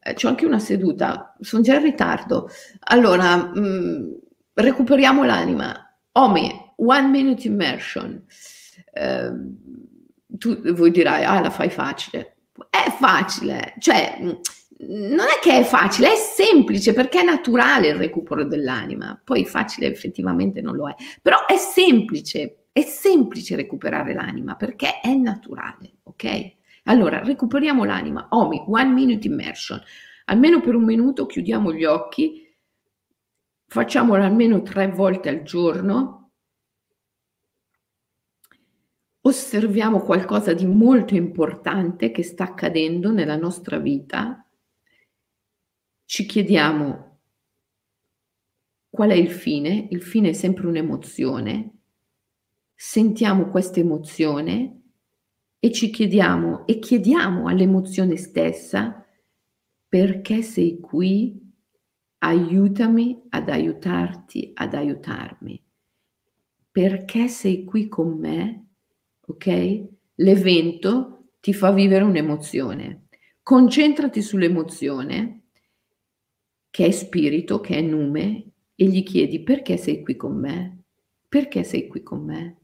Eh, 0.00 0.16
anche 0.22 0.46
una 0.46 0.58
seduta, 0.58 1.34
sono 1.40 1.62
già 1.62 1.74
in 1.76 1.82
ritardo. 1.82 2.48
Allora, 2.80 3.36
mh, 3.36 3.58
mm, 3.58 4.12
recuperiamo 4.54 5.24
l'anima. 5.24 5.96
Omi, 6.12 6.74
one 6.76 7.08
minute 7.08 7.46
immersion. 7.46 8.24
Eh, 8.92 9.32
tu 10.26 10.60
vuoi 10.72 10.90
dire, 10.90 11.24
ah, 11.24 11.40
la 11.40 11.50
fai 11.50 11.70
facile. 11.70 12.31
È 12.68 12.90
facile, 12.90 13.74
cioè 13.78 14.18
non 14.20 15.26
è 15.26 15.38
che 15.40 15.58
è 15.58 15.62
facile, 15.62 16.12
è 16.12 16.16
semplice 16.16 16.92
perché 16.92 17.20
è 17.20 17.24
naturale 17.24 17.88
il 17.88 17.94
recupero 17.94 18.44
dell'anima. 18.44 19.20
Poi 19.22 19.44
facile 19.44 19.86
effettivamente 19.86 20.60
non 20.60 20.76
lo 20.76 20.88
è, 20.88 20.94
però 21.20 21.46
è 21.46 21.56
semplice, 21.56 22.66
è 22.72 22.82
semplice 22.82 23.56
recuperare 23.56 24.12
l'anima 24.14 24.56
perché 24.56 25.00
è 25.00 25.14
naturale, 25.14 25.98
ok? 26.04 26.54
Allora, 26.84 27.22
recuperiamo 27.22 27.84
l'anima. 27.84 28.26
Omi, 28.30 28.64
one 28.66 28.90
minute 28.92 29.26
immersion. 29.26 29.80
Almeno 30.26 30.60
per 30.60 30.74
un 30.74 30.84
minuto 30.84 31.26
chiudiamo 31.26 31.72
gli 31.72 31.84
occhi 31.84 32.40
facciamolo 33.66 34.22
almeno 34.22 34.62
tre 34.62 34.88
volte 34.88 35.28
al 35.28 35.42
giorno, 35.42 36.21
osserviamo 39.22 40.00
qualcosa 40.00 40.52
di 40.52 40.66
molto 40.66 41.14
importante 41.14 42.10
che 42.10 42.22
sta 42.22 42.44
accadendo 42.44 43.10
nella 43.10 43.36
nostra 43.36 43.78
vita, 43.78 44.46
ci 46.04 46.26
chiediamo 46.26 47.18
qual 48.90 49.10
è 49.10 49.14
il 49.14 49.30
fine, 49.30 49.88
il 49.90 50.02
fine 50.02 50.30
è 50.30 50.32
sempre 50.32 50.66
un'emozione, 50.66 51.78
sentiamo 52.74 53.48
questa 53.48 53.80
emozione 53.80 54.82
e 55.58 55.72
ci 55.72 55.90
chiediamo 55.90 56.66
e 56.66 56.78
chiediamo 56.78 57.46
all'emozione 57.46 58.16
stessa 58.16 59.06
perché 59.88 60.42
sei 60.42 60.80
qui? 60.80 61.38
Aiutami 62.18 63.22
ad 63.28 63.48
aiutarti, 63.48 64.52
ad 64.54 64.74
aiutarmi. 64.74 65.62
Perché 66.70 67.28
sei 67.28 67.64
qui 67.64 67.88
con 67.88 68.18
me, 68.18 68.71
ok? 69.26 69.84
L'evento 70.16 71.28
ti 71.40 71.52
fa 71.52 71.72
vivere 71.72 72.04
un'emozione. 72.04 73.06
Concentrati 73.42 74.22
sull'emozione, 74.22 75.42
che 76.70 76.86
è 76.86 76.90
spirito, 76.90 77.60
che 77.60 77.76
è 77.76 77.80
nume, 77.80 78.50
e 78.74 78.86
gli 78.86 79.02
chiedi 79.02 79.42
perché 79.42 79.76
sei 79.76 80.02
qui 80.02 80.16
con 80.16 80.38
me? 80.38 80.84
Perché 81.28 81.64
sei 81.64 81.86
qui 81.88 82.02
con 82.02 82.24
me? 82.24 82.56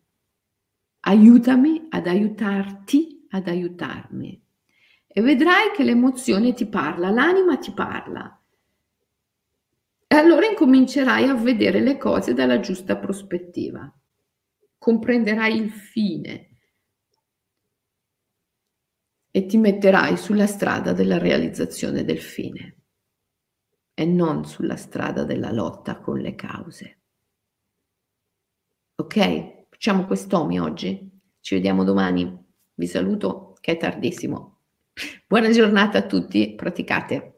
Aiutami 1.00 1.86
ad 1.90 2.06
aiutarti, 2.06 3.26
ad 3.30 3.48
aiutarmi. 3.48 4.42
E 5.06 5.20
vedrai 5.20 5.70
che 5.74 5.84
l'emozione 5.84 6.54
ti 6.54 6.66
parla, 6.66 7.10
l'anima 7.10 7.56
ti 7.56 7.72
parla 7.72 8.38
e 10.10 10.16
allora 10.16 10.46
incomincerai 10.46 11.24
a 11.28 11.34
vedere 11.34 11.80
le 11.80 11.98
cose 11.98 12.32
dalla 12.32 12.60
giusta 12.60 12.96
prospettiva. 12.96 13.92
Comprenderai 14.78 15.54
il 15.54 15.70
fine 15.70 16.47
e 19.30 19.46
ti 19.46 19.56
metterai 19.56 20.16
sulla 20.16 20.46
strada 20.46 20.92
della 20.92 21.18
realizzazione 21.18 22.04
del 22.04 22.20
fine 22.20 22.76
e 23.94 24.04
non 24.04 24.44
sulla 24.44 24.76
strada 24.76 25.24
della 25.24 25.52
lotta 25.52 25.98
con 25.98 26.18
le 26.18 26.34
cause. 26.34 27.00
Ok? 28.96 29.66
Facciamo 29.70 30.06
quest'omi 30.06 30.58
oggi. 30.60 31.10
Ci 31.40 31.54
vediamo 31.54 31.84
domani. 31.84 32.46
Vi 32.74 32.86
saluto 32.86 33.54
che 33.60 33.72
è 33.72 33.76
tardissimo. 33.76 34.60
Buona 35.26 35.50
giornata 35.50 35.98
a 35.98 36.06
tutti, 36.06 36.54
praticate. 36.54 37.37